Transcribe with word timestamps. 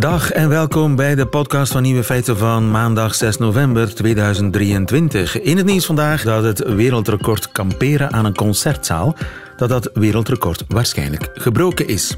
Dag 0.00 0.30
en 0.30 0.48
welkom 0.48 0.96
bij 0.96 1.14
de 1.14 1.26
podcast 1.26 1.72
van 1.72 1.82
Nieuwe 1.82 2.04
Feiten 2.04 2.36
van 2.36 2.70
maandag 2.70 3.14
6 3.14 3.36
november 3.36 3.94
2023. 3.94 5.40
In 5.40 5.56
het 5.56 5.66
nieuws 5.66 5.86
vandaag 5.86 6.22
dat 6.22 6.44
het 6.44 6.74
wereldrecord 6.74 7.52
kamperen 7.52 8.12
aan 8.12 8.24
een 8.24 8.34
concertzaal 8.34 9.16
dat 9.56 9.68
dat 9.68 9.90
wereldrecord 9.94 10.64
waarschijnlijk 10.68 11.30
gebroken 11.34 11.88
is. 11.88 12.16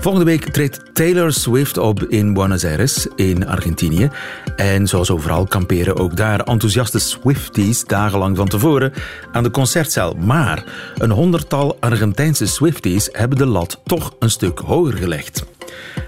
Volgende 0.00 0.26
week 0.26 0.44
treedt 0.44 0.80
Taylor 0.92 1.32
Swift 1.32 1.78
op 1.78 2.02
in 2.02 2.32
Buenos 2.34 2.64
Aires 2.64 3.06
in 3.16 3.46
Argentinië. 3.46 4.10
En 4.56 4.86
zoals 4.86 5.10
overal 5.10 5.46
kamperen 5.46 5.96
ook 5.96 6.16
daar 6.16 6.40
enthousiaste 6.40 6.98
Swifties 6.98 7.84
dagenlang 7.84 8.36
van 8.36 8.48
tevoren 8.48 8.92
aan 9.32 9.42
de 9.42 9.50
concertzaal. 9.50 10.14
Maar 10.14 10.64
een 10.98 11.10
honderdtal 11.10 11.76
Argentijnse 11.80 12.46
Swifties 12.46 13.08
hebben 13.12 13.38
de 13.38 13.46
lat 13.46 13.80
toch 13.84 14.14
een 14.18 14.30
stuk 14.30 14.58
hoger 14.58 14.96
gelegd. 14.96 15.44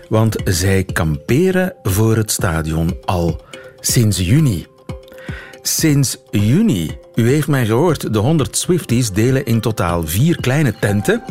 Want 0.09 0.37
zij 0.45 0.85
kamperen 0.85 1.75
voor 1.83 2.17
het 2.17 2.31
stadion 2.31 2.97
al 3.05 3.43
sinds 3.81 4.19
juni. 4.19 4.67
Sinds 5.63 6.17
juni. 6.31 6.91
U 7.15 7.29
heeft 7.29 7.49
mij 7.49 7.67
gehoord, 7.67 8.13
de 8.13 8.19
100 8.19 8.57
Swifties 8.57 9.11
delen 9.11 9.45
in 9.45 9.61
totaal 9.61 10.07
vier 10.07 10.41
kleine 10.41 10.75
tenten 10.81 11.23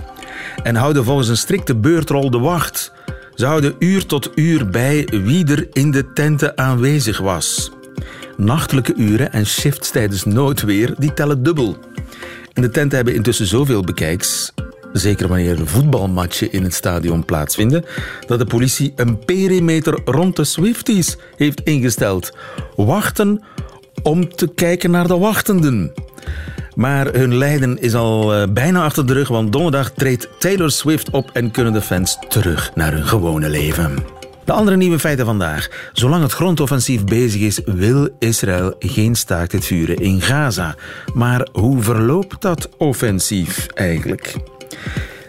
en 0.64 0.76
houden 0.76 1.04
volgens 1.04 1.28
een 1.28 1.38
strikte 1.38 1.76
beurtrol 1.76 2.30
de 2.30 2.40
wacht. 2.40 2.92
Ze 3.36 3.46
houden 3.46 3.76
uur 3.80 4.06
tot 4.06 4.32
uur 4.36 4.70
bij 4.70 5.08
wie 5.12 5.46
er 5.46 5.68
in 5.74 5.92
de 5.92 6.14
tenten 6.14 6.58
aanwezig 6.58 7.18
was. 7.18 7.72
Nachtelijke 8.38 8.94
uren 8.96 9.32
en 9.32 9.46
shifts 9.46 9.90
tijdens 9.90 10.24
noodweer, 10.24 10.94
die 10.98 11.14
tellen 11.14 11.44
dubbel. 11.44 11.78
En 12.54 12.62
de 12.62 12.70
tenten 12.70 12.96
hebben 12.96 13.16
intussen 13.16 13.48
zoveel 13.48 13.82
bekijks, 13.82 14.54
zeker 15.00 15.28
wanneer 15.28 15.68
voetbalmatchen 15.68 16.52
in 16.52 16.64
het 16.64 16.74
stadion 16.74 17.26
plaatsvinden, 17.26 17.86
dat 18.28 18.40
de 18.40 18.46
politie 18.46 18.94
een 18.96 19.20
perimeter 19.26 20.00
rond 20.06 20.36
de 20.36 20.44
Swifties 20.44 21.18
heeft 21.36 21.62
ingesteld. 21.64 22.38
Wachten 22.76 23.44
om 24.04 24.36
te 24.36 24.48
kijken 24.48 24.92
naar 24.92 25.08
de 25.08 25.18
wachtenden. 25.18 25.94
Maar 26.76 27.14
hun 27.14 27.38
lijden 27.38 27.82
is 27.82 27.96
al 27.96 28.34
eh, 28.34 28.48
bijna 28.50 28.84
achter 28.84 29.08
de 29.08 29.14
rug, 29.14 29.28
want 29.28 29.52
donderdag 29.52 29.92
treedt 29.92 30.30
Taylor 30.40 30.72
Swift 30.72 31.10
op 31.10 31.30
en 31.34 31.52
kunnen 31.52 31.74
de 31.74 31.82
fans 31.82 32.18
terug 32.28 32.72
naar 32.76 32.92
hun 32.92 33.08
gewone 33.08 33.50
leven. 33.50 33.96
De 34.46 34.54
andere 34.54 34.78
nieuwe 34.78 35.00
feiten 35.00 35.26
vandaag. 35.26 35.70
Zolang 35.94 36.24
het 36.24 36.32
grondoffensief 36.32 37.04
bezig 37.04 37.42
is, 37.42 37.60
wil 37.66 38.10
Israël 38.20 38.76
geen 38.80 39.16
staakt 39.16 39.52
het 39.52 39.66
vuren 39.66 39.96
in 39.96 40.22
Gaza. 40.22 40.76
Maar 41.14 41.48
hoe 41.52 41.82
verloopt 41.82 42.42
dat 42.42 42.70
offensief 42.78 43.68
eigenlijk? 43.74 44.36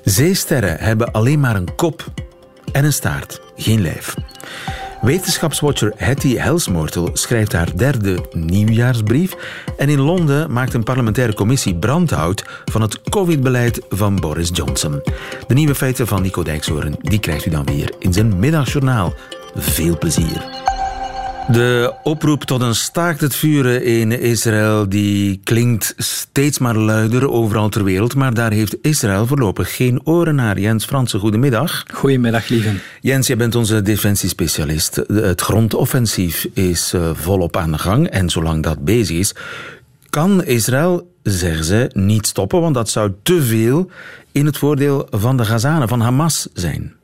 Zeesterren 0.04 0.78
hebben 0.78 1.12
alleen 1.12 1.40
maar 1.40 1.56
een 1.56 1.74
kop 1.76 2.04
en 2.72 2.84
een 2.84 2.92
staart, 2.92 3.40
geen 3.56 3.80
lijf. 3.80 4.14
Wetenschapswatcher 5.00 5.92
Hattie 5.96 6.40
Helsmoortel 6.40 7.10
schrijft 7.12 7.52
haar 7.52 7.76
derde 7.76 8.18
nieuwjaarsbrief. 8.32 9.34
En 9.76 9.88
in 9.88 10.00
Londen 10.00 10.52
maakt 10.52 10.74
een 10.74 10.82
parlementaire 10.82 11.34
commissie 11.34 11.74
brandhout 11.74 12.44
van 12.64 12.82
het 12.82 13.00
covid-beleid 13.00 13.80
van 13.88 14.16
Boris 14.16 14.50
Johnson. 14.52 15.02
De 15.46 15.54
nieuwe 15.54 15.74
feiten 15.74 16.06
van 16.06 16.22
Nico 16.22 16.42
Dijkshoorn 16.42 16.96
die 17.00 17.20
krijgt 17.20 17.46
u 17.46 17.50
dan 17.50 17.64
weer 17.64 17.92
in 17.98 18.12
zijn 18.12 18.38
middagjournaal. 18.38 19.14
Veel 19.54 19.98
plezier. 19.98 20.67
De 21.52 21.94
oproep 22.02 22.44
tot 22.44 22.60
een 22.60 22.74
staakt 22.74 23.20
het 23.20 23.34
vuren 23.34 23.84
in 23.84 24.20
Israël 24.20 24.88
die 24.88 25.40
klinkt 25.44 25.94
steeds 25.96 26.58
maar 26.58 26.76
luider 26.76 27.30
overal 27.30 27.68
ter 27.68 27.84
wereld, 27.84 28.14
maar 28.14 28.34
daar 28.34 28.52
heeft 28.52 28.76
Israël 28.82 29.26
voorlopig 29.26 29.76
geen 29.76 30.00
oren 30.04 30.34
naar. 30.34 30.58
Jens 30.58 30.84
Fransen, 30.84 31.20
goedemiddag. 31.20 31.84
Goedemiddag, 31.92 32.48
lieve. 32.48 32.70
Jens, 33.00 33.26
jij 33.26 33.36
bent 33.36 33.54
onze 33.54 33.82
defensiespecialist. 33.82 34.96
Het 35.06 35.40
grondoffensief 35.40 36.46
is 36.52 36.92
eh, 36.92 37.10
volop 37.14 37.56
aan 37.56 37.72
de 37.72 37.78
gang 37.78 38.08
en 38.08 38.30
zolang 38.30 38.62
dat 38.62 38.84
bezig 38.84 39.16
is, 39.16 39.34
kan 40.10 40.44
Israël, 40.44 41.12
zeggen 41.22 41.64
ze, 41.64 41.90
niet 41.92 42.26
stoppen, 42.26 42.60
want 42.60 42.74
dat 42.74 42.88
zou 42.88 43.12
te 43.22 43.42
veel 43.42 43.90
in 44.32 44.46
het 44.46 44.58
voordeel 44.58 45.06
van 45.10 45.36
de 45.36 45.44
Gazanen, 45.44 45.88
van 45.88 46.00
Hamas 46.00 46.48
zijn. 46.52 46.97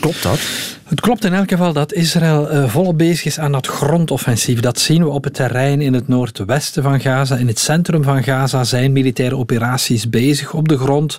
Klopt 0.00 0.22
dat? 0.22 0.40
Het 0.84 1.00
klopt 1.00 1.24
in 1.24 1.34
elk 1.34 1.50
geval 1.50 1.72
dat 1.72 1.92
Israël 1.92 2.52
uh, 2.52 2.68
volop 2.68 2.98
bezig 2.98 3.24
is 3.24 3.38
aan 3.38 3.52
dat 3.52 3.66
grondoffensief. 3.66 4.60
Dat 4.60 4.78
zien 4.78 5.02
we 5.02 5.08
op 5.08 5.24
het 5.24 5.34
terrein 5.34 5.80
in 5.80 5.94
het 5.94 6.08
noordwesten 6.08 6.82
van 6.82 7.00
Gaza. 7.00 7.36
In 7.36 7.46
het 7.46 7.58
centrum 7.58 8.02
van 8.02 8.22
Gaza 8.22 8.64
zijn 8.64 8.92
militaire 8.92 9.36
operaties 9.36 10.10
bezig 10.10 10.52
op 10.52 10.68
de 10.68 10.78
grond. 10.78 11.18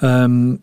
Um, 0.00 0.60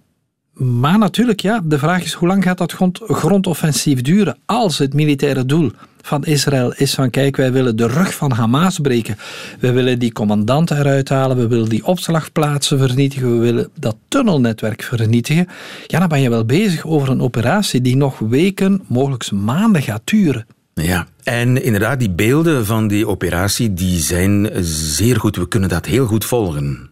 maar 0.54 0.98
natuurlijk, 0.98 1.40
ja, 1.40 1.62
de 1.64 1.80
vraag 1.80 2.04
is 2.04 2.14
hoe 2.14 2.28
lang 2.28 2.44
gaat 2.44 2.58
dat 2.58 2.72
grond, 2.72 3.00
grondoffensief 3.04 4.02
duren 4.02 4.38
als 4.46 4.78
het 4.78 4.94
militaire 4.94 5.46
doel 5.46 5.72
van 6.02 6.26
Israël 6.26 6.74
is 6.74 6.94
van 6.94 7.10
kijk, 7.10 7.36
wij 7.36 7.52
willen 7.52 7.76
de 7.76 7.88
rug 7.88 8.14
van 8.14 8.32
Hamas 8.32 8.80
breken. 8.80 9.18
We 9.60 9.72
willen 9.72 10.00
die 10.00 10.12
commandanten 10.12 10.78
eruit 10.78 11.10
halen, 11.10 11.38
we 11.38 11.48
willen 11.48 11.70
die 11.70 11.86
opslagplaatsen 11.86 12.80
vernietigen, 12.80 13.32
we 13.32 13.38
willen 13.38 13.70
dat 13.80 13.96
tunnelnetwerk 14.08 14.84
vernietigen. 14.84 15.48
Ja, 15.88 16.00
dan 16.00 16.08
ben 16.08 16.22
je 16.22 16.30
wel 16.30 16.46
bezig 16.46 16.86
over 16.86 17.10
een 17.10 17.22
operatie 17.22 17.82
die 17.82 17.96
nog 17.96 18.20
weken, 18.20 18.82
mogelijk 18.88 19.32
maanden 19.32 19.82
gaat 19.82 20.02
duren. 20.04 20.46
Ja, 20.74 21.08
en 21.24 21.64
inderdaad, 21.64 22.00
die 22.00 22.12
beelden 22.12 22.66
van 22.66 22.88
die 22.88 23.08
operatie 23.08 23.74
die 23.74 24.00
zijn 24.00 24.50
zeer 24.64 25.20
goed. 25.20 25.36
We 25.36 25.48
kunnen 25.48 25.70
dat 25.70 25.86
heel 25.86 26.06
goed 26.06 26.26
volgen. 26.26 26.90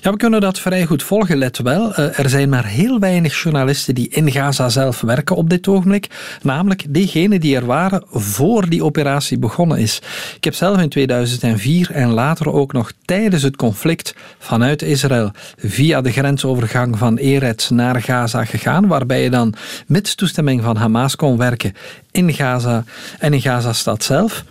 Ja, 0.00 0.10
we 0.10 0.16
kunnen 0.16 0.40
dat 0.40 0.58
vrij 0.58 0.86
goed 0.86 1.02
volgen, 1.02 1.36
let 1.36 1.58
wel. 1.58 1.94
Eh, 1.94 2.18
er 2.18 2.28
zijn 2.28 2.48
maar 2.48 2.66
heel 2.66 2.98
weinig 2.98 3.42
journalisten 3.42 3.94
die 3.94 4.08
in 4.08 4.32
Gaza 4.32 4.68
zelf 4.68 5.00
werken 5.00 5.36
op 5.36 5.50
dit 5.50 5.68
ogenblik. 5.68 6.08
Namelijk 6.42 6.84
diegenen 6.88 7.40
die 7.40 7.56
er 7.56 7.66
waren 7.66 8.04
voor 8.10 8.68
die 8.68 8.84
operatie 8.84 9.38
begonnen 9.38 9.78
is. 9.78 10.00
Ik 10.36 10.44
heb 10.44 10.54
zelf 10.54 10.80
in 10.80 10.88
2004 10.88 11.90
en 11.90 12.08
later 12.08 12.52
ook 12.52 12.72
nog 12.72 12.92
tijdens 13.04 13.42
het 13.42 13.56
conflict 13.56 14.14
vanuit 14.38 14.82
Israël 14.82 15.30
via 15.56 16.00
de 16.00 16.12
grensovergang 16.12 16.98
van 16.98 17.16
Eretz 17.16 17.68
naar 17.68 18.02
Gaza 18.02 18.44
gegaan, 18.44 18.86
waarbij 18.86 19.22
je 19.22 19.30
dan 19.30 19.54
met 19.86 20.16
toestemming 20.16 20.62
van 20.62 20.76
Hamas 20.76 21.16
kon 21.16 21.36
werken 21.36 21.74
in 22.10 22.32
Gaza 22.32 22.84
en 23.18 23.32
in 23.32 23.40
Gaza-stad 23.40 24.04
zelf. 24.04 24.44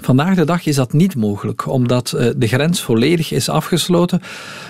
Vandaag 0.00 0.34
de 0.34 0.44
dag 0.44 0.66
is 0.66 0.76
dat 0.76 0.92
niet 0.92 1.16
mogelijk, 1.16 1.68
omdat 1.68 2.12
eh, 2.12 2.26
de 2.36 2.46
grens 2.46 2.82
volledig 2.82 3.32
is 3.32 3.48
afgesloten. 3.48 4.20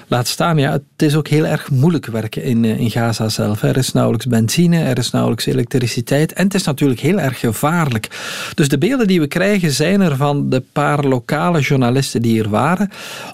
Laat 0.08 0.26
staan, 0.26 0.58
ja, 0.58 0.72
het 0.72 0.82
is 0.96 1.16
ook 1.16 1.28
heel 1.28 1.46
erg 1.46 1.70
moeilijk 1.70 2.06
werken 2.06 2.42
in, 2.42 2.64
eh, 2.64 2.80
in 2.80 2.90
Gaza 2.90 3.28
zelf. 3.28 3.62
Er 3.62 3.76
is 3.76 3.92
nauwelijks 3.92 4.26
benzine, 4.26 4.78
er 4.78 4.98
is 4.98 5.10
nauwelijks 5.10 5.46
elektriciteit 5.46 6.32
en 6.32 6.44
het 6.44 6.54
is 6.54 6.64
natuurlijk 6.64 7.00
heel 7.00 7.18
erg 7.20 7.38
gevaarlijk. 7.38 8.08
Dus 8.54 8.68
de 8.68 8.78
beelden 8.78 9.06
die 9.06 9.20
we 9.20 9.26
krijgen 9.26 9.70
zijn 9.70 10.00
er 10.00 10.16
van 10.16 10.50
de 10.50 10.62
paar 10.72 11.04
lokale 11.04 11.60
journalisten 11.60 12.22
die 12.22 12.42
er 12.42 12.48
waren, 12.48 12.90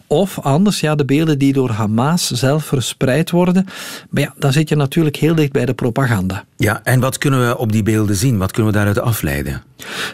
of 0.06 0.38
anders, 0.38 0.80
ja, 0.80 0.94
de 0.94 1.04
beelden 1.04 1.38
die 1.38 1.52
door 1.52 1.70
Hamas 1.70 2.30
zelf 2.30 2.64
verspreid 2.64 3.30
worden. 3.30 3.66
Maar 4.10 4.22
ja, 4.22 4.34
dan 4.38 4.52
zit 4.52 4.68
je 4.68 4.76
natuurlijk 4.76 5.16
heel 5.16 5.34
dicht 5.34 5.52
bij 5.52 5.66
de 5.66 5.74
propaganda. 5.74 6.44
Ja, 6.60 6.80
en 6.84 7.00
wat 7.00 7.18
kunnen 7.18 7.48
we 7.48 7.58
op 7.58 7.72
die 7.72 7.82
beelden 7.82 8.16
zien? 8.16 8.38
Wat 8.38 8.52
kunnen 8.52 8.72
we 8.72 8.78
daaruit 8.78 9.00
afleiden? 9.00 9.62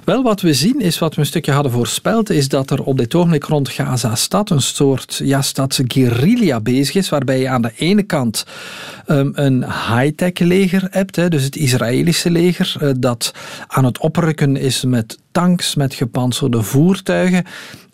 Wel, 0.05 0.22
wat 0.22 0.41
we 0.41 0.55
zien 0.55 0.81
is 0.81 0.99
wat 0.99 1.15
we 1.15 1.21
een 1.21 1.27
stukje 1.27 1.53
hadden 1.53 1.72
voorspeld, 1.72 2.31
is 2.31 2.49
dat 2.49 2.71
er 2.71 2.82
op 2.82 2.99
dit 2.99 3.15
ogenblik 3.15 3.44
rond 3.44 3.69
Gaza-stad 3.69 4.50
een 4.50 4.62
soort 4.62 5.21
ja, 5.22 5.43
stadsguerrilla 5.43 6.60
bezig 6.60 6.94
is, 6.94 7.09
waarbij 7.09 7.41
je 7.41 7.49
aan 7.49 7.62
de 7.62 7.72
ene 7.77 8.03
kant 8.03 8.47
um, 9.06 9.33
een 9.34 9.65
high-tech 9.65 10.38
leger 10.38 10.87
hebt, 10.91 11.16
hè, 11.16 11.28
dus 11.28 11.43
het 11.43 11.56
Israëlische 11.56 12.31
leger, 12.31 12.77
uh, 12.83 12.91
dat 12.99 13.34
aan 13.66 13.84
het 13.84 13.99
oprukken 13.99 14.56
is 14.56 14.84
met 14.84 15.19
tanks, 15.33 15.75
met 15.75 15.94
gepantserde 15.94 16.62
voertuigen. 16.62 17.44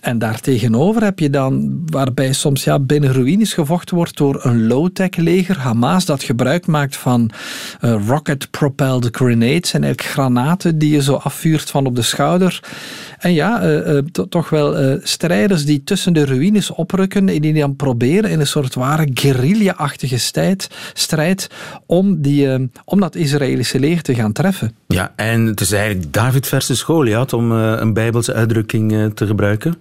En 0.01 0.19
daartegenover 0.19 1.03
heb 1.03 1.19
je 1.19 1.31
dan, 1.31 1.83
waarbij 1.87 2.33
soms 2.33 2.65
ja, 2.65 2.79
binnen 2.79 3.13
ruïnes 3.13 3.55
gevochten 3.55 3.97
wordt 3.97 4.17
door 4.17 4.45
een 4.45 4.67
low-tech 4.67 5.17
leger, 5.17 5.59
Hamas, 5.59 6.05
dat 6.05 6.23
gebruik 6.23 6.67
maakt 6.67 6.97
van 6.97 7.31
uh, 7.81 8.07
rocket-propelled 8.07 9.09
grenades 9.11 9.73
en 9.73 9.85
eigenlijk 9.85 10.13
granaten 10.13 10.79
die 10.79 10.93
je 10.93 11.03
zo 11.03 11.15
afvuurt 11.15 11.71
van 11.71 11.87
op 11.87 11.97
de 11.97 12.03
schouder. 12.03 12.63
En 13.19 13.33
ja, 13.33 13.65
uh, 13.65 13.95
uh, 13.95 13.99
toch 14.29 14.51
wel 14.51 14.99
strijders 15.03 15.65
die 15.65 15.85
tussen 15.85 16.13
de 16.13 16.25
ruïnes 16.25 16.71
oprukken 16.71 17.29
en 17.29 17.41
die 17.41 17.55
dan 17.55 17.77
proberen 17.77 18.31
in 18.31 18.41
een 18.41 18.47
soort 18.47 18.75
ware 18.75 19.09
guerrilla-achtige 19.15 20.19
strijd, 20.19 20.71
strijd 20.93 21.47
om, 21.87 22.23
die, 22.23 22.71
om 22.85 23.01
dat 23.01 23.15
Israëlische 23.15 23.79
leger 23.79 24.03
te 24.03 24.15
gaan 24.15 24.33
treffen. 24.33 24.75
Ja, 24.87 25.13
en 25.17 25.47
het 25.47 25.61
is 25.61 25.73
eigenlijk 25.73 26.13
David 26.13 26.47
versus 26.47 26.83
Goliath, 26.83 27.33
om 27.33 27.51
een 27.53 27.93
bijbelse 27.93 28.33
uitdrukking 28.33 29.15
te 29.15 29.27
gebruiken. 29.27 29.75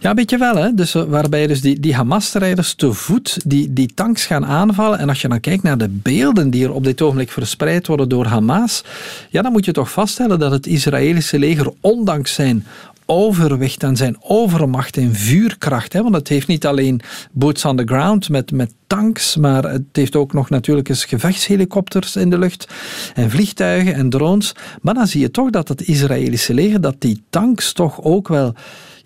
Ja, 0.00 0.10
een 0.10 0.16
beetje 0.16 0.38
wel. 0.38 0.56
Hè? 0.56 0.74
Dus, 0.74 0.94
eh, 0.94 1.02
waarbij 1.02 1.46
dus 1.46 1.60
die, 1.60 1.80
die 1.80 1.94
Hamas-strijders 1.94 2.74
te 2.74 2.92
voet 2.92 3.36
die, 3.46 3.72
die 3.72 3.90
tanks 3.94 4.26
gaan 4.26 4.46
aanvallen. 4.46 4.98
En 4.98 5.08
als 5.08 5.20
je 5.20 5.28
dan 5.28 5.40
kijkt 5.40 5.62
naar 5.62 5.78
de 5.78 5.88
beelden 5.88 6.50
die 6.50 6.64
er 6.64 6.72
op 6.72 6.84
dit 6.84 7.02
ogenblik 7.02 7.30
verspreid 7.30 7.86
worden 7.86 8.08
door 8.08 8.26
Hamas, 8.26 8.84
ja, 9.30 9.42
dan 9.42 9.52
moet 9.52 9.64
je 9.64 9.72
toch 9.72 9.90
vaststellen 9.90 10.38
dat 10.38 10.50
het 10.50 10.66
Israëlische 10.66 11.38
leger, 11.38 11.72
ondanks 11.80 12.34
zijn 12.34 12.66
overwicht 13.06 13.82
en 13.82 13.96
zijn 13.96 14.16
overmacht 14.20 14.96
en 14.96 15.14
vuurkracht. 15.14 15.92
Hè? 15.92 16.02
Want 16.02 16.14
het 16.14 16.28
heeft 16.28 16.46
niet 16.46 16.66
alleen 16.66 17.00
boots 17.32 17.64
on 17.64 17.76
the 17.76 17.84
ground 17.84 18.28
met, 18.28 18.52
met 18.52 18.72
tanks, 18.86 19.36
maar 19.36 19.64
het 19.64 19.82
heeft 19.92 20.16
ook 20.16 20.32
nog 20.32 20.50
natuurlijk 20.50 20.88
eens 20.88 21.04
gevechtshelikopters 21.04 22.16
in 22.16 22.30
de 22.30 22.38
lucht 22.38 22.68
en 23.14 23.30
vliegtuigen 23.30 23.94
en 23.94 24.10
drones. 24.10 24.54
Maar 24.82 24.94
dan 24.94 25.06
zie 25.06 25.20
je 25.20 25.30
toch 25.30 25.50
dat 25.50 25.68
het 25.68 25.82
Israëlische 25.82 26.54
leger, 26.54 26.80
dat 26.80 26.96
die 26.98 27.22
tanks 27.30 27.72
toch 27.72 28.02
ook 28.02 28.28
wel 28.28 28.54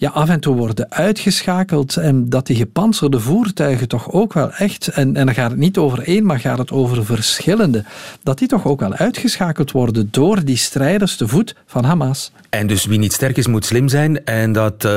ja, 0.00 0.10
af 0.10 0.28
en 0.28 0.40
toe 0.40 0.56
worden 0.56 0.90
uitgeschakeld 0.90 1.96
en 1.96 2.28
dat 2.28 2.46
die 2.46 2.56
gepantserde 2.56 3.20
voertuigen 3.20 3.88
toch 3.88 4.12
ook 4.12 4.32
wel 4.32 4.52
echt, 4.52 4.88
en, 4.88 5.16
en 5.16 5.26
dan 5.26 5.34
gaat 5.34 5.50
het 5.50 5.58
niet 5.58 5.78
over 5.78 6.02
één, 6.02 6.26
maar 6.26 6.40
gaat 6.40 6.58
het 6.58 6.70
over 6.70 7.04
verschillende, 7.04 7.84
dat 8.22 8.38
die 8.38 8.48
toch 8.48 8.66
ook 8.66 8.80
wel 8.80 8.94
uitgeschakeld 8.94 9.72
worden 9.72 10.08
door 10.10 10.44
die 10.44 10.56
strijders 10.56 11.16
te 11.16 11.28
voet 11.28 11.54
van 11.66 11.84
Hamas. 11.84 12.32
En 12.48 12.66
dus 12.66 12.84
wie 12.84 12.98
niet 12.98 13.12
sterk 13.12 13.36
is, 13.36 13.46
moet 13.46 13.64
slim 13.64 13.88
zijn. 13.88 14.24
En 14.24 14.52
dat 14.52 14.84
uh, 14.84 14.90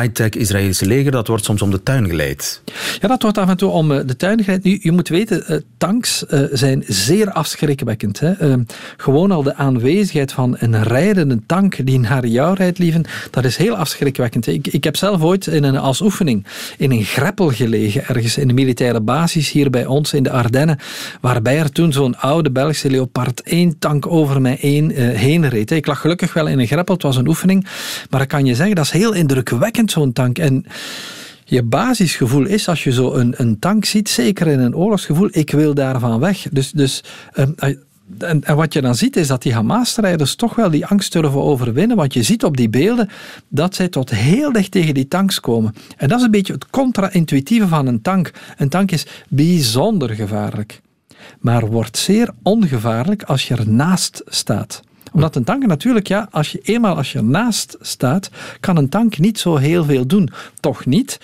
high-tech 0.00 0.30
Israëlische 0.30 0.86
leger, 0.86 1.10
dat 1.10 1.26
wordt 1.26 1.44
soms 1.44 1.62
om 1.62 1.70
de 1.70 1.82
tuin 1.82 2.06
geleid. 2.06 2.62
Ja, 3.00 3.08
dat 3.08 3.22
wordt 3.22 3.38
af 3.38 3.48
en 3.48 3.56
toe 3.56 3.70
om 3.70 3.92
eh, 3.92 4.00
de 4.06 4.16
tuin 4.16 4.44
geleid. 4.44 4.64
Nu, 4.64 4.78
je 4.82 4.92
moet 4.92 5.08
weten, 5.08 5.44
uh, 5.48 5.56
tanks 5.78 6.24
zijn 6.52 6.84
zeer 6.86 7.30
afschrikwekkend. 7.30 8.20
Hè. 8.20 8.56
Gewoon 8.96 9.30
al 9.30 9.42
de 9.42 9.54
aanwezigheid 9.54 10.32
van 10.32 10.56
een 10.58 10.82
rijdende 10.82 11.38
tank 11.46 11.86
die 11.86 11.98
naar 11.98 12.26
jou 12.26 12.54
rijdt, 12.54 12.78
lieven, 12.78 13.04
dat 13.30 13.44
is 13.44 13.56
heel 13.56 13.76
afschrikwekkend. 13.76 14.46
Ik, 14.48 14.66
ik 14.66 14.84
heb 14.84 14.96
zelf 14.96 15.22
ooit 15.22 15.46
in 15.46 15.64
een, 15.64 15.78
als 15.78 16.00
oefening 16.00 16.46
in 16.76 16.90
een 16.90 17.04
greppel 17.04 17.50
gelegen, 17.50 18.06
ergens 18.06 18.36
in 18.36 18.48
de 18.48 18.54
militaire 18.54 19.00
basis 19.00 19.50
hier 19.50 19.70
bij 19.70 19.86
ons 19.86 20.12
in 20.12 20.22
de 20.22 20.30
Ardennen, 20.30 20.78
waarbij 21.20 21.58
er 21.58 21.72
toen 21.72 21.92
zo'n 21.92 22.16
oude 22.18 22.50
Belgische 22.50 22.90
Leopard 22.90 23.42
1 23.42 23.78
tank 23.78 24.06
over 24.06 24.40
mij 24.40 24.56
heen, 24.60 24.90
heen 24.90 25.48
reed. 25.48 25.70
Ik 25.70 25.86
lag 25.86 26.00
gelukkig 26.00 26.32
wel 26.32 26.46
in 26.46 26.58
een 26.58 26.66
greppel 26.66 26.94
het 26.94 27.02
was 27.02 27.16
een 27.16 27.28
oefening. 27.28 27.64
Maar 28.10 28.18
dan 28.18 28.28
kan 28.28 28.46
je 28.46 28.54
zeggen, 28.54 28.76
dat 28.76 28.84
is 28.84 28.90
heel 28.90 29.12
indrukwekkend, 29.12 29.90
zo'n 29.90 30.12
tank. 30.12 30.38
En 30.38 30.64
je 31.44 31.62
basisgevoel 31.62 32.46
is, 32.46 32.68
als 32.68 32.84
je 32.84 32.92
zo 32.92 33.12
een, 33.12 33.34
een 33.36 33.58
tank 33.58 33.84
ziet, 33.84 34.08
zeker 34.08 34.46
in 34.46 34.60
een 34.60 34.76
oorlogsgevoel, 34.76 35.28
ik 35.30 35.50
wil 35.50 35.74
daarvan 35.74 36.20
weg. 36.20 36.46
Dus, 36.50 36.70
dus 36.70 37.04
ehm, 37.32 37.74
en, 38.18 38.42
wat 38.54 38.72
je 38.72 38.80
dan 38.80 38.94
ziet, 38.94 39.16
is 39.16 39.26
dat 39.26 39.42
die 39.42 39.54
Hamas-strijders 39.54 40.34
toch 40.34 40.54
wel 40.54 40.70
die 40.70 40.86
angst 40.86 41.12
durven 41.12 41.42
overwinnen. 41.42 41.96
Want 41.96 42.14
je 42.14 42.22
ziet 42.22 42.44
op 42.44 42.56
die 42.56 42.68
beelden 42.68 43.08
dat 43.48 43.74
zij 43.74 43.88
tot 43.88 44.10
heel 44.10 44.52
dicht 44.52 44.70
tegen 44.70 44.94
die 44.94 45.08
tanks 45.08 45.40
komen. 45.40 45.74
En 45.96 46.08
dat 46.08 46.18
is 46.18 46.24
een 46.24 46.30
beetje 46.30 46.52
het 46.52 46.70
contra-intuïtieve 46.70 47.68
van 47.68 47.86
een 47.86 48.02
tank. 48.02 48.30
Een 48.56 48.68
tank 48.68 48.90
is 48.90 49.06
bijzonder 49.28 50.10
gevaarlijk. 50.10 50.80
Maar 51.40 51.66
wordt 51.66 51.96
zeer 51.96 52.30
ongevaarlijk 52.42 53.22
als 53.22 53.48
je 53.48 53.54
ernaast 53.54 54.22
staat 54.26 54.82
omdat 55.12 55.36
een 55.36 55.44
tank 55.44 55.66
natuurlijk, 55.66 56.08
ja, 56.08 56.28
als 56.30 56.52
je 56.52 56.60
eenmaal 56.62 56.96
als 56.96 57.12
je 57.12 57.18
ernaast 57.18 57.76
staat, 57.80 58.30
kan 58.60 58.76
een 58.76 58.88
tank 58.88 59.18
niet 59.18 59.38
zo 59.38 59.56
heel 59.56 59.84
veel 59.84 60.06
doen. 60.06 60.30
Toch 60.60 60.86
niet. 60.86 61.18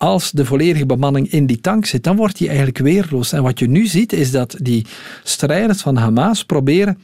Als 0.00 0.30
de 0.30 0.44
volledige 0.44 0.86
bemanning 0.86 1.32
in 1.32 1.46
die 1.46 1.60
tank 1.60 1.86
zit, 1.86 2.04
dan 2.04 2.16
wordt 2.16 2.38
die 2.38 2.46
eigenlijk 2.48 2.78
weerloos. 2.78 3.32
En 3.32 3.42
wat 3.42 3.58
je 3.58 3.68
nu 3.68 3.86
ziet, 3.86 4.12
is 4.12 4.30
dat 4.30 4.56
die 4.58 4.86
strijders 5.24 5.80
van 5.80 5.96
Hamas 5.96 6.44
proberen 6.44 6.98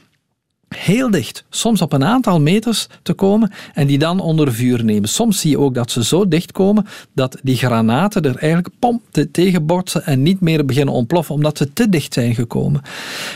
heel 0.69 1.11
dicht, 1.11 1.45
soms 1.51 1.83
op 1.83 1.93
een 1.93 2.05
aantal 2.05 2.41
meters 2.41 2.87
te 3.03 3.13
komen 3.13 3.53
en 3.75 3.87
die 3.87 3.99
dan 3.99 4.21
onder 4.21 4.53
vuur 4.53 4.85
nemen. 4.85 5.09
Soms 5.09 5.41
zie 5.41 5.51
je 5.51 5.59
ook 5.59 5.75
dat 5.75 5.91
ze 5.91 6.05
zo 6.05 6.29
dicht 6.29 6.53
komen 6.53 6.87
dat 7.13 7.39
die 7.43 7.57
granaten 7.57 8.23
er 8.23 8.37
eigenlijk 8.37 8.75
pom 8.79 9.03
tegen 9.33 9.67
botsen 9.67 10.05
en 10.05 10.23
niet 10.23 10.41
meer 10.41 10.65
beginnen 10.65 10.95
ontploffen 10.95 11.35
omdat 11.35 11.59
ze 11.59 11.73
te 11.73 11.89
dicht 11.89 12.15
zijn 12.15 12.35
gekomen. 12.35 12.83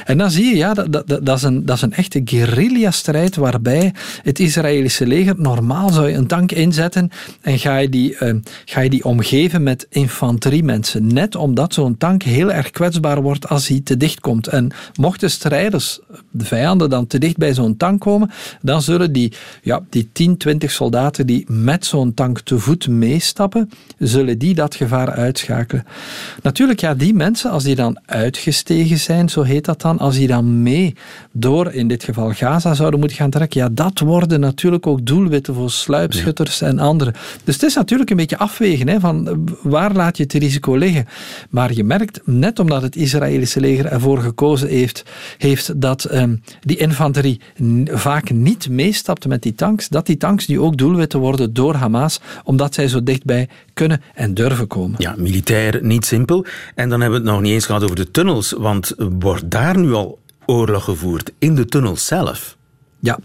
En 0.05 0.19
dan 0.19 0.31
zie 0.31 0.45
je, 0.45 0.57
ja, 0.57 0.75
dat, 0.75 0.93
dat, 0.93 1.27
dat, 1.27 1.37
is, 1.37 1.43
een, 1.43 1.67
dat 1.67 1.77
is 1.77 1.83
een 1.83 1.93
echte 1.93 2.21
guerrilla-strijd 2.25 3.37
waarbij 3.37 3.95
het 4.23 4.39
Israëlische 4.39 5.07
leger, 5.07 5.35
normaal 5.39 5.91
zou 5.91 6.09
je 6.09 6.17
een 6.17 6.27
tank 6.27 6.53
inzetten 6.53 7.11
en 7.41 7.59
ga 7.59 7.77
je 7.77 7.89
die, 7.89 8.17
uh, 8.21 8.35
ga 8.65 8.81
je 8.81 8.91
die 8.91 9.05
omgeven 9.05 9.63
met 9.63 9.87
infanteriemensen. 9.91 11.07
Net 11.07 11.35
omdat 11.35 11.75
zo'n 11.75 11.97
tank 11.97 12.23
heel 12.23 12.53
erg 12.53 12.71
kwetsbaar 12.71 13.23
wordt 13.23 13.49
als 13.49 13.69
hij 13.69 13.81
te 13.85 13.97
dicht 13.97 14.21
komt. 14.21 14.47
En 14.47 14.71
mochten 14.95 15.31
strijders, 15.31 16.01
de 16.31 16.45
vijanden 16.45 16.91
dan 16.91 17.07
te 17.07 17.19
dicht 17.21 17.37
bij 17.37 17.55
zo'n 17.55 17.77
tank 17.77 18.01
komen, 18.01 18.31
dan 18.63 18.83
zullen 18.83 19.13
die, 19.13 19.33
ja, 19.63 19.81
die 19.91 20.09
10, 20.13 20.37
20 20.37 20.71
soldaten 20.71 21.27
die 21.27 21.45
met 21.49 21.85
zo'n 21.85 22.15
tank 22.15 22.41
te 22.41 22.59
voet 22.59 22.89
meestappen, 22.89 23.71
zullen 23.99 24.39
die 24.39 24.55
dat 24.55 24.75
gevaar 24.75 25.11
uitschakelen. 25.11 25.85
Natuurlijk, 26.43 26.81
ja, 26.81 26.95
die 26.95 27.15
mensen, 27.15 27.51
als 27.51 27.65
die 27.65 27.75
dan 27.75 28.01
uitgestegen 28.07 28.99
zijn, 28.99 29.29
zo 29.29 29.43
heet 29.43 29.65
dat 29.65 29.81
dan, 29.81 29.99
als 29.99 30.17
die 30.17 30.27
dan 30.27 30.63
mee 30.63 30.95
door, 31.33 31.73
in 31.73 31.89
dit 31.89 32.05
geval 32.05 32.33
Gaza, 32.33 32.75
zouden 32.75 33.01
moeten 33.01 33.19
gaan 33.19 33.31
trekken, 33.31 33.61
ja, 33.61 33.69
dat 33.73 33.99
worden 33.99 34.41
natuurlijk 34.41 34.87
ook 34.87 35.07
doelwitten 35.07 35.55
voor 35.55 35.71
sluipschutters 35.71 36.61
en 36.61 36.79
anderen. 36.79 37.15
Dus 37.45 37.55
het 37.55 37.63
is 37.63 37.75
natuurlijk 37.75 38.11
een 38.11 38.17
beetje 38.17 38.39
afwegen, 38.39 38.89
hè, 38.89 39.01
van 39.01 39.49
waar 39.63 39.93
laat 39.93 40.17
je 40.17 40.23
het 40.23 40.33
risico 40.33 40.75
liggen. 40.75 41.07
Maar 41.51 41.73
je 41.73 41.85
merkt, 41.85 42.21
net 42.25 42.59
omdat 42.59 42.83
het 42.83 42.97
Israëlische 42.97 43.61
leger 43.61 43.87
ervoor 43.87 44.19
gekozen 44.19 44.69
heeft, 44.69 45.05
heeft 45.39 45.81
dat 45.81 46.13
um, 46.13 46.43
die 46.61 46.77
infanterie 46.77 47.41
vaak 47.85 48.31
niet 48.31 48.69
meestapt 48.69 49.27
met 49.27 49.43
die 49.43 49.55
tanks, 49.55 49.89
dat 49.89 50.07
die 50.07 50.17
tanks 50.17 50.47
nu 50.47 50.61
ook 50.61 50.77
doelwitten 50.77 51.21
worden 51.21 51.53
door 51.53 51.75
Hamas, 51.75 52.21
omdat 52.45 52.75
zij 52.75 52.89
zo 52.89 53.03
dichtbij 53.03 53.49
kunnen 53.73 54.03
en 54.15 54.35
durven 54.35 54.67
komen. 54.67 54.95
Ja, 54.99 55.15
militair 55.19 55.79
niet 55.83 56.05
simpel. 56.05 56.47
En 56.75 56.89
dan 56.89 57.01
hebben 57.01 57.21
we 57.21 57.27
het 57.27 57.35
nog 57.35 57.45
niet 57.45 57.53
eens 57.53 57.67
gehad 57.67 57.83
over 57.83 57.97
de 57.97 58.11
tunnels, 58.11 58.55
want 58.59 58.95
wordt 59.19 59.51
daar 59.51 59.79
nu 59.79 59.93
al 59.93 60.19
oorlog 60.51 60.85
gevoerd 60.85 61.33
in 61.39 61.55
de 61.55 61.65
tunnels 61.65 62.07
zelf? 62.07 62.59
Ja, 63.03 63.19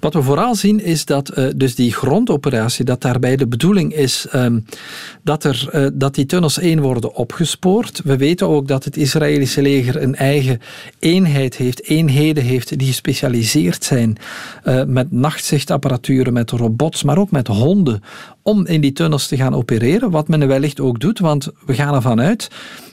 wat 0.00 0.14
we 0.14 0.22
vooral 0.22 0.54
zien 0.54 0.80
is 0.84 1.04
dat 1.04 1.38
uh, 1.38 1.48
dus 1.56 1.74
die 1.74 1.92
grondoperatie, 1.92 2.84
dat 2.84 3.00
daarbij 3.00 3.36
de 3.36 3.46
bedoeling 3.46 3.94
is 3.94 4.26
um, 4.34 4.64
dat, 5.22 5.44
er, 5.44 5.68
uh, 5.74 5.86
dat 5.92 6.14
die 6.14 6.26
tunnels 6.26 6.58
één 6.58 6.80
worden 6.80 7.14
opgespoord. 7.14 8.00
We 8.04 8.16
weten 8.16 8.48
ook 8.48 8.68
dat 8.68 8.84
het 8.84 8.96
Israëlische 8.96 9.62
leger 9.62 10.02
een 10.02 10.14
eigen 10.14 10.60
eenheid 10.98 11.56
heeft, 11.56 11.82
eenheden 11.84 12.44
heeft 12.44 12.78
die 12.78 12.86
gespecialiseerd 12.86 13.84
zijn 13.84 14.16
uh, 14.64 14.84
met 14.84 15.12
nachtzichtapparaturen, 15.12 16.32
met 16.32 16.50
robots, 16.50 17.02
maar 17.02 17.18
ook 17.18 17.30
met 17.30 17.46
honden 17.46 18.02
om 18.42 18.66
in 18.66 18.80
die 18.80 18.92
tunnels 18.92 19.26
te 19.26 19.36
gaan 19.36 19.54
opereren, 19.54 20.10
wat 20.10 20.28
men 20.28 20.48
wellicht 20.48 20.80
ook 20.80 21.00
doet, 21.00 21.18
want 21.18 21.48
we 21.66 21.74
gaan 21.74 21.94
ervan 21.94 22.20
uit 22.20 22.48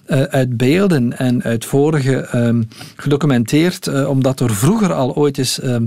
uh, 0.09 0.21
uit 0.21 0.57
beelden 0.57 1.17
en 1.17 1.43
uit 1.43 1.65
vorige 1.65 2.27
um, 2.35 2.67
gedocumenteerd, 2.95 3.87
uh, 3.87 4.09
omdat 4.09 4.39
er 4.39 4.55
vroeger 4.55 4.93
al 4.93 5.15
ooit 5.15 5.37
eens 5.37 5.63
um, 5.63 5.85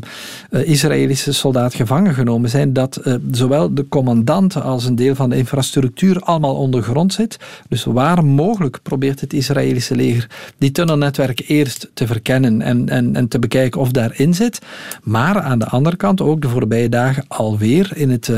uh, 0.50 0.68
Israëlische 0.68 1.32
soldaten 1.32 1.78
gevangen 1.78 2.14
genomen 2.14 2.50
zijn, 2.50 2.72
dat 2.72 3.00
zowel 3.30 3.74
de 3.74 3.88
commandant 3.88 4.62
als 4.62 4.84
een 4.84 4.94
deel 4.94 5.14
van 5.14 5.30
de 5.30 5.36
infrastructuur 5.36 6.20
allemaal 6.20 6.54
ondergrond 6.54 7.12
zit. 7.12 7.38
Dus 7.68 7.84
waar 7.84 8.24
mogelijk 8.24 8.78
probeert 8.82 9.20
het 9.20 9.32
Israëlische 9.32 9.94
leger 9.94 10.26
die 10.58 10.72
tunnelnetwerk 10.72 11.44
eerst 11.48 11.90
te 11.94 12.06
verkennen 12.06 12.62
en, 12.62 12.88
en, 12.88 13.16
en 13.16 13.28
te 13.28 13.38
bekijken 13.38 13.80
of 13.80 13.90
daarin 13.90 14.34
zit. 14.34 14.58
Maar 15.02 15.40
aan 15.40 15.58
de 15.58 15.66
andere 15.66 15.96
kant 15.96 16.20
ook 16.20 16.42
de 16.42 16.48
voorbije 16.48 16.88
dagen 16.88 17.24
alweer 17.28 17.90
in 17.94 18.10
het 18.10 18.32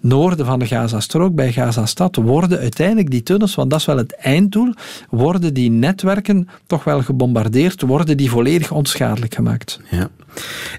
noorden 0.00 0.46
van 0.46 0.58
de 0.58 0.66
Gazastrook, 0.66 1.34
bij 1.34 1.52
Gazastad, 1.52 2.16
worden 2.16 2.58
uiteindelijk 2.58 3.10
die 3.10 3.22
tunnels, 3.22 3.54
want 3.54 3.70
dat 3.70 3.78
is 3.78 3.86
wel 3.86 3.96
het 3.96 4.16
einddoel, 4.16 4.72
worden 5.10 5.26
die 5.54 5.70
netwerken 5.70 6.48
toch 6.66 6.84
wel 6.84 7.02
gebombardeerd, 7.02 7.82
worden 7.82 8.16
die 8.16 8.30
volledig 8.30 8.70
onschadelijk 8.70 9.34
gemaakt. 9.34 9.80
Ja. 9.90 10.10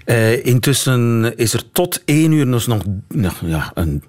Uh, 0.06 0.46
intussen 0.46 1.32
is 1.36 1.52
er 1.52 1.72
tot 1.72 2.02
één 2.04 2.32
uur 2.32 2.50
dus 2.50 2.66
nog, 2.66 2.82
ja, 3.44 3.70
een 3.74 4.02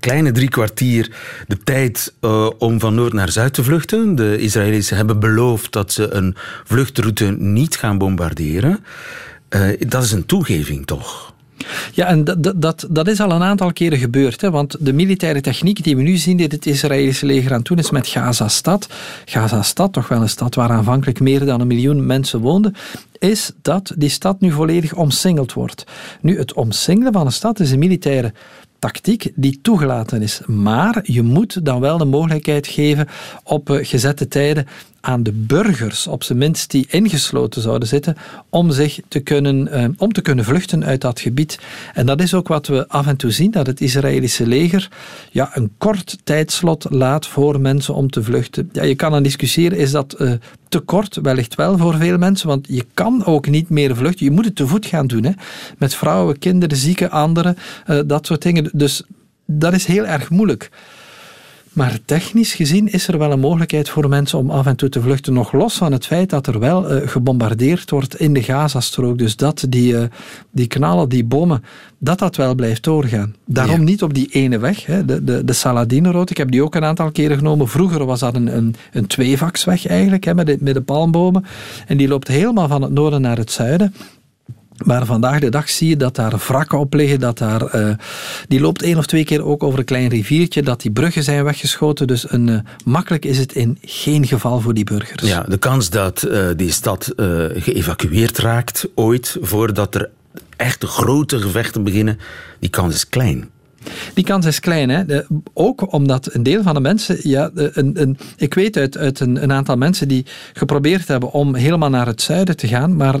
kleine 0.00 0.32
drie 0.32 0.48
kwartier 0.48 1.10
de 1.46 1.58
tijd 1.58 2.14
uh, 2.20 2.50
om 2.58 2.80
van 2.80 2.94
noord 2.94 3.12
naar 3.12 3.30
zuid 3.30 3.54
te 3.54 3.64
vluchten. 3.64 4.14
De 4.14 4.38
Israëli's 4.38 4.90
hebben 4.90 5.20
beloofd 5.20 5.72
dat 5.72 5.92
ze 5.92 6.14
een 6.14 6.34
vluchtroute 6.64 7.30
niet 7.38 7.76
gaan 7.76 7.98
bombarderen. 7.98 8.84
Uh, 9.50 9.68
dat 9.88 10.02
is 10.02 10.12
een 10.12 10.26
toegeving 10.26 10.86
toch? 10.86 11.33
Ja, 11.92 12.06
en 12.06 12.24
dat, 12.24 12.52
dat, 12.56 12.86
dat 12.90 13.08
is 13.08 13.20
al 13.20 13.30
een 13.30 13.42
aantal 13.42 13.72
keren 13.72 13.98
gebeurd. 13.98 14.40
Hè, 14.40 14.50
want 14.50 14.76
de 14.80 14.92
militaire 14.92 15.40
techniek 15.40 15.84
die 15.84 15.96
we 15.96 16.02
nu 16.02 16.16
zien, 16.16 16.36
die 16.36 16.46
het 16.46 16.66
Israëlische 16.66 17.26
leger 17.26 17.52
aan 17.52 17.62
doen 17.62 17.78
is 17.78 17.90
met 17.90 18.06
Gaza-stad. 18.06 18.88
Gaza-stad, 19.24 19.92
toch 19.92 20.08
wel 20.08 20.22
een 20.22 20.28
stad 20.28 20.54
waar 20.54 20.70
aanvankelijk 20.70 21.20
meer 21.20 21.44
dan 21.44 21.60
een 21.60 21.66
miljoen 21.66 22.06
mensen 22.06 22.40
woonden, 22.40 22.74
is 23.18 23.52
dat 23.62 23.92
die 23.96 24.08
stad 24.08 24.40
nu 24.40 24.50
volledig 24.50 24.94
omsingeld 24.94 25.52
wordt. 25.52 25.84
Nu, 26.20 26.38
het 26.38 26.52
omsingelen 26.52 27.12
van 27.12 27.26
een 27.26 27.32
stad 27.32 27.60
is 27.60 27.70
een 27.70 27.78
militaire 27.78 28.32
tactiek 28.78 29.32
die 29.34 29.58
toegelaten 29.62 30.22
is. 30.22 30.40
Maar 30.46 31.00
je 31.02 31.22
moet 31.22 31.64
dan 31.64 31.80
wel 31.80 31.98
de 31.98 32.04
mogelijkheid 32.04 32.66
geven 32.66 33.08
op 33.44 33.70
eh, 33.70 33.86
gezette 33.86 34.28
tijden 34.28 34.66
aan 35.04 35.22
de 35.22 35.32
burgers, 35.32 36.06
op 36.06 36.22
zijn 36.22 36.38
minst 36.38 36.70
die 36.70 36.86
ingesloten 36.88 37.62
zouden 37.62 37.88
zitten, 37.88 38.16
om 38.48 38.70
zich 38.70 39.00
te 39.08 39.20
kunnen, 39.20 39.68
eh, 39.68 39.88
om 39.96 40.12
te 40.12 40.20
kunnen 40.20 40.44
vluchten 40.44 40.84
uit 40.84 41.00
dat 41.00 41.20
gebied. 41.20 41.58
En 41.94 42.06
dat 42.06 42.20
is 42.20 42.34
ook 42.34 42.48
wat 42.48 42.66
we 42.66 42.88
af 42.88 43.06
en 43.06 43.16
toe 43.16 43.30
zien, 43.30 43.50
dat 43.50 43.66
het 43.66 43.80
Israëlische 43.80 44.46
leger 44.46 44.88
ja, 45.30 45.50
een 45.52 45.70
kort 45.78 46.18
tijdslot 46.24 46.86
laat 46.90 47.26
voor 47.26 47.60
mensen 47.60 47.94
om 47.94 48.10
te 48.10 48.22
vluchten. 48.22 48.68
Ja, 48.72 48.82
je 48.82 48.94
kan 48.94 49.10
dan 49.10 49.22
discussiëren, 49.22 49.78
is 49.78 49.90
dat 49.90 50.14
uh, 50.18 50.32
te 50.68 50.78
kort? 50.78 51.18
Wellicht 51.22 51.54
wel 51.54 51.78
voor 51.78 51.96
veel 51.96 52.18
mensen, 52.18 52.48
want 52.48 52.66
je 52.70 52.84
kan 52.94 53.24
ook 53.24 53.48
niet 53.48 53.68
meer 53.68 53.96
vluchten. 53.96 54.26
Je 54.26 54.32
moet 54.32 54.44
het 54.44 54.56
te 54.56 54.66
voet 54.66 54.86
gaan 54.86 55.06
doen, 55.06 55.24
hè? 55.24 55.32
met 55.78 55.94
vrouwen, 55.94 56.38
kinderen, 56.38 56.76
zieken, 56.76 57.10
anderen, 57.10 57.56
uh, 57.86 58.00
dat 58.06 58.26
soort 58.26 58.42
dingen. 58.42 58.70
Dus 58.72 59.02
dat 59.46 59.72
is 59.72 59.84
heel 59.84 60.06
erg 60.06 60.30
moeilijk. 60.30 60.70
Maar 61.74 61.98
technisch 62.04 62.54
gezien 62.54 62.92
is 62.92 63.08
er 63.08 63.18
wel 63.18 63.32
een 63.32 63.40
mogelijkheid 63.40 63.88
voor 63.88 64.08
mensen 64.08 64.38
om 64.38 64.50
af 64.50 64.66
en 64.66 64.76
toe 64.76 64.88
te 64.88 65.00
vluchten. 65.00 65.32
Nog 65.32 65.52
los 65.52 65.74
van 65.74 65.92
het 65.92 66.06
feit 66.06 66.30
dat 66.30 66.46
er 66.46 66.58
wel 66.58 66.92
uh, 66.92 67.08
gebombardeerd 67.08 67.90
wordt 67.90 68.20
in 68.20 68.32
de 68.32 68.42
Gazastrook. 68.42 69.18
Dus 69.18 69.36
dat 69.36 69.66
die, 69.68 69.92
uh, 69.92 70.02
die 70.50 70.66
knallen, 70.66 71.08
die 71.08 71.24
bommen, 71.24 71.64
dat 71.98 72.18
dat 72.18 72.36
wel 72.36 72.54
blijft 72.54 72.82
doorgaan. 72.82 73.34
Daarom 73.46 73.78
ja. 73.78 73.84
niet 73.84 74.02
op 74.02 74.14
die 74.14 74.28
ene 74.30 74.58
weg, 74.58 74.86
hè, 74.86 75.04
de, 75.04 75.24
de, 75.24 75.44
de 75.44 75.52
Saladine-rood. 75.52 76.30
Ik 76.30 76.36
heb 76.36 76.50
die 76.50 76.62
ook 76.62 76.74
een 76.74 76.84
aantal 76.84 77.10
keren 77.10 77.36
genomen. 77.36 77.68
Vroeger 77.68 78.04
was 78.04 78.20
dat 78.20 78.34
een, 78.34 78.56
een, 78.56 78.74
een 78.92 79.06
tweevaksweg 79.06 79.86
eigenlijk, 79.86 80.24
hè, 80.24 80.34
met, 80.34 80.46
de, 80.46 80.56
met 80.60 80.74
de 80.74 80.82
palmbomen. 80.82 81.44
En 81.86 81.96
die 81.96 82.08
loopt 82.08 82.28
helemaal 82.28 82.68
van 82.68 82.82
het 82.82 82.92
noorden 82.92 83.20
naar 83.20 83.36
het 83.36 83.50
zuiden. 83.50 83.94
Maar 84.84 85.06
vandaag 85.06 85.40
de 85.40 85.48
dag 85.48 85.70
zie 85.70 85.88
je 85.88 85.96
dat 85.96 86.16
daar 86.16 86.36
wrakken 86.46 86.78
op 86.78 86.94
liggen. 86.94 87.20
Dat 87.20 87.38
daar, 87.38 87.74
uh, 87.74 87.94
die 88.48 88.60
loopt 88.60 88.82
één 88.82 88.98
of 88.98 89.06
twee 89.06 89.24
keer 89.24 89.44
ook 89.44 89.62
over 89.62 89.78
een 89.78 89.84
klein 89.84 90.08
riviertje. 90.08 90.62
Dat 90.62 90.80
die 90.80 90.90
bruggen 90.90 91.22
zijn 91.22 91.44
weggeschoten. 91.44 92.06
Dus 92.06 92.32
een, 92.32 92.46
uh, 92.46 92.58
makkelijk 92.84 93.24
is 93.24 93.38
het 93.38 93.52
in 93.52 93.78
geen 93.82 94.26
geval 94.26 94.60
voor 94.60 94.74
die 94.74 94.84
burgers. 94.84 95.28
Ja, 95.28 95.44
de 95.48 95.58
kans 95.58 95.90
dat 95.90 96.24
uh, 96.28 96.46
die 96.56 96.70
stad 96.70 97.12
geëvacueerd 97.54 98.38
raakt 98.38 98.88
ooit. 98.94 99.36
voordat 99.40 99.94
er 99.94 100.10
echt 100.56 100.84
grote 100.84 101.38
gevechten 101.38 101.82
beginnen. 101.82 102.18
die 102.58 102.70
kans 102.70 102.94
is 102.94 103.08
klein. 103.08 103.48
Die 104.14 104.24
kans 104.24 104.46
is 104.46 104.60
klein. 104.60 104.88
Hè? 104.88 105.04
De, 105.04 105.26
ook 105.52 105.92
omdat 105.92 106.34
een 106.34 106.42
deel 106.42 106.62
van 106.62 106.74
de 106.74 106.80
mensen. 106.80 107.18
Ja, 107.22 107.50
een, 107.54 108.00
een, 108.00 108.18
ik 108.36 108.54
weet 108.54 108.76
uit, 108.76 108.98
uit 108.98 109.20
een, 109.20 109.42
een, 109.42 109.52
aantal 109.52 109.76
mensen 109.76 110.08
die 110.08 110.26
geprobeerd 110.52 111.08
hebben 111.08 111.32
om 111.32 111.54
helemaal 111.54 111.90
naar 111.90 112.06
het 112.06 112.22
zuiden 112.22 112.56
te 112.56 112.68
gaan. 112.68 112.96
Maar 112.96 113.14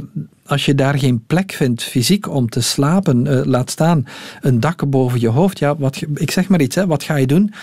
als 0.46 0.64
je 0.64 0.74
daar 0.74 0.98
geen 0.98 1.24
plek 1.26 1.52
vindt 1.52 1.82
fysiek 1.82 2.28
om 2.28 2.48
te 2.48 2.60
slapen, 2.60 3.26
uh, 3.26 3.44
laat 3.44 3.70
staan 3.70 4.06
een 4.40 4.60
dak 4.60 4.88
boven 4.90 5.20
je 5.20 5.28
hoofd. 5.28 5.58
Ja, 5.58 5.76
wat, 5.76 6.02
ik 6.14 6.30
zeg 6.30 6.48
maar 6.48 6.60
iets, 6.60 6.74
hè, 6.74 6.86
wat 6.86 7.02
ga 7.02 7.16
je 7.16 7.26
doen? 7.26 7.54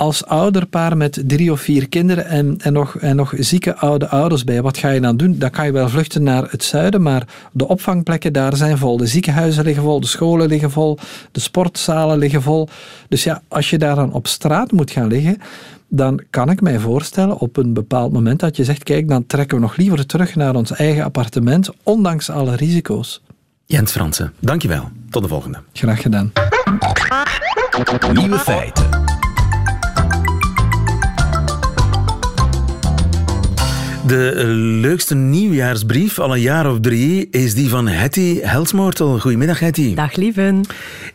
als 0.00 0.26
ouderpaar 0.26 0.96
met 0.96 1.22
drie 1.26 1.52
of 1.52 1.60
vier 1.60 1.88
kinderen 1.88 2.26
en, 2.26 2.56
en, 2.62 2.72
nog, 2.72 2.96
en 2.96 3.16
nog 3.16 3.34
zieke 3.38 3.76
oude 3.76 4.08
ouders 4.08 4.44
bij, 4.44 4.62
wat 4.62 4.78
ga 4.78 4.88
je 4.90 5.00
dan 5.00 5.16
doen? 5.16 5.38
Dan 5.38 5.50
kan 5.50 5.66
je 5.66 5.72
wel 5.72 5.88
vluchten 5.88 6.22
naar 6.22 6.50
het 6.50 6.64
zuiden, 6.64 7.02
maar 7.02 7.26
de 7.52 7.68
opvangplekken 7.68 8.32
daar 8.32 8.56
zijn 8.56 8.78
vol. 8.78 8.96
De 8.96 9.06
ziekenhuizen 9.06 9.64
liggen 9.64 9.82
vol, 9.82 10.00
de 10.00 10.06
scholen 10.06 10.48
liggen 10.48 10.70
vol, 10.70 10.98
de 11.32 11.40
sportzalen 11.40 12.18
liggen 12.18 12.42
vol. 12.42 12.68
Dus 13.08 13.24
ja, 13.24 13.42
als 13.48 13.70
je 13.70 13.78
daar 13.78 13.94
dan 13.94 14.12
op 14.12 14.26
straat 14.26 14.72
moet 14.72 14.90
gaan 14.90 15.06
liggen, 15.06 15.38
dan 15.90 16.22
kan 16.30 16.50
ik 16.50 16.60
mij 16.60 16.78
voorstellen 16.78 17.38
op 17.38 17.56
een 17.56 17.72
bepaald 17.72 18.12
moment 18.12 18.40
dat 18.40 18.56
je 18.56 18.64
zegt, 18.64 18.82
kijk, 18.82 19.08
dan 19.08 19.26
trekken 19.26 19.56
we 19.56 19.62
nog 19.62 19.76
liever 19.76 20.06
terug 20.06 20.34
naar 20.34 20.54
ons 20.54 20.72
eigen 20.72 21.04
appartement, 21.04 21.70
ondanks 21.82 22.30
alle 22.30 22.56
risico's. 22.56 23.22
Jens 23.66 23.92
Fransen, 23.92 24.32
dankjewel. 24.38 24.88
Tot 25.10 25.22
de 25.22 25.28
volgende. 25.28 25.58
Graag 25.72 26.02
gedaan. 26.02 26.32
Nieuwe 28.12 28.38
feiten. 28.38 28.89
De 34.06 34.44
leukste 34.80 35.14
nieuwjaarsbrief 35.14 36.18
al 36.18 36.34
een 36.34 36.40
jaar 36.40 36.70
of 36.70 36.80
drie 36.80 37.28
is 37.30 37.54
die 37.54 37.68
van 37.68 37.88
Hetty 37.88 38.40
Helsmoortel. 38.40 39.18
Goedemiddag 39.18 39.58
Hetty. 39.58 39.94
Dag 39.94 40.16
lieven. 40.16 40.60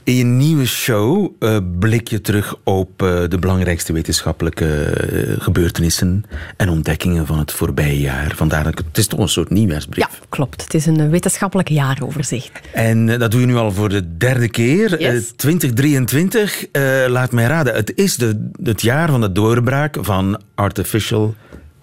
In 0.03 0.15
je 0.15 0.23
nieuwe 0.23 0.65
show 0.65 1.31
uh, 1.39 1.57
blik 1.79 2.07
je 2.07 2.21
terug 2.21 2.55
op 2.63 3.01
uh, 3.01 3.23
de 3.27 3.37
belangrijkste 3.39 3.93
wetenschappelijke 3.93 4.65
uh, 4.65 5.41
gebeurtenissen 5.43 6.25
en 6.57 6.69
ontdekkingen 6.69 7.25
van 7.25 7.39
het 7.39 7.51
voorbije 7.51 7.99
jaar. 7.99 8.33
Vandaar 8.35 8.63
dat 8.63 8.77
het 8.77 8.97
is 8.97 9.07
toch 9.07 9.19
een 9.19 9.29
soort 9.29 9.49
nieuwjaarsbrief. 9.49 10.07
Ja, 10.11 10.25
klopt. 10.29 10.61
Het 10.61 10.73
is 10.73 10.85
een 10.85 11.09
wetenschappelijk 11.09 11.69
jaaroverzicht. 11.69 12.59
En 12.73 13.05
dat 13.19 13.31
doe 13.31 13.39
je 13.39 13.47
nu 13.47 13.55
al 13.55 13.71
voor 13.71 13.89
de 13.89 14.17
derde 14.17 14.49
keer. 14.49 15.01
Yes. 15.01 15.33
2023, 15.35 16.65
laat 17.07 17.31
mij 17.31 17.45
raden, 17.45 17.73
het 17.73 17.91
is 17.95 18.15
de, 18.15 18.49
het 18.63 18.81
jaar 18.81 19.09
van 19.09 19.21
de 19.21 19.31
doorbraak 19.31 19.97
van 20.01 20.41
artificial 20.55 21.35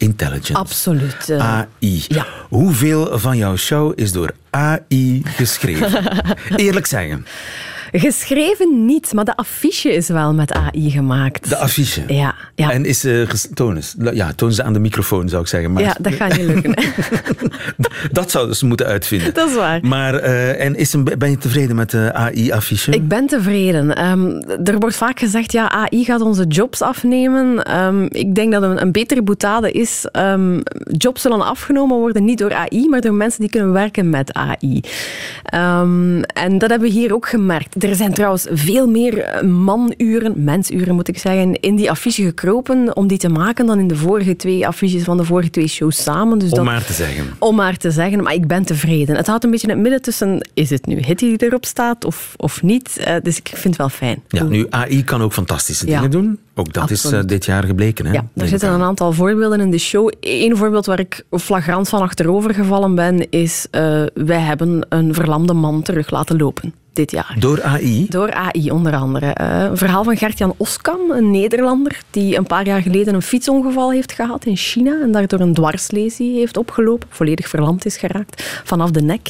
intelligence. 0.03 0.55
Absoluut. 0.55 1.29
Uh, 1.29 1.39
AI. 1.41 1.69
Ja. 2.09 2.27
Hoeveel 2.49 3.19
van 3.19 3.37
jouw 3.37 3.57
show 3.57 3.93
is 3.95 4.13
door 4.13 4.31
AI 4.51 5.23
geschreven? 5.25 6.05
Eerlijk 6.57 6.87
zeggen. 6.87 7.27
Geschreven 7.93 8.85
niet, 8.85 9.13
maar 9.13 9.25
de 9.25 9.37
affiche 9.37 9.93
is 9.93 10.09
wel 10.09 10.35
met 10.35 10.53
AI 10.53 10.91
gemaakt. 10.91 11.49
De 11.49 11.57
affiche? 11.57 12.03
Ja. 12.07 12.35
ja. 12.55 12.71
En 12.71 12.85
is 12.85 13.05
uh, 13.05 13.29
toon 13.55 13.83
Ja, 14.13 14.33
toon 14.33 14.53
ze 14.53 14.63
aan 14.63 14.73
de 14.73 14.79
microfoon, 14.79 15.29
zou 15.29 15.43
ik 15.43 15.49
zeggen. 15.49 15.73
Maar... 15.73 15.83
Ja, 15.83 15.97
dat 16.01 16.13
gaat 16.13 16.37
niet 16.37 16.47
lukken. 16.47 16.75
dat 18.13 18.31
zouden 18.31 18.57
ze 18.57 18.67
moeten 18.67 18.87
uitvinden. 18.87 19.35
Dat 19.35 19.49
is 19.49 19.55
waar. 19.55 19.81
Maar, 19.83 20.15
uh, 20.15 20.65
en 20.65 20.77
is 20.77 20.93
een, 20.93 21.05
ben 21.19 21.31
je 21.31 21.39
tevreden 21.39 21.77
met 21.77 21.91
de 21.91 22.13
AI-affiche? 22.13 22.91
Ik 22.91 23.09
ben 23.09 23.27
tevreden. 23.27 24.11
Um, 24.11 24.43
er 24.65 24.79
wordt 24.79 24.97
vaak 24.97 25.19
gezegd, 25.19 25.53
ja, 25.53 25.71
AI 25.71 26.05
gaat 26.05 26.21
onze 26.21 26.45
jobs 26.45 26.83
afnemen. 26.83 27.77
Um, 27.85 28.07
ik 28.11 28.35
denk 28.35 28.53
dat 28.53 28.63
een, 28.63 28.83
een 28.83 28.93
betere 28.93 29.23
boetade 29.23 29.73
is, 29.73 30.09
um, 30.13 30.63
jobs 30.85 31.23
zullen 31.23 31.47
afgenomen 31.47 31.97
worden, 31.97 32.25
niet 32.25 32.39
door 32.39 32.55
AI, 32.55 32.89
maar 32.89 33.01
door 33.01 33.15
mensen 33.15 33.41
die 33.41 33.51
kunnen 33.51 33.73
werken 33.73 34.11
met 34.11 34.33
AI. 34.33 34.81
en 36.27 36.59
dat 36.59 36.71
hebben 36.71 36.89
we 36.89 36.95
hier 36.95 37.15
ook 37.15 37.29
gemerkt. 37.29 37.81
Er 37.83 37.97
zijn 37.97 38.13
trouwens 38.13 38.47
veel 38.51 38.87
meer 38.87 39.45
manuren, 39.47 40.45
mensuren 40.45 40.95
moet 40.95 41.09
ik 41.09 41.19
zeggen, 41.19 41.61
in 41.61 41.77
die 41.77 41.91
affiche 41.91 42.23
gekropen 42.23 42.97
om 42.97 43.07
die 43.07 43.19
te 43.19 43.29
maken 43.29 43.67
dan 43.67 43.79
in 43.79 43.87
de 43.87 43.97
vorige 43.97 44.37
twee 44.37 44.67
affiches 44.67 45.03
van 45.03 45.17
de 45.17 45.25
vorige 45.25 45.51
twee 45.51 45.67
shows 45.67 46.03
samen. 46.03 46.39
Dus 46.39 46.51
om 46.51 46.57
dat, 46.57 46.65
maar 46.65 46.85
te 46.85 46.93
zeggen. 46.93 47.25
Om 47.39 47.57
maar 47.57 47.77
te 47.77 47.91
zeggen, 47.91 48.23
maar 48.23 48.35
ik 48.35 48.47
ben 48.47 48.65
tevreden. 48.65 49.17
Het 49.17 49.27
houdt 49.27 49.45
een 49.45 49.51
beetje 49.51 49.67
in 49.67 49.73
het 49.73 49.83
midden 49.83 50.03
tussen, 50.03 50.49
is 50.55 50.71
het 50.71 50.87
nu 50.87 51.01
Hitty 51.01 51.37
die 51.37 51.47
erop 51.47 51.65
staat 51.65 52.05
of, 52.05 52.35
of 52.37 52.63
niet? 52.63 52.97
Uh, 52.99 53.15
dus 53.23 53.37
ik 53.39 53.49
vind 53.49 53.65
het 53.65 53.77
wel 53.77 53.89
fijn. 53.89 54.23
Ja, 54.29 54.43
nu 54.43 54.67
AI 54.71 55.05
kan 55.05 55.23
ook 55.23 55.33
fantastische 55.33 55.85
dingen 55.85 56.03
ja. 56.03 56.09
doen. 56.09 56.39
Ook 56.55 56.73
dat 56.73 56.83
Absoluut. 56.83 57.17
is 57.17 57.23
uh, 57.23 57.29
dit 57.29 57.45
jaar 57.45 57.65
gebleken. 57.65 58.07
Hè? 58.07 58.13
Ja, 58.13 58.27
er 58.35 58.49
zitten 58.49 58.73
een 58.73 58.83
aantal 58.83 59.13
voorbeelden 59.13 59.61
in 59.61 59.71
de 59.71 59.79
show. 59.79 60.13
Eén 60.21 60.57
voorbeeld 60.57 60.87
waar 60.87 61.01
ik 61.01 61.25
flagrant 61.31 61.89
van 61.89 62.01
achterover 62.01 62.55
gevallen 62.55 62.95
ben, 62.95 63.31
is 63.31 63.67
uh, 63.71 64.03
wij 64.15 64.41
hebben 64.41 64.87
een 64.89 65.15
verlamde 65.15 65.53
man 65.53 65.83
terug 65.83 66.11
laten 66.11 66.37
lopen 66.37 66.75
dit 66.93 67.11
jaar. 67.11 67.37
Door 67.39 67.63
AI? 67.63 68.07
Door 68.09 68.33
AI, 68.33 68.71
onder 68.71 68.95
andere. 68.95 69.37
Uh, 69.41 69.63
een 69.63 69.77
verhaal 69.77 70.05
van 70.05 70.17
Gert-Jan 70.17 70.55
Oskam, 70.57 71.11
een 71.11 71.31
Nederlander, 71.31 72.01
die 72.11 72.37
een 72.37 72.47
paar 72.47 72.67
jaar 72.67 72.83
geleden 72.83 73.15
een 73.15 73.23
fietsongeval 73.23 73.93
heeft 73.93 74.13
gehad 74.13 74.45
in 74.45 74.57
China 74.57 75.01
en 75.03 75.13
daardoor 75.13 75.41
een 75.41 75.55
dwarslesie 75.55 76.39
heeft 76.39 76.57
opgelopen, 76.57 77.09
volledig 77.11 77.49
verlamd 77.49 77.85
is 77.85 77.97
geraakt 77.97 78.61
vanaf 78.65 78.91
de 78.91 79.03
nek. 79.03 79.29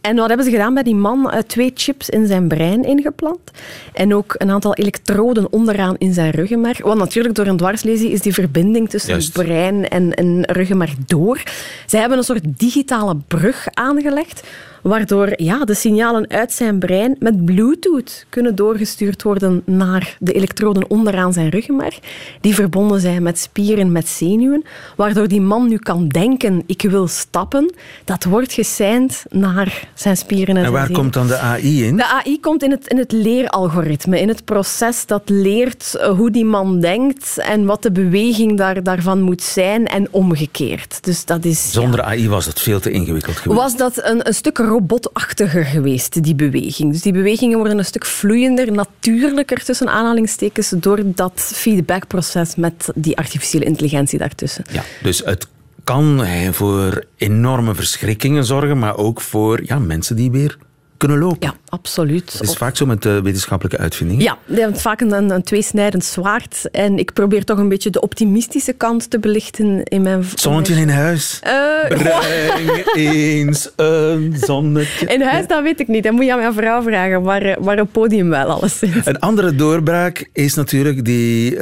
En 0.00 0.16
wat 0.16 0.28
hebben 0.28 0.46
ze 0.46 0.52
gedaan 0.52 0.74
bij 0.74 0.82
die 0.82 0.94
man? 0.94 1.30
Uh, 1.34 1.40
twee 1.40 1.70
chips 1.74 2.08
in 2.08 2.26
zijn 2.26 2.48
brein 2.48 2.84
ingeplant 2.84 3.50
en 3.92 4.14
ook 4.14 4.34
een 4.38 4.50
aantal 4.50 4.74
elektroden 4.74 5.52
onderaan 5.52 5.94
in 5.98 6.12
zijn 6.12 6.30
ruggenmerg. 6.64 6.86
Want 6.86 6.98
natuurlijk, 6.98 7.34
door 7.34 7.46
een 7.46 7.56
dwarslesie 7.56 8.10
is 8.10 8.20
die 8.20 8.34
verbinding 8.34 8.90
tussen 8.90 9.10
Juist. 9.10 9.32
brein 9.32 9.88
en, 9.88 10.14
en 10.14 10.44
ruggenmerg 10.44 10.94
door. 11.06 11.42
Zij 11.86 12.00
hebben 12.00 12.18
een 12.18 12.24
soort 12.24 12.58
digitale 12.58 13.16
brug 13.28 13.66
aangelegd 13.74 14.42
waardoor 14.82 15.32
ja, 15.36 15.64
de 15.64 15.74
signalen 15.74 16.30
uit 16.30 16.52
zijn 16.52 16.78
brein 16.78 17.16
met 17.18 17.44
Bluetooth 17.44 18.26
kunnen 18.28 18.54
doorgestuurd 18.54 19.22
worden 19.22 19.62
naar 19.64 20.16
de 20.20 20.32
elektroden 20.32 20.90
onderaan 20.90 21.32
zijn 21.32 21.48
ruggenmerg, 21.48 21.98
die 22.40 22.54
verbonden 22.54 23.00
zijn 23.00 23.22
met 23.22 23.38
spieren, 23.38 23.92
met 23.92 24.08
zenuwen, 24.08 24.64
waardoor 24.96 25.28
die 25.28 25.40
man 25.40 25.68
nu 25.68 25.76
kan 25.76 26.08
denken, 26.08 26.62
ik 26.66 26.82
wil 26.82 27.06
stappen. 27.06 27.72
Dat 28.04 28.24
wordt 28.24 28.52
geseind 28.52 29.22
naar 29.28 29.88
zijn 29.94 30.16
spieren 30.16 30.56
en, 30.56 30.64
en 30.64 30.72
waar 30.72 30.90
komt 30.90 31.12
dan 31.12 31.26
de 31.26 31.38
AI 31.38 31.84
in? 31.84 31.96
De 31.96 32.06
AI 32.06 32.40
komt 32.40 32.62
in 32.62 32.70
het, 32.70 32.86
in 32.86 32.98
het 32.98 33.12
leeralgoritme, 33.12 34.20
in 34.20 34.28
het 34.28 34.44
proces 34.44 35.06
dat 35.06 35.22
leert 35.24 35.98
hoe 36.16 36.30
die 36.30 36.44
man 36.44 36.80
denkt 36.80 37.38
en 37.38 37.64
wat 37.64 37.82
de 37.82 37.92
beweging 37.92 38.56
daar, 38.56 38.82
daarvan 38.82 39.20
moet 39.20 39.42
zijn 39.42 39.86
en 39.86 40.08
omgekeerd. 40.10 40.98
Dus 41.04 41.24
dat 41.24 41.44
is, 41.44 41.72
Zonder 41.72 42.00
ja, 42.00 42.06
AI 42.06 42.28
was 42.28 42.44
dat 42.44 42.60
veel 42.60 42.80
te 42.80 42.90
ingewikkeld 42.90 43.36
geweest. 43.36 43.60
was 43.60 43.76
dat 43.76 44.04
een, 44.04 44.26
een 44.26 44.34
stuk 44.34 44.58
robotachtiger 44.68 45.64
geweest, 45.64 46.22
die 46.22 46.34
beweging. 46.34 46.92
Dus 46.92 47.02
die 47.02 47.12
bewegingen 47.12 47.58
worden 47.58 47.78
een 47.78 47.84
stuk 47.84 48.06
vloeiender, 48.06 48.72
natuurlijker 48.72 49.64
tussen 49.64 49.88
aanhalingstekens, 49.88 50.72
door 50.76 51.00
dat 51.04 51.52
feedbackproces 51.54 52.56
met 52.56 52.88
die 52.94 53.16
artificiële 53.16 53.64
intelligentie 53.64 54.18
daartussen. 54.18 54.64
Ja, 54.70 54.82
dus 55.02 55.24
het 55.24 55.48
kan 55.84 56.26
voor 56.50 57.04
enorme 57.16 57.74
verschrikkingen 57.74 58.44
zorgen, 58.44 58.78
maar 58.78 58.96
ook 58.96 59.20
voor 59.20 59.64
ja, 59.64 59.78
mensen 59.78 60.16
die 60.16 60.30
weer 60.30 60.58
kunnen 60.98 61.18
lopen. 61.18 61.38
Ja, 61.40 61.54
absoluut. 61.68 62.32
Het 62.32 62.42
is 62.42 62.56
vaak 62.56 62.76
zo 62.76 62.86
met 62.86 63.02
de 63.02 63.20
wetenschappelijke 63.22 63.78
uitvindingen. 63.78 64.22
Ja, 64.22 64.38
je 64.44 64.60
hebt 64.60 64.80
vaak 64.80 65.00
een, 65.00 65.30
een 65.30 65.42
tweesnijdend 65.42 66.04
zwaard. 66.04 66.70
En 66.70 66.98
ik 66.98 67.12
probeer 67.12 67.44
toch 67.44 67.58
een 67.58 67.68
beetje 67.68 67.90
de 67.90 68.00
optimistische 68.00 68.72
kant 68.72 69.10
te 69.10 69.18
belichten 69.18 69.82
in 69.82 70.02
mijn... 70.02 70.24
Zonnetje 70.34 70.74
in 70.74 70.88
huis. 70.88 71.40
Uh, 71.46 71.52
Breng 71.98 72.94
eens 72.94 73.70
een 73.76 74.36
zonnetje. 74.40 75.06
In 75.06 75.22
huis, 75.22 75.46
dat 75.46 75.62
weet 75.62 75.80
ik 75.80 75.88
niet. 75.88 76.02
Dat 76.02 76.12
moet 76.12 76.24
je 76.24 76.32
aan 76.32 76.38
mijn 76.38 76.52
vrouw 76.52 76.82
vragen. 76.82 77.22
Maar, 77.22 77.56
maar 77.60 77.78
een 77.78 77.90
podium 77.90 78.28
wel, 78.28 78.46
alleszins. 78.50 79.06
Een 79.06 79.18
andere 79.18 79.54
doorbraak 79.54 80.28
is 80.32 80.54
natuurlijk 80.54 81.04
die 81.04 81.56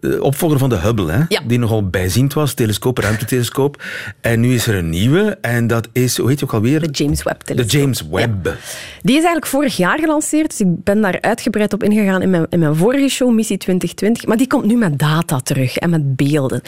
uh, 0.00 0.22
opvolger 0.22 0.58
van 0.58 0.68
de 0.68 0.76
Hubble. 0.78 1.12
Hè? 1.12 1.22
Ja. 1.28 1.40
Die 1.46 1.58
nogal 1.58 1.88
bijziend 1.88 2.32
was, 2.32 2.54
telescoop, 2.54 2.98
ruimtetelescoop. 2.98 3.82
En 4.20 4.40
nu 4.40 4.54
is 4.54 4.66
er 4.66 4.74
een 4.74 4.90
nieuwe. 4.90 5.38
En 5.40 5.66
dat 5.66 5.88
is, 5.92 6.16
hoe 6.16 6.28
heet 6.28 6.38
je 6.38 6.44
ook 6.44 6.52
alweer? 6.52 6.80
De 6.80 6.90
James 6.90 7.22
Webb 7.22 7.46
De. 7.46 7.64
James 7.64 8.02
Webb. 8.10 8.46
Ja. 8.46 8.56
Die 9.02 9.16
is 9.16 9.22
eigenlijk 9.22 9.46
vorig 9.46 9.76
jaar 9.76 9.98
gelanceerd, 9.98 10.48
dus 10.48 10.60
ik 10.60 10.84
ben 10.84 11.00
daar 11.00 11.18
uitgebreid 11.20 11.72
op 11.72 11.82
ingegaan 11.82 12.22
in 12.22 12.30
mijn, 12.30 12.46
in 12.48 12.58
mijn 12.58 12.76
vorige 12.76 13.08
show, 13.08 13.30
Missie 13.30 13.56
2020. 13.56 14.26
Maar 14.26 14.36
die 14.36 14.46
komt 14.46 14.64
nu 14.64 14.76
met 14.76 14.98
data 14.98 15.40
terug 15.40 15.76
en 15.76 15.90
met 15.90 16.16
beelden. 16.16 16.62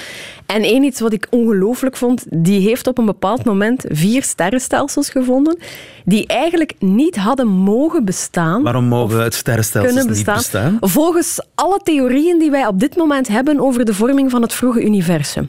En 0.47 0.63
één 0.63 0.83
iets 0.83 1.01
wat 1.01 1.13
ik 1.13 1.27
ongelooflijk 1.31 1.97
vond, 1.97 2.25
die 2.29 2.61
heeft 2.61 2.87
op 2.87 2.99
een 2.99 3.07
bepaald 3.07 3.45
moment 3.45 3.85
vier 3.89 4.23
sterrenstelsels 4.23 5.11
gevonden 5.11 5.59
die 6.05 6.27
eigenlijk 6.27 6.73
niet 6.79 7.17
hadden 7.17 7.47
mogen 7.49 8.05
bestaan. 8.05 8.63
Waarom 8.63 8.85
mogen 8.85 9.23
het 9.23 9.35
sterrenstelsels 9.35 9.95
kunnen 9.95 10.15
niet 10.17 10.25
bestaan. 10.25 10.71
bestaan? 10.71 10.91
Volgens 10.91 11.41
alle 11.55 11.81
theorieën 11.83 12.39
die 12.39 12.51
wij 12.51 12.67
op 12.67 12.81
dit 12.81 12.97
moment 12.97 13.29
hebben 13.29 13.61
over 13.61 13.85
de 13.85 13.95
vorming 13.95 14.31
van 14.31 14.43
het 14.43 14.53
vroege 14.53 14.85
universum. 14.85 15.49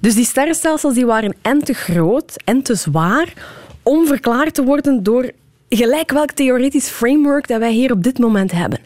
Dus 0.00 0.14
die 0.14 0.24
sterrenstelsels 0.24 0.94
die 0.94 1.06
waren 1.06 1.34
en 1.42 1.64
te 1.64 1.72
groot 1.72 2.36
en 2.44 2.62
te 2.62 2.74
zwaar 2.74 3.32
om 3.82 4.06
verklaard 4.06 4.54
te 4.54 4.64
worden 4.64 5.02
door 5.02 5.30
gelijk 5.76 6.12
welk 6.12 6.30
theoretisch 6.30 6.88
framework 6.88 7.48
dat 7.48 7.58
wij 7.58 7.72
hier 7.72 7.92
op 7.92 8.02
dit 8.02 8.18
moment 8.18 8.52
hebben. 8.52 8.78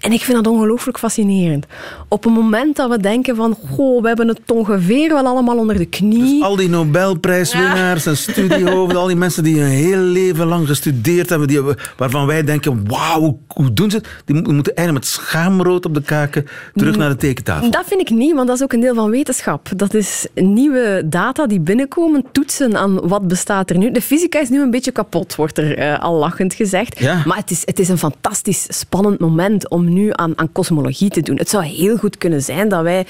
En 0.00 0.12
ik 0.12 0.20
vind 0.20 0.44
dat 0.44 0.52
ongelooflijk 0.52 0.98
fascinerend. 0.98 1.66
Op 2.08 2.24
een 2.24 2.32
moment 2.32 2.76
dat 2.76 2.90
we 2.90 2.98
denken 2.98 3.36
van, 3.36 3.56
goh, 3.70 4.02
we 4.02 4.08
hebben 4.08 4.28
het 4.28 4.40
ongeveer 4.52 5.08
wel 5.08 5.26
allemaal 5.26 5.56
onder 5.56 5.78
de 5.78 5.86
knie. 5.86 6.44
Al 6.44 6.56
die 6.56 6.68
Nobelprijswinnaars 6.68 8.06
en 8.06 8.16
studiehoofden, 8.16 9.00
al 9.00 9.06
die 9.06 9.16
mensen 9.16 9.42
die 9.42 9.60
een 9.60 9.66
heel 9.66 9.98
leven 9.98 10.46
lang 10.46 10.66
gestudeerd 10.66 11.28
hebben, 11.28 11.48
die, 11.48 11.60
waarvan 11.96 12.26
wij 12.26 12.44
denken, 12.44 12.88
wauw, 12.88 13.38
hoe, 13.46 13.72
doen 13.72 13.90
ze 13.90 13.96
het? 13.96 14.08
Die 14.24 14.42
mo- 14.42 14.52
moeten 14.52 14.74
eigenlijk 14.74 15.06
met 15.06 15.14
schaamrood 15.14 15.84
op 15.84 15.94
de 15.94 16.02
kaken 16.02 16.46
terug 16.74 16.96
naar 16.96 17.08
de 17.08 17.16
tekentafel. 17.16 17.70
Dat 17.70 17.84
vind 17.86 18.00
ik 18.00 18.10
niet, 18.10 18.34
want 18.34 18.46
dat 18.46 18.56
is 18.56 18.62
ook 18.62 18.72
een 18.72 18.80
deel 18.80 18.94
van 18.94 19.10
wetenschap. 19.10 19.68
Dat 19.76 19.94
is 19.94 20.26
nieuwe 20.34 21.02
data 21.04 21.46
die 21.46 21.60
binnenkomen, 21.60 22.24
toetsen 22.32 22.76
aan 22.76 23.08
wat 23.08 23.28
bestaat 23.28 23.70
er 23.70 23.78
nu. 23.78 23.90
De 23.90 24.02
fysica 24.02 24.40
is 24.40 24.48
nu 24.48 24.62
een 24.62 24.70
beetje 24.70 24.90
kapot, 24.92 25.34
wordt 25.34 25.58
er 25.58 25.78
eh, 25.78 26.00
al 26.00 26.18
gezegd. 26.44 26.98
Ja. 26.98 27.22
Maar 27.24 27.36
het 27.36 27.50
is, 27.50 27.62
het 27.64 27.78
is 27.78 27.88
een 27.88 27.98
fantastisch 27.98 28.66
spannend 28.68 29.18
moment 29.18 29.68
om 29.68 29.92
nu 29.92 30.08
aan, 30.12 30.32
aan 30.38 30.52
kosmologie 30.52 31.10
te 31.10 31.20
doen. 31.22 31.36
Het 31.36 31.48
zou 31.48 31.64
heel 31.64 31.96
goed 31.96 32.18
kunnen 32.18 32.42
zijn 32.42 32.68
dat 32.68 32.82
wij 32.82 33.06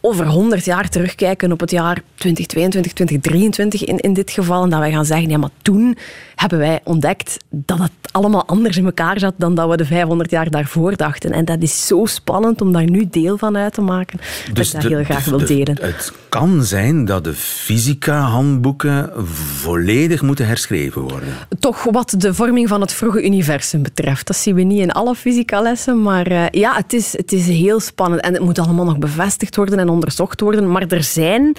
over 0.00 0.26
100 0.26 0.64
jaar 0.64 0.88
terugkijken 0.88 1.52
op 1.52 1.60
het 1.60 1.70
jaar 1.70 2.02
2022, 2.14 2.92
2023 2.92 3.84
in, 3.84 3.98
in 3.98 4.12
dit 4.12 4.30
geval. 4.30 4.62
En 4.62 4.70
dat 4.70 4.78
wij 4.78 4.90
gaan 4.92 5.04
zeggen, 5.04 5.28
ja, 5.28 5.38
maar 5.38 5.50
toen 5.62 5.96
hebben 6.34 6.58
wij 6.58 6.80
ontdekt 6.84 7.36
dat 7.50 7.78
het 7.78 7.90
allemaal 8.12 8.46
anders 8.46 8.76
in 8.76 8.84
elkaar 8.84 9.18
zat 9.18 9.34
dan 9.36 9.54
dat 9.54 9.70
we 9.70 9.76
de 9.76 9.84
500 9.84 10.30
jaar 10.30 10.50
daarvoor 10.50 10.96
dachten. 10.96 11.30
En 11.32 11.44
dat 11.44 11.62
is 11.62 11.86
zo 11.86 12.04
spannend 12.04 12.60
om 12.60 12.72
daar 12.72 12.90
nu 12.90 13.06
deel 13.10 13.38
van 13.38 13.56
uit 13.56 13.72
te 13.74 13.80
maken. 13.80 14.18
dat 14.52 14.66
ik 14.66 14.72
dat 14.72 14.82
heel 14.82 15.04
graag 15.04 15.24
wil 15.24 15.38
de- 15.38 15.44
delen. 15.44 15.76
Het 15.80 16.12
kan 16.38 16.64
zijn 16.64 17.04
dat 17.04 17.24
de 17.24 17.34
fysica-handboeken 17.34 19.10
volledig 19.26 20.22
moeten 20.22 20.46
herschreven 20.46 21.02
worden. 21.02 21.28
Toch 21.58 21.84
wat 21.84 22.14
de 22.18 22.34
vorming 22.34 22.68
van 22.68 22.80
het 22.80 22.92
vroege 22.92 23.24
universum 23.24 23.82
betreft. 23.82 24.26
Dat 24.26 24.36
zien 24.36 24.54
we 24.54 24.62
niet 24.62 24.80
in 24.80 24.92
alle 24.92 25.14
fysicalessen, 25.14 26.02
maar 26.02 26.26
eh, 26.26 26.44
ja, 26.50 26.76
het 26.76 26.92
is, 26.92 27.12
het 27.16 27.32
is 27.32 27.46
heel 27.46 27.80
spannend. 27.80 28.22
En 28.22 28.32
het 28.32 28.42
moet 28.42 28.58
allemaal 28.58 28.84
nog 28.84 28.98
bevestigd 28.98 29.56
worden 29.56 29.78
en 29.78 29.88
onderzocht 29.88 30.40
worden. 30.40 30.70
Maar 30.70 30.86
er 30.88 31.02
zijn 31.02 31.56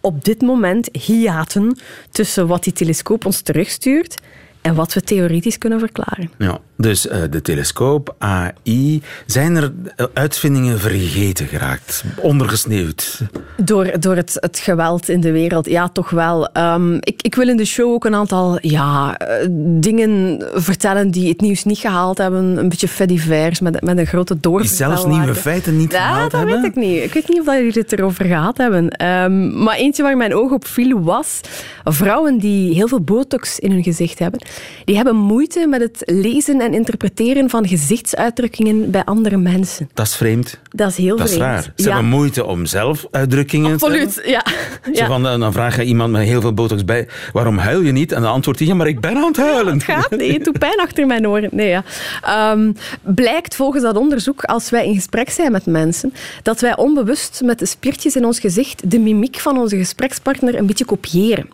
op 0.00 0.24
dit 0.24 0.40
moment 0.40 0.88
hiaten 0.92 1.78
tussen 2.10 2.46
wat 2.46 2.64
die 2.64 2.72
telescoop 2.72 3.26
ons 3.26 3.40
terugstuurt 3.40 4.16
en 4.64 4.74
wat 4.74 4.92
we 4.94 5.00
theoretisch 5.00 5.58
kunnen 5.58 5.78
verklaren. 5.78 6.30
Ja, 6.38 6.58
dus 6.76 7.08
eh, 7.08 7.18
de 7.30 7.42
telescoop, 7.42 8.14
AI, 8.18 9.02
zijn 9.26 9.56
er 9.56 9.72
eh, 9.96 10.06
uitvindingen 10.12 10.78
vergeten 10.80 11.46
geraakt, 11.46 12.04
ondergesneeuwd? 12.20 13.20
Door, 13.56 14.00
door 14.00 14.16
het, 14.16 14.36
het 14.40 14.58
geweld 14.58 15.08
in 15.08 15.20
de 15.20 15.32
wereld, 15.32 15.66
ja, 15.66 15.88
toch 15.88 16.10
wel. 16.10 16.48
Ehm, 16.52 16.94
ik, 16.94 17.22
ik 17.22 17.34
wil 17.34 17.48
in 17.48 17.56
de 17.56 17.64
show 17.64 17.92
ook 17.92 18.04
een 18.04 18.14
aantal 18.14 18.58
ja, 18.60 19.16
eh, 19.18 19.46
dingen 19.80 20.44
vertellen 20.54 21.10
die 21.10 21.28
het 21.28 21.40
nieuws 21.40 21.64
niet 21.64 21.78
gehaald 21.78 22.18
hebben. 22.18 22.58
Een 22.58 22.68
beetje 22.68 22.88
fedivers 22.88 23.60
met, 23.60 23.82
met 23.82 23.98
een 23.98 24.06
grote 24.06 24.32
Die 24.32 24.42
doorvertelwaarde. 24.42 25.00
zelfs 25.02 25.16
nieuwe 25.18 25.34
feiten 25.34 25.76
niet 25.76 25.92
Ja, 25.92 25.98
gehaald 25.98 26.30
dat 26.30 26.40
hebben? 26.40 26.60
weet 26.60 26.70
ik 26.70 26.76
niet. 26.76 27.02
Ik 27.02 27.12
weet 27.12 27.28
niet 27.28 27.40
of 27.40 27.46
dat 27.46 27.54
jullie 27.54 27.72
het 27.72 27.92
erover 27.92 28.24
gehad 28.24 28.56
hebben. 28.56 28.90
Ehm, 28.90 29.62
maar 29.62 29.76
eentje 29.76 30.02
waar 30.02 30.16
mijn 30.16 30.34
oog 30.34 30.50
op 30.50 30.66
viel 30.66 31.02
was 31.02 31.40
vrouwen 31.84 32.38
die 32.38 32.74
heel 32.74 32.88
veel 32.88 33.00
botox 33.00 33.58
in 33.58 33.70
hun 33.70 33.82
gezicht 33.82 34.18
hebben. 34.18 34.40
Die 34.84 34.96
hebben 34.96 35.16
moeite 35.16 35.66
met 35.66 35.80
het 35.80 36.02
lezen 36.04 36.60
en 36.60 36.74
interpreteren 36.74 37.50
van 37.50 37.66
gezichtsuitdrukkingen 37.68 38.90
bij 38.90 39.04
andere 39.04 39.36
mensen. 39.36 39.88
Dat 39.94 40.06
is 40.06 40.16
vreemd. 40.16 40.58
Dat 40.70 40.90
is 40.90 40.96
heel 40.96 41.16
Dat 41.16 41.26
is 41.28 41.32
vreemd. 41.34 41.50
raar. 41.50 41.62
Ze 41.62 41.70
Ja, 41.76 41.92
hebben 41.92 42.10
moeite 42.10 42.44
om 42.44 42.66
zelf 42.66 43.06
uitdrukkingen 43.10 43.76
te. 43.78 43.84
Absoluut, 43.84 44.22
ja. 44.24 44.44
Zo 44.84 44.90
ja. 44.92 45.06
van, 45.06 45.26
eh, 45.28 45.38
dan 45.38 45.52
vraag 45.52 45.76
je 45.76 45.84
iemand 45.84 46.12
met 46.12 46.22
heel 46.22 46.40
veel 46.40 46.54
botox 46.54 46.84
bij, 46.84 47.08
waarom 47.32 47.58
huil 47.58 47.80
je 47.80 47.92
niet? 47.92 48.12
En 48.12 48.22
dan 48.22 48.32
antwoordt 48.32 48.58
hij, 48.58 48.68
ja, 48.68 48.74
maar 48.74 48.86
ik 48.86 49.00
ben 49.00 49.16
aan 49.16 49.26
het 49.26 49.36
huilen. 49.36 49.74
Het 49.74 49.82
gaat, 49.84 50.10
nee, 50.10 50.32
het 50.32 50.44
doet 50.44 50.58
pijn 50.58 50.80
achter 50.80 51.06
mijn 51.06 51.28
oren. 51.28 51.48
Nee, 51.52 51.68
ja. 51.68 51.84
Ehm, 52.22 52.72
blijkt 53.02 53.56
volgens 53.56 53.82
dat 53.82 53.96
onderzoek, 53.96 54.42
als 54.44 54.70
wij 54.70 54.86
in 54.86 54.94
gesprek 54.94 55.30
zijn 55.30 55.52
met 55.52 55.66
mensen, 55.66 56.12
dat 56.42 56.60
wij 56.60 56.76
onbewust 56.76 57.40
met 57.44 57.58
de 57.58 57.66
spiertjes 57.66 58.16
in 58.16 58.24
ons 58.24 58.40
gezicht 58.40 58.90
de 58.90 58.98
mimiek 58.98 59.38
van 59.38 59.58
onze 59.58 59.76
gesprekspartner 59.76 60.54
een 60.58 60.66
beetje 60.66 60.84
kopiëren. 60.84 61.48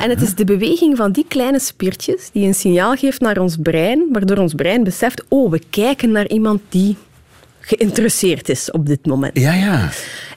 En 0.00 0.10
het 0.10 0.22
is 0.22 0.34
de 0.34 0.44
beweging 0.44 0.96
van 0.96 1.12
die 1.12 1.24
kleine 1.28 1.58
spiertjes 1.60 2.28
die 2.34 2.46
een 2.46 2.54
signaal 2.54 2.94
geeft 2.94 3.20
naar 3.20 3.38
ons 3.38 3.56
brein, 3.62 4.08
waardoor 4.12 4.36
ons 4.36 4.54
brein 4.54 4.84
beseft, 4.84 5.24
oh, 5.28 5.50
we 5.50 5.60
kijken 5.70 6.12
naar 6.12 6.28
iemand 6.28 6.60
die 6.68 6.96
geïnteresseerd 7.60 8.48
is 8.48 8.70
op 8.70 8.86
dit 8.86 9.06
moment. 9.06 9.38
Ja, 9.38 9.52
ja. 9.52 9.88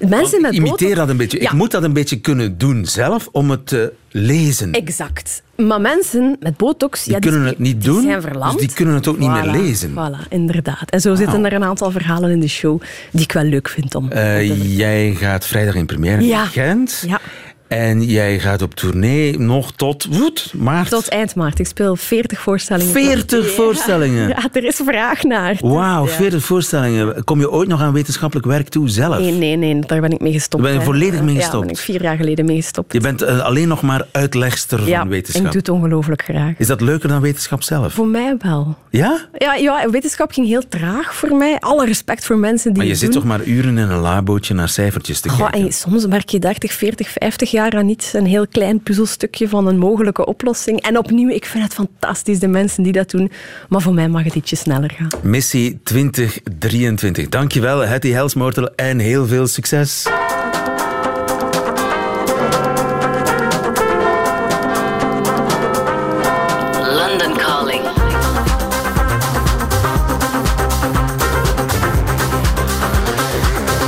Mensen 0.08 0.42
met 0.42 0.54
Imiteer 0.54 0.96
dat 0.96 1.10
een 1.10 1.18
beetje. 1.18 1.42
Ja. 1.42 1.50
Ik 1.50 1.56
moet 1.56 1.72
dat 1.72 1.84
een 1.84 1.94
beetje 1.94 2.20
kunnen 2.20 2.58
doen 2.58 2.86
zelf 2.86 3.30
om 3.32 3.50
het 3.52 3.68
te 3.68 3.94
lezen. 4.12 4.72
Exact. 4.72 5.42
Maar 5.56 5.82
mensen 5.82 6.38
met 6.40 6.58
botox... 6.58 7.04
Die 7.04 7.14
ja, 7.14 7.20
kunnen 7.20 7.42
het 7.42 7.60
niet 7.60 7.82
die 7.82 7.92
doen, 7.92 8.02
zijn 8.02 8.22
verlamd. 8.22 8.58
dus 8.58 8.68
die 8.68 8.76
kunnen 8.76 8.96
het 8.96 9.08
ook 9.08 9.18
niet 9.18 9.30
meer 9.30 9.46
lezen. 9.46 9.92
Voilà, 9.92 10.28
inderdaad. 10.30 10.90
En 10.90 11.02
zo 11.02 11.16
zitten 11.16 11.46
er 11.46 11.54
een 11.54 11.64
aantal 11.64 11.92
verhalen 11.92 12.32
in 12.32 12.40
de 12.40 12.48
show 12.48 12.82
die 13.12 13.24
ik 13.24 13.32
wel 13.32 13.44
leuk 13.44 13.70
vind 13.70 13.96
om... 13.96 14.12
Eh, 14.12 14.78
jij 14.78 15.14
gaat 15.16 15.46
vrijdag 15.46 15.76
in 15.76 15.86
première 15.86 16.22
Ja. 16.26 16.42
in 16.44 16.48
Gent. 16.48 17.04
Ja. 17.08 17.20
En 17.68 18.04
jij 18.04 18.40
gaat 18.40 18.62
op 18.62 18.76
tournee 18.76 19.40
nog 19.40 19.72
tot 19.72 20.06
woed, 20.10 20.54
maart. 20.56 20.90
Tot 20.90 21.08
eind 21.08 21.36
maart. 21.36 21.60
Ik 21.60 21.68
speel 21.68 21.96
40 21.96 22.40
voorstellingen. 22.40 22.92
40 22.94 23.46
Ja. 23.46 23.52
voorstellingen. 23.52 24.28
Ja, 24.28 24.38
er 24.54 24.64
is 24.64 24.82
vraag 24.86 25.24
naar. 25.24 25.58
Wauw, 25.60 26.06
Ja. 26.06 26.12
40 26.12 26.44
voorstellingen. 26.44 27.24
Kom 27.24 27.40
je 27.40 27.52
ooit 27.52 27.68
nog 27.68 27.82
aan 27.82 27.94
wetenschappelijk 27.94 28.48
werk 28.48 28.70
toe 28.70 28.90
zelf? 28.90 29.20
Nee, 29.20 29.32
nee, 29.32 29.56
nee. 29.56 29.80
Daar 29.80 30.02
ben 30.02 30.12
ik 30.12 30.20
mee 30.20 30.32
gestopt. 30.34 30.64
Daar 30.64 30.72
ben 30.72 30.82
je 30.82 30.86
volledig 30.88 31.22
mee 31.22 31.36
Ja, 31.36 31.42
gestopt? 31.42 31.66
ben 31.66 31.74
ik 31.76 31.78
vier 31.82 32.02
jaar 32.02 32.16
geleden 32.18 32.46
mee 32.46 32.56
gestopt. 32.56 32.94
Je 32.94 33.00
bent 33.00 33.22
eh, 33.22 33.40
alleen 33.40 33.68
nog 33.68 33.82
maar 33.82 34.08
uitlegster 34.12 34.80
ja, 34.80 34.86
van 34.86 34.94
en 35.06 35.08
wetenschap. 35.10 35.46
ik 35.46 35.52
doe 35.52 35.60
het 35.60 35.70
ongelooflijk 35.70 36.22
graag. 36.24 36.54
Is 36.58 36.68
dat 36.68 36.82
leuker 36.82 37.10
dan 37.10 37.22
wetenschap 37.22 37.64
zelf? 37.64 37.94
Voor 37.94 38.08
mij 38.08 38.36
wel. 38.40 38.78
Ja? 38.90 39.28
Ja, 39.38 39.54
ja, 39.56 39.90
wetenschap 39.90 40.32
ging 40.32 40.48
heel 40.48 40.68
traag 40.70 41.16
voor 41.16 41.36
mij. 41.36 41.58
Alle 41.60 41.86
respect 41.86 42.26
voor 42.26 42.38
mensen 42.38 42.70
die 42.70 42.78
Maar 42.78 42.92
je 42.92 42.96
zit 42.96 43.12
toch 43.12 43.24
maar 43.24 43.44
uren 43.44 43.78
in 43.78 43.90
een 43.90 44.00
labootje 44.00 44.54
naar 44.54 44.70
cijfertjes 44.70 45.20
te 45.20 45.30
Goh, 45.30 45.40
kijken? 45.40 45.62
en 45.68 45.74
soms 45.74 46.06
werk 46.06 46.30
je 46.30 46.40
30, 46.40 46.74
40, 46.74 47.10
50 47.10 47.52
jaar 47.52 47.56
aan 47.58 47.90
iets. 47.90 48.14
Een 48.14 48.26
heel 48.26 48.48
klein 48.48 48.80
puzzelstukje 48.80 49.50
van 49.50 49.68
een 49.68 49.78
mogelijke 49.78 50.26
oplossing. 50.26 50.82
En 50.82 50.98
opnieuw, 50.98 51.30
ik 51.30 51.46
vind 51.46 51.64
het 51.64 51.74
fantastisch, 51.74 52.40
de 52.40 52.48
mensen 52.48 52.84
die 52.84 52.92
dat 52.92 53.10
doen. 53.10 53.32
Maar 53.70 53.82
voor 53.82 53.94
mij 53.94 54.08
mag 54.08 54.24
het 54.24 54.36
ietsje 54.36 54.56
sneller 54.56 54.92
gaan. 54.98 55.08
Missie 55.22 55.80
2023. 55.84 57.30
Dankjewel, 57.30 57.80
Hetty 57.80 58.10
Helsmoortel, 58.10 58.70
en 58.76 59.00
heel 59.00 59.28
veel 59.28 59.48
succes. 59.48 60.06
London 66.74 67.38
Calling. 67.38 67.84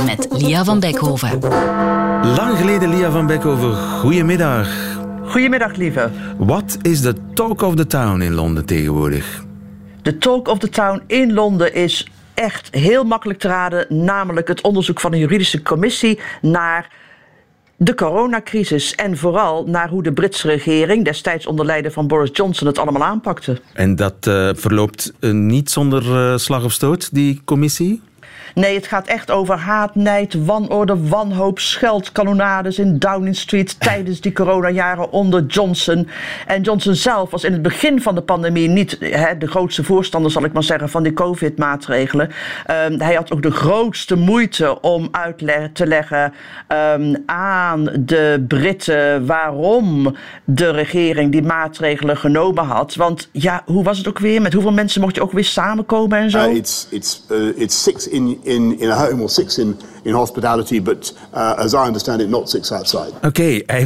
Met 0.04 0.26
Lia 0.30 0.64
van 0.64 0.80
Beckhoven. 0.80 1.99
Lang 2.22 2.56
geleden, 2.56 2.88
Lia 2.88 3.10
van 3.10 3.26
Beckhoven. 3.26 3.74
Goedemiddag. 3.74 4.68
Goedemiddag, 5.24 5.76
lieve. 5.76 6.10
Wat 6.38 6.78
is 6.82 7.00
de 7.00 7.14
talk 7.34 7.62
of 7.62 7.74
the 7.74 7.86
town 7.86 8.20
in 8.20 8.34
Londen 8.34 8.64
tegenwoordig? 8.64 9.44
De 10.02 10.18
Talk 10.18 10.48
of 10.48 10.58
the 10.58 10.68
Town 10.68 11.02
in 11.06 11.32
Londen 11.32 11.74
is 11.74 12.08
echt 12.34 12.74
heel 12.74 13.04
makkelijk 13.04 13.38
te 13.38 13.48
raden. 13.48 14.04
Namelijk 14.04 14.48
het 14.48 14.60
onderzoek 14.60 15.00
van 15.00 15.12
een 15.12 15.18
juridische 15.18 15.62
commissie 15.62 16.18
naar 16.40 16.88
de 17.76 17.94
coronacrisis. 17.94 18.94
En 18.94 19.16
vooral 19.16 19.64
naar 19.66 19.88
hoe 19.88 20.02
de 20.02 20.12
Britse 20.12 20.46
regering, 20.46 21.04
destijds 21.04 21.46
onder 21.46 21.66
leiding 21.66 21.94
van 21.94 22.06
Boris 22.06 22.30
Johnson, 22.32 22.66
het 22.66 22.78
allemaal 22.78 23.04
aanpakte. 23.04 23.60
En 23.72 23.96
dat 23.96 24.26
eh, 24.26 24.50
verloopt 24.54 25.12
eh, 25.20 25.30
niet 25.30 25.70
zonder 25.70 26.16
eh, 26.16 26.36
slag 26.36 26.64
of 26.64 26.72
stoot, 26.72 27.14
die 27.14 27.42
commissie? 27.44 28.00
Nee, 28.54 28.74
het 28.74 28.86
gaat 28.86 29.06
echt 29.06 29.30
over 29.30 29.56
haat, 29.56 29.94
nijd, 29.94 30.44
wanorde, 30.44 31.08
wanhoop, 31.08 31.58
scheldkanonades 31.58 32.78
in 32.78 32.98
Downing 32.98 33.36
Street 33.36 33.80
tijdens 33.80 34.20
die 34.20 34.32
coronajaren 34.32 35.12
onder 35.12 35.44
Johnson. 35.46 36.08
En 36.46 36.62
Johnson 36.62 36.94
zelf 36.94 37.30
was 37.30 37.44
in 37.44 37.52
het 37.52 37.62
begin 37.62 38.02
van 38.02 38.14
de 38.14 38.22
pandemie 38.22 38.68
niet 38.68 38.96
hè, 39.00 39.38
de 39.38 39.46
grootste 39.46 39.84
voorstander, 39.84 40.30
zal 40.30 40.44
ik 40.44 40.52
maar 40.52 40.62
zeggen, 40.62 40.88
van 40.88 41.02
die 41.02 41.12
COVID-maatregelen. 41.12 42.30
Ehm, 42.66 42.98
hij 42.98 43.14
had 43.14 43.32
ook 43.32 43.42
de 43.42 43.50
grootste 43.50 44.16
moeite 44.16 44.80
om 44.80 45.08
uit 45.10 45.38
te 45.72 45.86
leggen 45.86 46.32
ehm, 46.66 47.14
aan 47.26 47.88
de 47.98 48.44
Britten 48.48 49.26
waarom 49.26 50.16
de 50.44 50.70
regering 50.70 51.32
die 51.32 51.42
maatregelen 51.42 52.16
genomen 52.16 52.64
had. 52.64 52.94
Want 52.94 53.28
ja, 53.32 53.62
hoe 53.66 53.84
was 53.84 53.98
het 53.98 54.08
ook 54.08 54.18
weer? 54.18 54.42
Met 54.42 54.52
hoeveel 54.52 54.72
mensen 54.72 55.00
mocht 55.00 55.14
je 55.14 55.22
ook 55.22 55.32
weer 55.32 55.44
samenkomen 55.44 56.18
en 56.18 56.30
zo? 56.30 56.48
Uh, 56.48 56.54
it's, 56.54 56.86
it's, 56.90 57.24
uh, 57.30 57.58
it's 57.58 57.82
six 57.82 58.08
in, 58.08 58.39
in, 58.42 58.78
in 58.80 58.90
a 58.90 59.06
home 59.06 59.22
or 59.22 59.28
six 59.28 59.58
in, 59.58 59.76
in 60.02 60.14
hospitality, 60.14 60.82
but 60.82 61.14
uh, 61.34 61.54
as 61.56 61.74
I 61.74 61.76
understand 61.76 62.20
it, 62.20 62.28
not 62.28 62.50
six 62.50 62.72
outside. 62.72 63.10
Oké, 63.22 63.60
hij, 63.66 63.84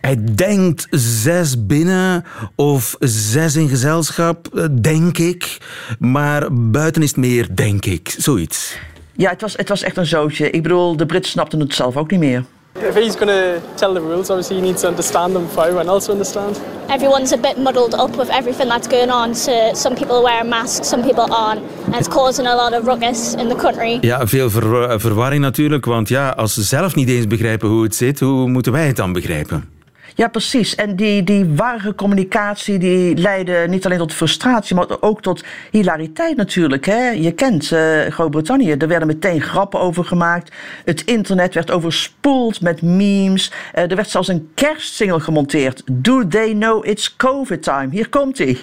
hij 0.00 0.24
denkt 0.34 0.86
zes 0.90 1.66
binnen 1.66 2.24
of 2.54 2.96
zes 2.98 3.56
in 3.56 3.68
gezelschap, 3.68 4.68
denk 4.80 5.18
ik. 5.18 5.58
Maar 5.98 6.48
buiten 6.52 7.02
is 7.02 7.08
het 7.08 7.18
meer, 7.18 7.48
denk 7.54 7.84
ik. 7.84 8.14
Zoiets. 8.18 8.76
Ja, 9.16 9.30
het 9.30 9.40
was, 9.40 9.56
het 9.56 9.68
was 9.68 9.82
echt 9.82 9.96
een 9.96 10.06
zootje. 10.06 10.50
Ik 10.50 10.62
bedoel, 10.62 10.96
de 10.96 11.06
Britten 11.06 11.30
snapten 11.30 11.60
het 11.60 11.74
zelf 11.74 11.96
ook 11.96 12.10
niet 12.10 12.20
meer. 12.20 12.44
If 12.74 12.96
he's 12.96 13.16
going 13.16 13.28
to 13.28 13.60
tell 13.76 13.94
the 13.94 14.00
rules, 14.00 14.30
obviously 14.30 14.56
he 14.56 14.62
needs 14.62 14.80
to 14.80 14.88
understand 14.88 15.34
them 15.36 15.46
for 15.48 15.64
everyone 15.64 15.88
else 15.88 16.06
to 16.06 16.12
understand. 16.12 16.58
Everyone's 16.88 17.32
a 17.32 17.36
bit 17.36 17.58
muddled 17.58 17.94
up 17.94 18.16
with 18.16 18.30
everything 18.30 18.68
that's 18.68 18.88
going 18.88 19.10
on. 19.10 19.34
So 19.34 19.74
some 19.74 19.94
people 19.94 20.22
wear 20.22 20.44
masks, 20.44 20.88
some 20.88 21.02
people 21.02 21.26
aren't. 21.30 21.62
And 21.86 21.94
it's 21.94 22.08
causing 22.08 22.46
a 22.46 22.54
lot 22.54 22.72
of 22.72 22.86
ruckus 22.86 23.34
in 23.34 23.48
the 23.48 23.54
country. 23.54 23.98
Ja, 24.00 24.26
veel 24.26 24.50
ver, 24.50 25.00
verwarring 25.00 25.42
natuurlijk. 25.42 25.84
Want 25.84 26.08
ja, 26.08 26.28
als 26.28 26.54
ze 26.54 26.62
zelf 26.62 26.94
niet 26.94 27.08
eens 27.08 27.26
begrijpen 27.26 27.68
hoe 27.68 27.82
het 27.82 27.94
zit, 27.94 28.20
hoe 28.20 28.48
moeten 28.48 28.72
wij 28.72 28.86
het 28.86 28.96
dan 28.96 29.12
begrijpen? 29.12 29.68
Ja, 30.14 30.28
precies. 30.28 30.74
En 30.74 30.96
die, 30.96 31.22
die 31.22 31.44
warge 31.44 31.94
communicatie 31.94 32.78
die 32.78 33.16
leidde 33.16 33.66
niet 33.68 33.84
alleen 33.84 33.98
tot 33.98 34.14
frustratie, 34.14 34.76
maar 34.76 34.86
ook 35.00 35.22
tot 35.22 35.44
hilariteit 35.70 36.36
natuurlijk. 36.36 36.86
Hè? 36.86 37.08
Je 37.10 37.32
kent 37.32 37.70
uh, 37.70 38.00
Groot-Brittannië. 38.08 38.72
Er 38.72 38.88
werden 38.88 39.06
meteen 39.06 39.40
grappen 39.40 39.80
over 39.80 40.04
gemaakt. 40.04 40.52
Het 40.84 41.04
internet 41.04 41.54
werd 41.54 41.70
overspoeld 41.70 42.60
met 42.60 42.82
memes. 42.82 43.52
Uh, 43.74 43.90
er 43.90 43.96
werd 43.96 44.10
zelfs 44.10 44.28
een 44.28 44.50
kerstsingle 44.54 45.20
gemonteerd. 45.20 45.82
Do 45.86 46.28
they 46.28 46.52
know 46.52 46.86
it's 46.86 47.16
COVID 47.16 47.62
time? 47.62 47.88
Hier 47.90 48.08
komt 48.08 48.38
hij. 48.38 48.58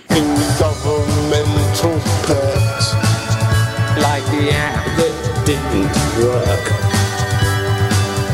Governmental 0.57 1.97
perks. 2.25 2.93
Like 3.95 4.23
the 4.29 4.49
app 4.73 4.85
that 4.97 5.45
didn't 5.45 6.15
work. 6.19 6.71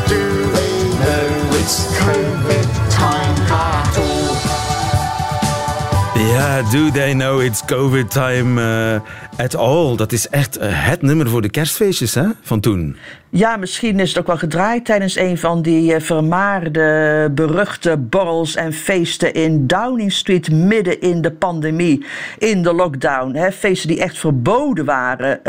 Do 0.07 0.51
they 0.51 0.89
know 0.99 1.59
it's 1.59 1.85
COVID 1.97 2.84
Ja, 6.35 6.61
do 6.61 6.91
they 6.91 7.13
know 7.13 7.41
it's 7.41 7.65
COVID 7.65 8.11
time 8.11 8.61
uh, 8.61 8.99
at 9.39 9.55
all? 9.55 9.95
Dat 9.95 10.11
is 10.11 10.29
echt 10.29 10.57
uh, 10.57 10.63
het 10.69 11.01
nummer 11.01 11.29
voor 11.29 11.41
de 11.41 11.49
kerstfeestjes 11.49 12.13
hè, 12.13 12.25
van 12.41 12.59
toen. 12.59 12.97
Ja, 13.29 13.57
misschien 13.57 13.99
is 13.99 14.09
het 14.09 14.19
ook 14.19 14.27
wel 14.27 14.37
gedraaid 14.37 14.85
tijdens 14.85 15.15
een 15.15 15.37
van 15.37 15.61
die 15.61 15.93
uh, 15.93 15.99
vermaarde, 15.99 17.31
beruchte 17.31 17.97
borrels 17.97 18.55
en 18.55 18.73
feesten 18.73 19.33
in 19.33 19.67
Downing 19.67 20.11
Street 20.11 20.51
midden 20.51 21.01
in 21.01 21.21
de 21.21 21.31
pandemie, 21.31 22.05
in 22.37 22.63
de 22.63 22.73
lockdown. 22.73 23.33
Hè? 23.33 23.51
Feesten 23.51 23.87
die 23.87 24.01
echt 24.01 24.17
verboden 24.17 24.85
waren. 24.85 25.41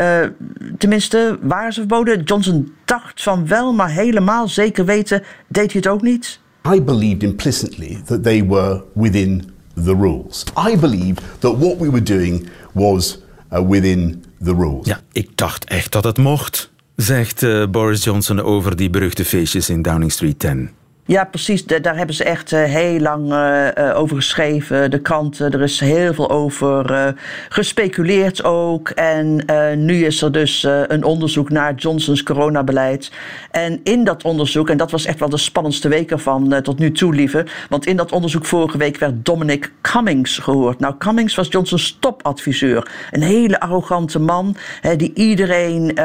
tenminste, 0.77 1.37
waren 1.41 1.73
ze 1.73 1.79
verboden? 1.79 2.23
Johnson 2.23 2.75
dacht 2.85 3.23
van 3.23 3.47
wel, 3.47 3.73
maar 3.73 3.89
helemaal 3.89 4.47
zeker 4.47 4.85
weten 4.85 5.23
deed 5.47 5.71
hij 5.71 5.81
het 5.83 5.87
ook 5.87 6.01
niet. 6.01 6.39
I 6.75 6.79
believed 6.83 7.23
implicitly 7.23 8.01
that 8.05 8.23
they 8.23 8.41
were 8.41 8.83
within 8.93 9.53
the 9.75 9.95
rules. 9.95 10.45
I 10.55 10.75
believe 10.75 11.15
that 11.39 11.51
what 11.51 11.77
we 11.77 11.89
were 11.89 12.03
doing 12.03 12.49
was 12.73 13.17
uh, 13.51 13.61
within 13.61 14.23
the 14.43 14.55
rules. 14.55 14.87
Ja, 14.87 14.99
ik 15.11 15.29
dacht 15.35 15.65
echt 15.65 15.91
dat 15.91 16.03
het 16.03 16.17
mocht, 16.17 16.71
zegt 16.95 17.43
uh, 17.43 17.65
Boris 17.67 18.03
Johnson 18.03 18.39
over 18.39 18.75
die 18.75 18.89
beruchte 18.89 19.25
feestjes 19.25 19.69
in 19.69 19.81
Downing 19.81 20.11
Street 20.11 20.39
10. 20.39 20.69
Ja, 21.07 21.23
precies. 21.23 21.65
daar 21.65 21.97
hebben 21.97 22.15
ze 22.15 22.23
echt 22.23 22.51
uh, 22.51 22.63
heel 22.63 22.99
lang 22.99 23.33
uh, 23.33 23.97
over 23.99 24.15
geschreven. 24.15 24.91
De 24.91 24.99
kranten, 25.01 25.51
er 25.51 25.61
is 25.61 25.79
heel 25.79 26.13
veel 26.13 26.29
over 26.29 27.15
gespeculeerd 27.49 28.43
ook. 28.43 28.89
En 28.89 29.45
nu 29.85 30.05
is 30.05 30.21
er 30.21 30.31
dus 30.31 30.63
een 30.87 31.03
onderzoek 31.03 31.49
naar 31.49 31.73
Johnsons 31.73 32.23
coronabeleid. 32.23 33.11
En 33.51 33.79
in 33.83 34.03
dat 34.03 34.23
onderzoek, 34.23 34.69
en 34.69 34.77
dat 34.77 34.91
was 34.91 35.05
echt 35.05 35.19
wel 35.19 35.29
de 35.29 35.37
spannendste 35.37 35.87
week 35.87 36.11
ervan 36.11 36.61
tot 36.61 36.79
nu 36.79 36.91
toe, 36.91 37.13
lieve. 37.15 37.45
Want 37.69 37.85
in 37.85 37.97
dat 37.97 38.11
onderzoek 38.11 38.45
vorige 38.45 38.77
week 38.77 38.97
werd 38.97 39.25
Dominic 39.25 39.71
Cummings 39.81 40.37
gehoord. 40.37 40.79
Nou, 40.79 40.95
Cummings 40.97 41.35
was 41.35 41.47
Johnsons 41.49 41.97
topadviseur. 41.99 42.91
Een 43.11 43.21
hele 43.21 43.59
arrogante 43.59 44.19
man, 44.19 44.55
die 44.97 45.11
iedereen 45.13 45.97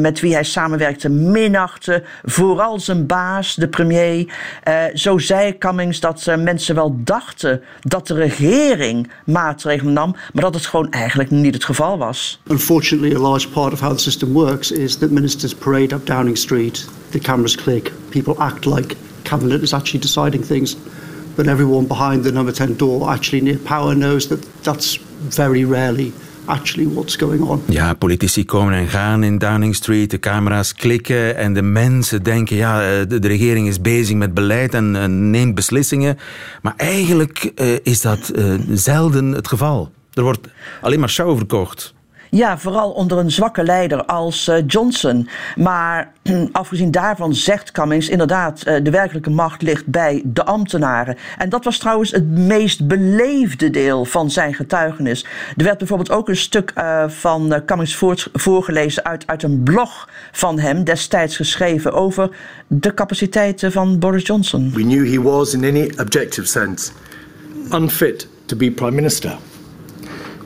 met 0.00 0.20
wie 0.20 0.34
hij 0.34 0.44
samenwerkte 0.44 1.08
minachtte. 1.08 2.02
Vooral 2.22 2.80
zijn 2.80 3.06
baas, 3.06 3.54
de 3.54 3.68
premier. 3.68 4.40
Uh, 4.68 4.84
zo 4.94 5.18
zei 5.18 5.58
Cummings 5.58 6.00
dat 6.00 6.26
uh, 6.28 6.36
mensen 6.36 6.74
wel 6.74 6.96
dachten 7.04 7.62
dat 7.80 8.06
de 8.06 8.14
regering 8.14 9.10
maatregelen 9.24 9.92
nam, 9.92 10.16
maar 10.32 10.42
dat 10.42 10.54
het 10.54 10.66
gewoon 10.66 10.90
eigenlijk 10.90 11.30
niet 11.30 11.54
het 11.54 11.64
geval 11.64 11.98
was. 11.98 12.40
Unfortunately, 12.50 13.16
a 13.16 13.18
large 13.18 13.48
part 13.48 13.72
of 13.72 13.80
how 13.80 13.92
the 13.92 14.02
system 14.02 14.32
works 14.32 14.70
is 14.70 14.96
that 14.96 15.10
ministers 15.10 15.54
parade 15.54 15.94
up 15.94 16.06
Downing 16.06 16.38
Street, 16.38 16.88
the 17.10 17.18
cameras 17.18 17.54
click, 17.54 17.92
people 18.08 18.34
act 18.38 18.64
like 18.64 18.96
cabinet 19.22 19.62
is 19.62 19.72
actually 19.72 20.00
deciding 20.00 20.46
things, 20.46 20.76
but 21.34 21.46
everyone 21.46 21.86
behind 21.86 22.24
the 22.24 22.32
number 22.32 22.52
10 22.52 22.76
door, 22.76 23.10
actually 23.10 23.40
near 23.40 23.58
power, 23.58 23.94
knows 23.94 24.26
that 24.26 24.62
that's 24.62 24.98
very 25.28 25.64
rarely 25.64 26.12
actually 26.44 26.92
what's 26.94 27.16
going 27.16 27.42
on. 27.42 27.62
Ja, 27.68 27.94
politici 27.94 28.44
komen 28.44 28.74
en 28.74 28.88
gaan 28.88 29.22
in 29.22 29.38
Downing 29.38 29.74
Street, 29.74 30.10
de 30.10 30.18
camera's 30.18 30.74
klikken 30.74 31.36
en 31.36 31.54
de 31.54 31.62
mensen 31.62 32.22
denken, 32.22 32.56
ja, 32.56 32.82
eh, 32.82 33.08
de, 33.08 33.28
regering 33.28 33.68
is 33.68 33.80
bezig 33.80 34.16
met 34.16 34.34
beleid 34.34 34.74
en 34.74 35.30
neemt 35.30 35.54
beslissingen. 35.54 36.18
Maar 36.62 36.74
eigenlijk 36.76 37.52
uh, 37.54 37.76
is 37.82 38.00
dat 38.00 38.32
uh, 38.34 38.54
zelden 38.70 39.32
het 39.32 39.48
geval. 39.48 39.90
Er 40.14 40.22
wordt 40.22 40.48
alleen 40.80 41.00
maar 41.00 41.10
show 41.10 41.36
verkocht. 41.36 41.94
Ja, 42.34 42.58
vooral 42.58 42.90
onder 42.90 43.18
een 43.18 43.30
zwakke 43.30 43.62
leider 43.62 44.04
als 44.04 44.48
uh, 44.48 44.56
Johnson. 44.66 45.28
Maar 45.56 46.12
afgezien 46.52 46.90
daarvan 46.90 47.34
zegt 47.34 47.70
Cummings 47.70 48.08
inderdaad, 48.08 48.62
uh, 48.66 48.76
de 48.82 48.90
werkelijke 48.90 49.30
macht 49.30 49.62
ligt 49.62 49.86
bij 49.86 50.22
de 50.24 50.44
ambtenaren. 50.44 51.16
En 51.38 51.48
dat 51.48 51.64
was 51.64 51.78
trouwens 51.78 52.10
het 52.10 52.28
meest 52.28 52.86
beleefde 52.86 53.70
deel 53.70 54.04
van 54.04 54.30
zijn 54.30 54.54
getuigenis. 54.54 55.26
Er 55.56 55.64
werd 55.64 55.78
bijvoorbeeld 55.78 56.10
ook 56.10 56.28
een 56.28 56.36
stuk 56.36 56.72
uh, 56.78 57.08
van 57.08 57.62
Cummings 57.66 57.96
voor, 57.96 58.26
voorgelezen 58.32 59.04
uit, 59.04 59.26
uit 59.26 59.42
een 59.42 59.62
blog 59.62 60.08
van 60.32 60.58
hem, 60.58 60.84
destijds 60.84 61.36
geschreven 61.36 61.92
over 61.92 62.36
de 62.66 62.94
capaciteiten 62.94 63.72
van 63.72 63.98
Boris 63.98 64.26
Johnson. 64.26 64.72
We 64.74 64.82
knew 64.82 65.12
he 65.12 65.22
was 65.22 65.54
in 65.54 65.64
any 65.64 65.92
objective 66.00 66.46
sense 66.46 66.90
unfit 67.72 68.28
to 68.46 68.56
be 68.56 68.70
prime 68.70 68.94
minister. 68.94 69.38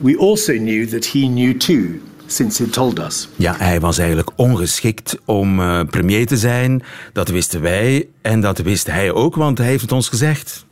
We 0.01 0.17
also 0.17 0.53
knew 0.53 0.87
that 0.87 1.11
he 1.11 1.19
knew 1.19 1.57
too, 1.57 2.01
since 2.27 2.63
he 2.63 2.69
told 2.69 2.99
us. 2.99 3.27
Ja, 3.35 3.55
hij 3.57 3.79
was 3.79 3.97
eigenlijk 3.97 4.29
ongeschikt 4.35 5.17
om 5.25 5.59
uh, 5.59 5.79
premier 5.89 6.25
te 6.25 6.37
zijn. 6.37 6.83
Dat 7.13 7.29
wisten 7.29 7.61
wij 7.61 8.07
en 8.21 8.41
dat 8.41 8.57
wist 8.57 8.87
hij 8.87 9.11
ook, 9.11 9.35
want 9.35 9.57
hij 9.57 9.67
heeft 9.67 9.81
het 9.81 9.91
ons 9.91 10.09
gezegd. 10.09 10.65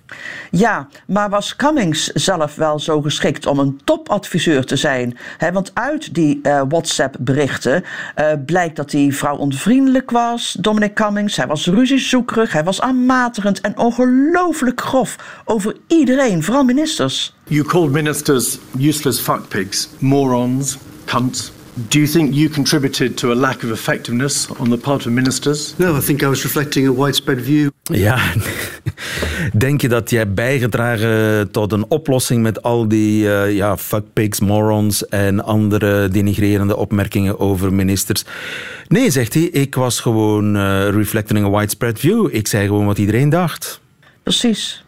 Ja, 0.51 0.87
maar 1.07 1.29
was 1.29 1.55
Cummings 1.55 2.05
zelf 2.05 2.55
wel 2.55 2.79
zo 2.79 3.01
geschikt 3.01 3.45
om 3.45 3.59
een 3.59 3.81
topadviseur 3.83 4.65
te 4.65 4.75
zijn? 4.75 5.17
Want 5.53 5.71
uit 5.73 6.13
die 6.13 6.39
uh, 6.43 6.61
WhatsApp-berichten 6.69 7.83
uh, 8.15 8.31
blijkt 8.45 8.75
dat 8.75 8.91
hij 8.91 9.11
vrouwonvriendelijk 9.11 10.11
was, 10.11 10.57
Dominic 10.59 10.93
Cummings. 10.93 11.35
Hij 11.35 11.47
was 11.47 11.67
ruziezoekerig, 11.67 12.51
hij 12.51 12.63
was 12.63 12.81
aanmatigend 12.81 13.61
en 13.61 13.77
ongelooflijk 13.77 14.81
grof 14.81 15.41
over 15.45 15.75
iedereen, 15.87 16.43
vooral 16.43 16.63
ministers. 16.63 17.35
You 17.43 17.63
called 17.63 17.91
ministers 17.91 18.57
useless 18.79 19.19
fuckpigs, 19.19 19.89
morons, 19.99 20.77
cunts. 21.05 21.54
Do 21.77 21.99
you 21.99 22.07
think 22.07 22.33
you 22.33 22.49
contributed 22.49 23.17
to 23.17 23.31
a 23.31 23.35
lack 23.35 23.63
of 23.63 23.69
effectiveness 23.69 24.47
on 24.57 24.69
the 24.69 24.77
part 24.77 25.05
of 25.05 25.11
ministers? 25.11 25.73
No, 25.77 25.97
I 25.97 25.99
think 25.99 26.21
I 26.21 26.27
was 26.27 26.43
reflecting 26.43 26.87
a 26.87 26.91
widespread 26.91 27.41
view. 27.41 27.69
Ja, 27.83 28.19
denk 29.53 29.81
je 29.81 29.87
dat 29.87 30.09
jij 30.09 30.33
bijgedragen 30.33 31.51
tot 31.51 31.71
een 31.71 31.85
oplossing 31.89 32.41
met 32.41 32.61
al 32.61 32.87
die 32.87 33.23
uh, 33.23 33.53
ja, 33.53 33.77
fuckpigs, 33.77 34.39
morons 34.39 35.07
en 35.07 35.43
andere 35.43 36.07
denigrerende 36.07 36.75
opmerkingen 36.75 37.39
over 37.39 37.73
ministers? 37.73 38.23
Nee, 38.87 39.09
zegt 39.09 39.33
hij, 39.33 39.43
ik 39.43 39.75
was 39.75 39.99
gewoon 39.99 40.55
uh, 40.55 40.89
reflecting 40.89 41.45
a 41.45 41.49
widespread 41.49 41.99
view. 41.99 42.27
Ik 42.31 42.47
zei 42.47 42.67
gewoon 42.67 42.85
wat 42.85 42.97
iedereen 42.97 43.29
dacht. 43.29 43.81
Precies. 44.23 44.84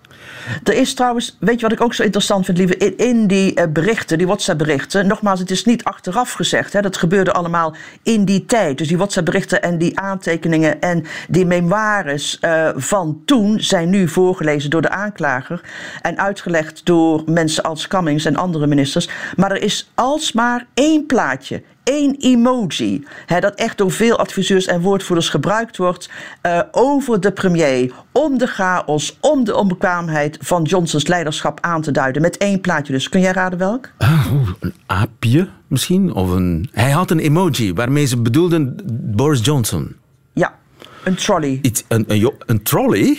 Er 0.64 0.74
is 0.74 0.94
trouwens, 0.94 1.38
weet 1.40 1.56
je 1.56 1.62
wat 1.62 1.72
ik 1.72 1.82
ook 1.82 1.94
zo 1.94 2.04
interessant 2.04 2.46
vind, 2.46 2.58
lieve, 2.58 2.78
in, 2.78 3.28
die 3.28 3.60
uh, 3.60 3.66
berichten, 3.70 4.18
die 4.18 4.28
WhatsApp-berichten, 4.28 5.08
nogmaals, 5.08 5.40
het 5.40 5.52
is 5.52 5.66
niet 5.66 5.84
achteraf 5.84 6.32
gezegd. 6.32 6.74
Hè, 6.74 6.82
dat 6.82 6.98
gebeurde 6.98 7.32
allemaal 7.32 7.76
in 8.04 8.26
die 8.26 8.46
tijd. 8.46 8.78
Dus 8.78 8.88
die 8.88 8.98
WhatsApp-berichten 8.98 9.62
en 9.62 9.78
die 9.78 10.00
aantekeningen 10.00 10.82
en 10.82 11.06
die 11.30 11.46
memoires 11.46 12.38
uh, 12.42 12.70
van 12.76 13.22
toen 13.26 13.60
zijn 13.60 13.90
nu 13.90 14.08
voorgelezen 14.08 14.70
door 14.70 14.82
de 14.82 14.90
aanklager 14.90 15.62
en 16.02 16.20
uitgelegd 16.20 16.86
door 16.86 17.24
mensen 17.26 17.64
als 17.64 17.88
Cummings 17.88 18.26
en 18.26 18.36
andere 18.36 18.68
ministers. 18.68 19.10
Maar 19.36 19.52
er 19.52 19.62
is 19.62 19.92
alsmaar 19.96 20.66
één 20.74 21.06
plaatje, 21.06 21.62
één 21.88 22.16
emoji, 22.20 23.06
hè, 23.26 23.40
dat 23.40 23.56
echt 23.56 23.78
door 23.78 23.92
veel 23.92 24.18
adviseurs 24.18 24.66
en 24.66 24.82
woordvoerders 24.82 25.30
gebruikt 25.30 25.78
wordt 25.78 26.10
uh, 26.46 26.62
over 26.72 27.20
de 27.22 27.32
premier, 27.32 27.94
om 28.12 28.38
de 28.38 28.48
chaos, 28.48 29.18
om 29.22 29.44
de 29.44 29.56
onbekwaamheid 29.56 30.38
van 30.42 30.64
Johnsons 30.64 31.08
leiderschap 31.08 31.60
aan 31.62 31.82
te 31.82 31.92
duiden. 31.92 32.22
Met 32.22 32.38
één 32.38 32.62
plaatje 32.62 32.94
dus. 32.94 33.10
Kun 33.10 33.22
jij 33.22 33.32
raden 33.32 33.60
welk? 33.60 33.90
Ah, 33.98 34.32
een 34.60 34.74
aapje 34.86 35.48
misschien? 35.68 36.14
Of 36.14 36.32
een... 36.32 36.70
Hij 36.72 36.92
had 36.92 37.12
een 37.12 37.20
emoji 37.20 37.74
waarmee 37.74 38.06
ze 38.06 38.22
bedoelden 38.22 38.76
Boris 39.16 39.46
Johnson. 39.46 39.96
Ja, 40.34 40.56
een 41.04 41.16
trolley. 41.16 41.60
Iets, 41.62 41.84
een, 41.88 42.06
een, 42.08 42.34
een 42.46 42.64
trolley? 42.64 43.18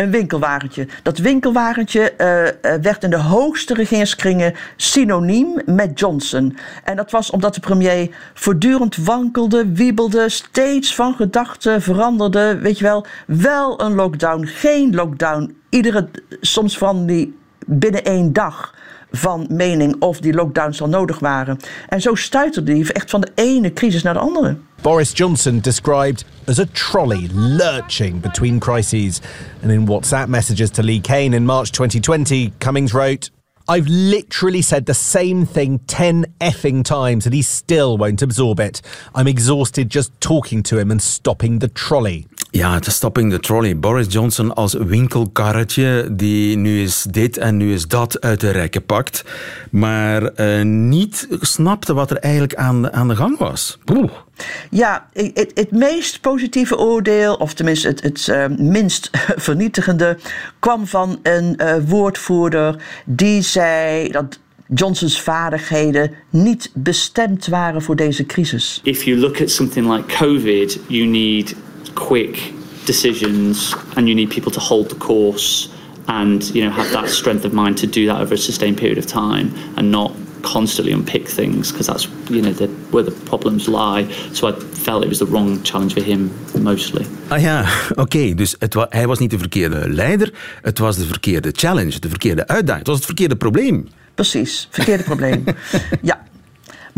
Een 0.00 0.10
winkelwagentje. 0.10 0.86
Dat 1.02 1.18
winkelwagentje 1.18 2.12
uh, 2.12 2.16
werd 2.82 3.04
in 3.04 3.10
de 3.10 3.18
hoogste 3.18 3.74
regeringskringen 3.74 4.54
synoniem 4.76 5.60
met 5.66 5.98
Johnson. 5.98 6.56
En 6.84 6.96
dat 6.96 7.10
was 7.10 7.30
omdat 7.30 7.54
de 7.54 7.60
premier 7.60 8.14
voortdurend 8.34 8.96
wankelde, 8.96 9.72
wiebelde, 9.72 10.28
steeds 10.28 10.94
van 10.94 11.14
gedachten 11.14 11.82
veranderde. 11.82 12.58
Weet 12.58 12.78
je 12.78 12.84
wel, 12.84 13.06
wel 13.26 13.80
een 13.80 13.94
lockdown, 13.94 14.44
geen 14.44 14.94
lockdown. 14.94 15.56
Iedere, 15.68 16.08
soms 16.40 16.78
van 16.78 17.06
die 17.06 17.38
binnen 17.66 18.04
één 18.04 18.32
dag 18.32 18.74
van 19.10 19.46
mening 19.50 19.96
of 19.98 20.20
die 20.20 20.32
lockdowns 20.32 20.82
al 20.82 20.88
nodig 20.88 21.18
waren. 21.18 21.58
En 21.88 22.00
zo 22.00 22.14
stuiterde 22.14 22.72
hij 22.72 22.90
echt 22.92 23.10
van 23.10 23.20
de 23.20 23.32
ene 23.34 23.72
crisis 23.72 24.02
naar 24.02 24.14
de 24.14 24.20
andere. 24.20 24.56
Boris 24.82 25.10
Johnson 25.14 25.60
described 25.60 26.24
as 26.46 26.58
a 26.58 26.64
trolley 26.72 27.28
lurching 27.32 28.20
between 28.20 28.58
crises. 28.58 29.20
And 29.62 29.72
in 29.72 29.86
WhatsApp 29.86 30.28
messages 30.28 30.70
to 30.70 30.82
Lee 30.82 31.00
Kane 31.00 31.36
in 31.36 31.44
March 31.44 31.70
2020, 31.70 32.52
Cummings 32.58 32.92
wrote, 32.92 33.30
I've 33.68 33.86
literally 33.88 34.62
said 34.62 34.86
the 34.86 34.94
same 34.94 35.46
thing 35.46 35.80
10 35.86 36.24
effing 36.40 36.82
times 36.82 37.24
and 37.26 37.34
he 37.34 37.42
still 37.42 37.96
won't 37.96 38.22
absorb 38.22 38.58
it. 38.58 38.82
I'm 39.14 39.28
exhausted 39.28 39.90
just 39.90 40.10
talking 40.20 40.62
to 40.64 40.78
him 40.78 40.90
and 40.90 41.00
stopping 41.00 41.60
the 41.60 41.68
trolley. 41.68 42.26
Ja, 42.52 42.74
het 42.74 42.84
stopping 42.84 43.32
the 43.32 43.40
trolley. 43.40 43.78
Boris 43.78 44.06
Johnson 44.08 44.54
als 44.54 44.72
winkelkarretje 44.72 46.08
die 46.12 46.56
nu 46.56 46.80
eens 46.80 47.06
dit 47.10 47.36
en 47.36 47.56
nu 47.56 47.70
eens 47.70 47.88
dat 47.88 48.20
uit 48.20 48.40
de 48.40 48.50
rekken 48.50 48.84
pakt, 48.84 49.24
maar 49.70 50.30
uh, 50.36 50.62
niet 50.64 51.28
snapte 51.40 51.94
wat 51.94 52.10
er 52.10 52.16
eigenlijk 52.16 52.54
aan, 52.54 52.92
aan 52.92 53.08
de 53.08 53.16
gang 53.16 53.38
was. 53.38 53.78
Oeh. 53.92 54.10
Ja, 54.70 55.08
het, 55.12 55.50
het, 55.54 55.70
meest 55.70 56.20
positieve 56.20 56.78
oordeel, 56.78 57.34
of 57.34 57.54
tenminste 57.54 57.88
het, 57.88 58.02
het 58.02 58.26
uh, 58.30 58.44
minst 58.58 59.10
vernietigende, 59.46 60.18
kwam 60.58 60.86
van 60.86 61.18
een 61.22 61.60
uh, 61.62 61.74
woordvoerder 61.86 62.82
die 63.04 63.42
zei 63.42 64.08
dat 64.08 64.38
Johnson's 64.74 65.20
vaardigheden 65.20 66.10
niet 66.30 66.70
bestemd 66.74 67.46
waren 67.46 67.82
voor 67.82 67.96
deze 67.96 68.26
crisis. 68.26 68.80
If 68.82 69.02
you 69.02 69.18
look 69.18 69.40
at 69.40 69.50
something 69.50 69.92
like 69.92 70.16
COVID, 70.16 70.78
you 70.86 71.06
need 71.06 71.54
quick 71.94 72.52
decisions 72.86 73.74
and 73.96 74.08
you 74.08 74.14
need 74.14 74.30
people 74.30 74.50
to 74.50 74.60
hold 74.60 74.88
the 74.88 74.94
course 74.96 75.68
and 76.08 76.52
you 76.54 76.64
know 76.64 76.70
have 76.70 76.90
that 76.92 77.08
strength 77.08 77.44
of 77.44 77.52
mind 77.52 77.76
to 77.78 77.86
do 77.86 78.06
that 78.06 78.20
over 78.20 78.34
a 78.34 78.38
sustained 78.38 78.76
period 78.76 78.98
of 78.98 79.06
time 79.06 79.54
and 79.76 79.90
not 79.90 80.12
constantly 80.42 80.92
unpick 80.92 81.28
things 81.28 81.70
because 81.70 81.86
that's 81.86 82.08
you 82.28 82.42
know 82.42 82.52
the, 82.52 82.66
where 82.90 83.04
the 83.04 83.10
problems 83.24 83.66
lie. 83.68 84.08
So 84.32 84.48
I 84.48 84.52
felt 84.52 85.04
it 85.04 85.08
was 85.08 85.18
the 85.18 85.26
wrong 85.26 85.62
challenge 85.62 85.94
for 85.94 86.02
him 86.02 86.30
mostly. 86.54 87.06
Ah 87.28 87.40
ja, 87.40 87.64
oké. 87.90 88.00
Okay. 88.00 88.34
Dus 88.34 88.54
het 88.58 88.74
wa 88.74 88.86
hij 88.88 89.06
was 89.06 89.18
niet 89.18 89.30
de 89.30 89.38
verkeerde 89.38 89.88
leider, 89.88 90.32
het 90.62 90.78
was 90.78 90.96
de 90.96 91.04
verkeerde 91.04 91.52
challenge, 91.52 91.98
de 91.98 92.08
verkeerde 92.08 92.46
uitdaging, 92.46 92.78
het 92.78 92.86
was 92.86 92.96
het 92.96 93.06
verkeerde 93.06 93.36
probleem. 93.36 93.88
Precies, 94.14 94.68
verkeerde 94.70 95.02
probleem. 95.02 95.44
ja, 96.02 96.24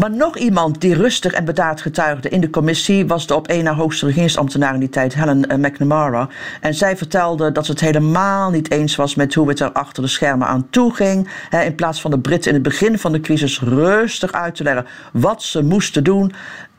maar 0.03 0.11
nog 0.11 0.39
iemand 0.39 0.81
die 0.81 0.95
rustig 0.95 1.33
en 1.33 1.45
bedaard 1.45 1.81
getuigde 1.81 2.29
in 2.29 2.41
de 2.41 2.51
commissie 2.51 3.07
was 3.07 3.27
de 3.27 3.35
op 3.35 3.49
één 3.49 3.65
na 3.65 3.75
hoogste 3.75 4.07
regeringsambtenaar 4.07 4.75
in 4.75 4.81
die 4.81 4.89
tijd, 4.89 5.15
Helen 5.15 5.47
eh, 5.47 5.59
McNamara. 5.59 6.29
En 6.61 6.75
zij 6.75 6.97
vertelde 6.97 7.53
dat 7.53 7.67
ze 7.67 7.71
het 7.71 7.81
helemaal 7.81 8.51
niet 8.51 8.71
eens 8.71 8.97
was 8.97 9.15
met 9.15 9.35
hoe 9.35 9.49
het 9.49 9.61
er 9.61 9.73
achter 9.73 10.03
de 10.03 10.09
schermen 10.09 10.47
aan 10.47 10.67
toe 10.71 10.95
ging. 10.95 11.29
In 11.65 11.75
plaats 11.75 12.01
van 12.01 12.11
de 12.11 12.19
Britten 12.19 12.49
in 12.51 12.55
het 12.55 12.69
begin 12.69 12.99
van 12.99 13.13
de 13.13 13.21
crisis 13.21 13.61
rustig 13.61 14.33
uit 14.33 14.55
te 14.55 14.63
leggen 14.63 14.87
wat 15.13 15.43
ze 15.43 15.63
moesten 15.63 16.05
doen, 16.05 16.33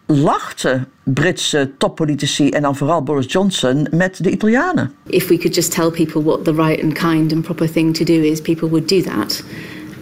lachten 0.05 0.87
Britse 1.03 1.71
toppolitici 1.77 2.49
en 2.49 2.61
dan 2.61 2.75
vooral 2.75 3.03
Boris 3.03 3.31
Johnson 3.31 3.87
met 3.91 4.23
de 4.23 4.31
Italianen. 4.31 4.93
If 5.05 5.27
we 5.27 5.37
could 5.37 5.55
just 5.55 5.71
tell 5.71 5.89
people 5.89 6.23
what 6.23 6.43
the 6.43 6.53
right 6.53 6.83
and 6.83 6.93
kind 6.93 7.33
and 7.33 7.41
proper 7.41 7.71
thing 7.71 7.95
to 7.95 8.03
do 8.03 8.13
is, 8.13 8.41
people 8.41 8.69
would 8.69 8.89
do 8.89 9.01
that. 9.01 9.43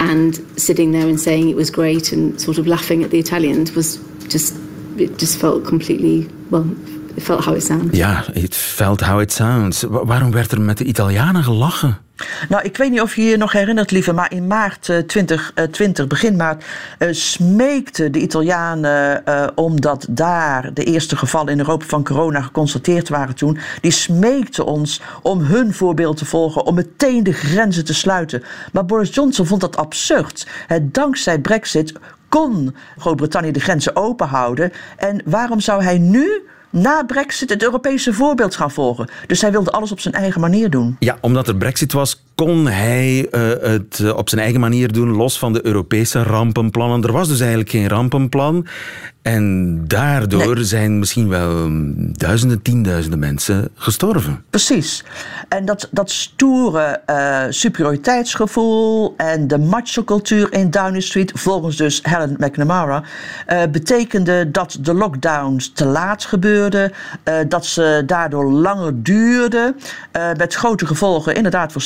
And 0.02 0.36
sitting 0.60 0.92
there 0.92 1.08
and 1.08 1.20
saying 1.20 1.48
it 1.48 1.56
was 1.56 1.70
great 1.70 2.12
and 2.12 2.42
sort 2.42 2.58
of 2.58 2.66
laughing 2.66 3.04
at 3.04 3.12
the 3.12 3.20
Italians 3.20 3.74
was 3.74 3.98
just 4.28 4.58
it 4.98 5.18
just 5.20 5.40
felt 5.40 5.64
completely 5.64 6.28
well 6.50 6.64
felt 7.22 7.46
how 7.46 7.56
it 7.56 7.64
sounds. 7.64 7.98
Ja, 7.98 8.24
it 8.34 8.56
felt 8.56 9.02
how 9.02 9.22
it 9.22 9.32
sounds. 9.32 9.86
Waarom 9.90 10.32
werd 10.32 10.52
er 10.52 10.62
met 10.62 10.78
de 10.78 10.84
Italianen 10.84 11.44
gelachen? 11.44 11.98
Nou, 12.50 12.64
ik 12.64 12.78
weet 12.78 12.92
niet 12.92 13.02
of 13.02 13.16
je 13.16 13.24
je 13.24 13.38
nog 13.38 13.52
herinnert, 13.52 13.92
lieve, 13.92 14.14
maar 14.14 14.32
in 14.32 14.48
maart 14.48 14.82
2020, 15.08 16.04
eh, 16.04 16.10
begin 16.10 16.36
maart, 16.36 16.64
uh, 17.00 17.08
smeekten 17.12 18.12
de 18.12 18.20
Italianen, 18.20 19.24
omdat 19.56 20.06
daar 20.10 20.74
de 20.74 20.84
eerste 20.84 21.16
gevallen 21.16 21.54
in 21.54 21.60
Europa 21.60 21.86
van 21.86 22.04
corona 22.04 22.42
geconstateerd 22.42 23.10
waren 23.10 23.36
toen, 23.36 23.58
die 23.82 23.92
smeekten 23.92 24.66
ons 24.66 25.02
om 25.22 25.40
hun 25.40 25.74
voorbeeld 25.74 26.18
te 26.18 26.26
volgen, 26.26 26.66
om 26.66 26.76
meteen 26.76 27.24
de 27.24 27.34
grenzen 27.34 27.86
te 27.86 27.94
sluiten. 27.94 28.44
Maar 28.72 28.86
Boris 28.86 29.14
Johnson 29.14 29.46
vond 29.46 29.62
dat 29.62 29.78
absurd. 29.78 30.48
dankzij 30.82 31.40
Brexit 31.40 31.94
kon 32.30 32.76
Groot-Brittannië 32.98 33.52
de 33.52 33.60
grenzen 33.60 33.96
open 33.96 34.28
houden. 34.28 34.72
En 34.98 35.22
waarom 35.26 35.60
zou 35.60 35.84
hij 35.84 35.98
nu 35.98 36.42
na 36.72 37.04
Brexit 37.04 37.50
het 37.50 37.64
Europese 37.64 38.14
voorbeeld 38.14 38.56
gaan 38.56 38.72
volgen. 38.72 39.10
Dus 39.28 39.42
hij 39.42 39.52
wilde 39.52 39.72
alles 39.72 39.92
op 39.92 40.00
zijn 40.00 40.14
eigen 40.14 40.42
manier 40.42 40.70
doen. 40.70 40.96
Ja, 41.00 41.18
omdat 41.22 41.48
er 41.48 41.56
Brexit 41.56 41.94
was, 41.94 42.24
kon 42.46 42.68
hij 42.68 43.28
uh, 43.32 43.42
het 43.62 44.00
uh, 44.02 44.18
op 44.18 44.30
zijn 44.30 44.42
eigen 44.42 44.60
manier 44.60 44.92
doen, 44.92 45.12
los 45.12 45.40
van 45.40 45.54
de 45.54 45.66
Europese 45.66 46.24
rampenplannen. 46.24 47.04
Er 47.04 47.12
was 47.12 47.28
dus 47.28 47.40
eigenlijk 47.40 47.70
geen 47.70 47.88
rampenplan. 47.88 48.68
En 49.22 49.78
daardoor 49.88 50.56
nee. 50.56 50.64
zijn 50.64 51.00
misschien 51.00 51.30
wel 51.30 51.70
duizenden, 52.12 52.62
tienduizenden 52.62 53.20
mensen 53.20 53.70
gestorven. 53.76 54.44
Precies. 54.50 55.04
En 55.50 55.66
dat, 55.66 55.88
dat 55.92 56.12
stoere 56.12 57.02
uh, 57.10 57.44
superioriteitsgevoel 57.50 59.14
en 59.18 59.48
de 59.48 59.58
macho-cultuur 59.58 60.54
in 60.54 60.70
Downing 60.70 61.04
Street, 61.04 61.32
volgens 61.36 61.76
dus 61.76 62.00
Helen 62.04 62.36
McNamara, 62.40 63.04
uh, 63.50 63.62
betekende 63.72 64.52
dat 64.52 64.78
de 64.82 64.94
lockdowns 64.94 65.72
te 65.74 65.86
laat 65.86 66.26
gebeurden, 66.26 66.92
uh, 67.24 67.36
dat 67.48 67.66
ze 67.66 68.04
daardoor 68.06 68.52
langer 68.52 69.04
duurden, 69.04 69.76
met 70.38 70.54
grote 70.54 70.86
gevolgen 70.86 71.36
inderdaad 71.36 71.72
voor 71.72 71.82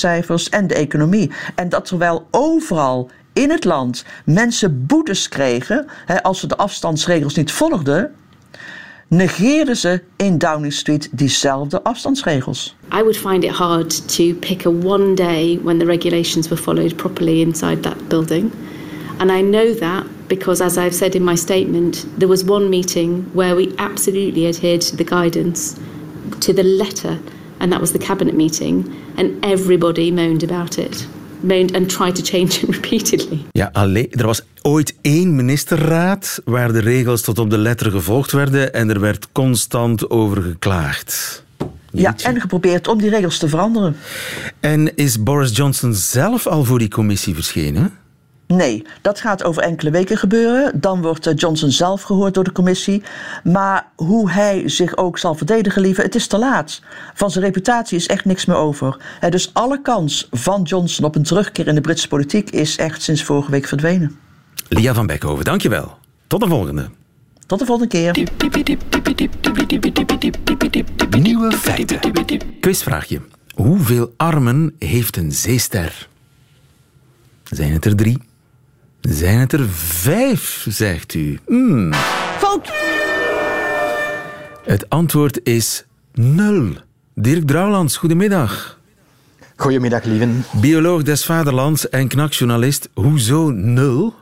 sterftecijfers 0.00 0.48
en 0.48 0.66
de 0.66 0.74
economie. 0.74 1.30
En 1.54 1.68
dat 1.68 1.84
terwijl 1.84 2.26
overal 2.30 3.10
in 3.32 3.50
het 3.50 3.64
land 3.64 4.04
mensen 4.24 4.86
boetes 4.86 5.28
kregen 5.28 5.86
hè, 6.06 6.22
als 6.22 6.40
ze 6.40 6.46
de 6.46 6.56
afstandsregels 6.56 7.34
niet 7.34 7.52
volgden, 7.52 8.14
negeerden 9.08 9.76
ze 9.76 10.02
in 10.16 10.38
Downing 10.38 10.72
Street 10.72 11.08
diezelfde 11.12 11.82
afstandsregels. 11.82 12.76
I 12.92 12.98
would 12.98 13.16
find 13.16 13.44
it 13.44 13.50
hard 13.50 14.16
to 14.16 14.34
pick 14.34 14.66
a 14.66 14.70
one 14.70 15.14
day 15.14 15.60
when 15.62 15.78
the 15.78 15.84
regulations 15.84 16.48
were 16.48 16.62
followed 16.62 16.96
properly 16.96 17.40
inside 17.40 17.82
that 17.82 18.08
building. 18.08 18.52
And 19.18 19.30
I 19.30 19.40
know 19.42 19.74
that 19.78 20.04
because, 20.26 20.64
as 20.64 20.76
I've 20.76 20.94
said 20.94 21.14
in 21.14 21.24
my 21.24 21.36
statement, 21.36 22.06
there 22.18 22.28
was 22.28 22.44
one 22.44 22.68
meeting 22.68 23.30
where 23.34 23.54
we 23.54 23.74
absolutely 23.76 24.46
adhered 24.46 24.80
to 24.80 24.96
the 24.96 25.04
guidance 25.04 25.74
to 26.40 26.52
the 26.52 26.62
letter, 26.62 27.18
and 27.60 27.70
that 27.70 27.80
was 27.80 27.90
the 27.90 27.98
cabinet 27.98 28.34
meeting, 28.34 28.90
and 29.16 29.44
everybody 29.44 30.10
moaned 30.12 30.42
about 30.42 30.78
it. 30.78 31.08
and 31.48 31.88
tried 31.88 32.14
to 32.14 32.22
change 32.22 32.62
it 32.62 32.68
repeatedly. 32.76 33.44
Ja, 33.52 33.70
alleen, 33.72 34.08
er 34.10 34.26
was 34.26 34.42
ooit 34.62 34.94
één 35.00 35.34
ministerraad 35.34 36.40
waar 36.44 36.72
de 36.72 36.78
regels 36.78 37.22
tot 37.22 37.38
op 37.38 37.50
de 37.50 37.58
letter 37.58 37.90
gevolgd 37.90 38.32
werden 38.32 38.74
en 38.74 38.90
er 38.90 39.00
werd 39.00 39.28
constant 39.32 40.10
over 40.10 40.42
geklaagd. 40.42 41.44
Ja, 41.92 42.14
en 42.22 42.40
geprobeerd 42.40 42.88
om 42.88 42.98
die 42.98 43.10
regels 43.10 43.38
te 43.38 43.48
veranderen. 43.48 43.96
En 44.60 44.96
is 44.96 45.22
Boris 45.22 45.56
Johnson 45.56 45.94
zelf 45.94 46.46
al 46.46 46.64
voor 46.64 46.78
die 46.78 46.88
commissie 46.88 47.34
verschenen? 47.34 47.99
Nee, 48.56 48.86
dat 49.00 49.20
gaat 49.20 49.44
over 49.44 49.62
enkele 49.62 49.90
weken 49.90 50.16
gebeuren. 50.16 50.80
Dan 50.80 51.02
wordt 51.02 51.26
eh, 51.26 51.34
Johnson 51.36 51.70
zelf 51.70 52.02
gehoord 52.02 52.34
door 52.34 52.44
de 52.44 52.52
commissie. 52.52 53.02
Maar 53.44 53.86
hoe 53.96 54.30
hij 54.30 54.68
zich 54.68 54.96
ook 54.96 55.18
zal 55.18 55.34
verdedigen, 55.34 55.82
lieve, 55.82 56.02
het 56.02 56.14
is 56.14 56.26
te 56.26 56.38
laat. 56.38 56.82
Van 57.14 57.30
zijn 57.30 57.44
reputatie 57.44 57.96
is 57.96 58.06
echt 58.06 58.24
niks 58.24 58.44
meer 58.44 58.56
over. 58.56 58.96
Dus 59.28 59.50
alle 59.54 59.82
kans 59.82 60.28
van 60.30 60.62
Johnson 60.62 61.04
op 61.04 61.14
een 61.14 61.22
terugkeer 61.22 61.66
in 61.66 61.74
de 61.74 61.80
Britse 61.80 62.08
politiek 62.08 62.50
is 62.50 62.76
echt 62.76 63.02
sinds 63.02 63.24
vorige 63.24 63.50
week 63.50 63.66
verdwenen. 63.66 64.18
Lia 64.68 64.94
van 64.94 65.06
Beckhoven, 65.06 65.44
dankjewel. 65.44 65.98
Tot 66.26 66.40
de 66.40 66.48
volgende. 66.48 66.88
Tot 67.46 67.58
de 67.58 67.64
volgende 67.64 67.90
keer. 67.90 68.28
Nieuwe 71.20 71.52
feiten. 71.52 72.00
Quizvraagje. 72.60 73.20
Hoeveel 73.54 74.14
armen 74.16 74.74
heeft 74.78 75.16
een 75.16 75.32
zeester? 75.32 76.08
Zijn 77.44 77.72
het 77.72 77.84
er 77.84 77.96
drie? 77.96 78.28
Zijn 79.00 79.38
het 79.38 79.52
er 79.52 79.68
vijf, 79.68 80.66
zegt 80.68 81.14
u? 81.14 81.38
Hmm. 81.46 81.92
Fout! 82.38 82.72
Het 84.64 84.88
antwoord 84.88 85.40
is 85.42 85.84
nul. 86.12 86.72
Dirk 87.14 87.46
Drouwlands, 87.46 87.96
goedemiddag. 87.96 88.78
Goedemiddag, 89.56 90.04
lieven. 90.04 90.44
Bioloog 90.60 91.02
des 91.02 91.24
vaderlands 91.24 91.88
en 91.88 92.08
knakjournalist. 92.08 92.88
Hoezo 92.94 93.50
nul? 93.50 94.14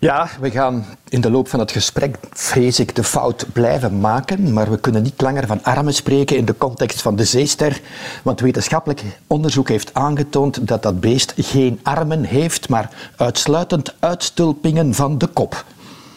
Ja, 0.00 0.28
we 0.40 0.50
gaan 0.50 0.84
in 1.08 1.20
de 1.20 1.30
loop 1.30 1.48
van 1.48 1.60
het 1.60 1.72
gesprek, 1.72 2.16
vrees 2.30 2.80
ik, 2.80 2.94
de 2.94 3.04
fout 3.04 3.46
blijven 3.52 4.00
maken. 4.00 4.52
Maar 4.52 4.70
we 4.70 4.80
kunnen 4.80 5.02
niet 5.02 5.20
langer 5.20 5.46
van 5.46 5.62
armen 5.62 5.94
spreken 5.94 6.36
in 6.36 6.44
de 6.44 6.56
context 6.56 7.02
van 7.02 7.16
de 7.16 7.24
zeester. 7.24 7.80
Want 8.22 8.40
wetenschappelijk 8.40 9.02
onderzoek 9.26 9.68
heeft 9.68 9.94
aangetoond 9.94 10.68
dat 10.68 10.82
dat 10.82 11.00
beest 11.00 11.34
geen 11.36 11.80
armen 11.82 12.24
heeft, 12.24 12.68
maar 12.68 12.90
uitsluitend 13.16 13.94
uitstulpingen 13.98 14.94
van 14.94 15.18
de 15.18 15.26
kop. 15.26 15.64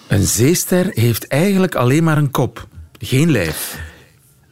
Een 0.08 0.26
zeester 0.26 0.90
heeft 0.94 1.28
eigenlijk 1.28 1.76
alleen 1.76 2.04
maar 2.04 2.18
een 2.18 2.32
kop, 2.32 2.68
geen 3.00 3.32
lijf. 3.32 3.92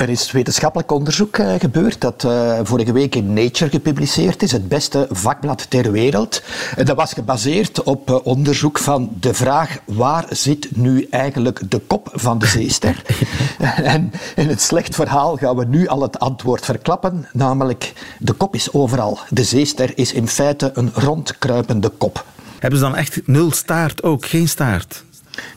Er 0.01 0.09
is 0.09 0.31
wetenschappelijk 0.31 0.91
onderzoek 0.91 1.37
eh, 1.37 1.53
gebeurd 1.59 2.01
dat 2.01 2.23
eh, 2.23 2.59
vorige 2.63 2.91
week 2.91 3.15
in 3.15 3.33
Nature 3.33 3.69
gepubliceerd 3.69 4.43
is, 4.43 4.51
het 4.51 4.67
beste 4.67 5.07
vakblad 5.09 5.69
ter 5.69 5.91
wereld. 5.91 6.43
En 6.75 6.85
dat 6.85 6.95
was 6.95 7.13
gebaseerd 7.13 7.83
op 7.83 8.09
eh, 8.09 8.17
onderzoek 8.23 8.79
van 8.79 9.09
de 9.19 9.33
vraag 9.33 9.77
waar 9.85 10.25
zit 10.29 10.75
nu 10.75 11.07
eigenlijk 11.09 11.71
de 11.71 11.79
kop 11.79 12.09
van 12.13 12.39
de 12.39 12.45
zeester? 12.45 13.01
en 13.93 14.11
in 14.35 14.47
het 14.47 14.61
slecht 14.61 14.95
verhaal 14.95 15.35
gaan 15.37 15.55
we 15.55 15.65
nu 15.65 15.87
al 15.87 16.01
het 16.01 16.19
antwoord 16.19 16.65
verklappen, 16.65 17.27
namelijk 17.33 17.93
de 18.19 18.33
kop 18.33 18.55
is 18.55 18.73
overal. 18.73 19.19
De 19.29 19.43
zeester 19.43 19.97
is 19.97 20.13
in 20.13 20.27
feite 20.27 20.71
een 20.73 20.91
rondkruipende 20.93 21.89
kop. 21.89 22.25
Hebben 22.59 22.79
ze 22.79 22.85
dan 22.85 22.95
echt 22.95 23.27
nul 23.27 23.51
staart 23.51 24.03
ook, 24.03 24.25
geen 24.25 24.47
staart? 24.47 25.03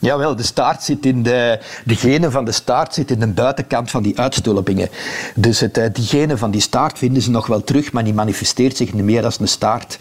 Jawel, 0.01 0.37
de 0.37 0.43
staart 0.43 0.83
zit 0.83 1.07
in 1.07 1.23
de, 1.23 1.61
de 1.85 1.97
gene 1.97 2.31
van 2.31 2.45
de 2.45 2.53
staart 2.53 2.95
zit 2.95 3.11
in 3.11 3.19
de 3.19 3.27
buitenkant 3.27 3.91
van 3.91 4.03
die 4.03 4.19
uitstulpingen. 4.19 4.89
Dus 5.35 5.61
het, 5.61 5.79
eh, 5.79 5.87
die 5.93 6.05
gene 6.05 6.37
van 6.37 6.51
die 6.51 6.61
staart 6.61 6.99
vinden 6.99 7.23
ze 7.23 7.31
nog 7.31 7.47
wel 7.47 7.65
terug, 7.65 7.93
maar 7.93 8.05
die 8.05 8.15
manifesteert 8.15 8.77
zich 8.77 8.93
niet 8.93 9.05
meer 9.05 9.25
als 9.25 9.41
een 9.41 9.49
staart. 9.49 9.99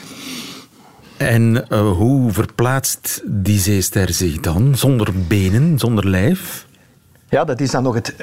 En 1.18 1.70
eh, 1.70 1.92
hoe 1.92 2.32
verplaatst 2.32 3.22
die 3.26 3.60
zeester 3.60 4.14
zich 4.14 4.40
dan? 4.40 4.78
Zonder 4.78 5.10
benen, 5.28 5.80
zonder 5.80 6.10
lijf? 6.10 6.66
Ja, 7.30 7.44
dat 7.44 7.60
is 7.60 7.72
dan 7.72 7.84
nog 7.84 7.94
het 7.94 8.16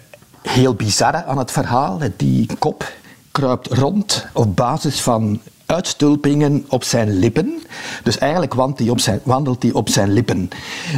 heel 0.43 0.75
bizarre 0.75 1.25
aan 1.25 1.39
het 1.39 1.51
verhaal. 1.51 2.01
Die 2.17 2.49
kop 2.59 2.93
kruipt 3.31 3.67
rond 3.67 4.27
op 4.33 4.57
basis 4.57 5.01
van 5.01 5.41
uitstulpingen 5.71 6.65
op 6.69 6.85
zijn 6.85 7.19
lippen. 7.19 7.63
Dus 8.03 8.19
eigenlijk 8.19 8.55
wandelt 8.55 8.79
hij 8.79 8.89
op 8.89 9.01
zijn, 9.01 9.21
op 9.73 9.89
zijn 9.89 10.13
lippen. 10.13 10.49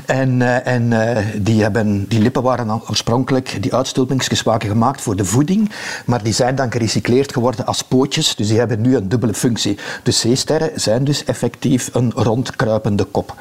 En, 0.06 0.42
eh, 0.42 0.74
en 0.74 0.92
eh, 0.92 1.24
die, 1.36 1.62
hebben, 1.62 2.08
die 2.08 2.20
lippen 2.20 2.42
waren 2.42 2.82
oorspronkelijk, 2.88 3.56
die 3.60 3.74
uitstulpingsjes 3.74 4.42
waren 4.42 4.68
gemaakt 4.68 5.00
voor 5.00 5.16
de 5.16 5.24
voeding, 5.24 5.70
maar 6.06 6.22
die 6.22 6.32
zijn 6.32 6.54
dan 6.54 6.72
gerecycleerd 6.72 7.32
geworden 7.32 7.66
als 7.66 7.82
pootjes, 7.82 8.34
dus 8.34 8.48
die 8.48 8.58
hebben 8.58 8.80
nu 8.80 8.96
een 8.96 9.08
dubbele 9.08 9.34
functie. 9.34 9.78
De 10.02 10.10
zeesterren 10.10 10.70
zijn 10.74 11.04
dus 11.04 11.24
effectief 11.24 11.90
een 11.92 12.12
rondkruipende 12.14 13.04
kop. 13.04 13.34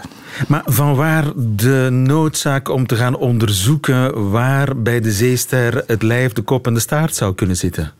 Maar 0.47 0.61
vanwaar 0.65 1.31
de 1.35 1.87
noodzaak 1.91 2.69
om 2.69 2.87
te 2.87 2.95
gaan 2.95 3.17
onderzoeken 3.17 4.31
waar 4.31 4.81
bij 4.81 5.01
de 5.01 5.11
zeester 5.11 5.83
het 5.87 6.01
lijf, 6.01 6.33
de 6.33 6.41
kop 6.41 6.67
en 6.67 6.73
de 6.73 6.79
staart 6.79 7.15
zou 7.15 7.35
kunnen 7.35 7.57
zitten? 7.57 7.93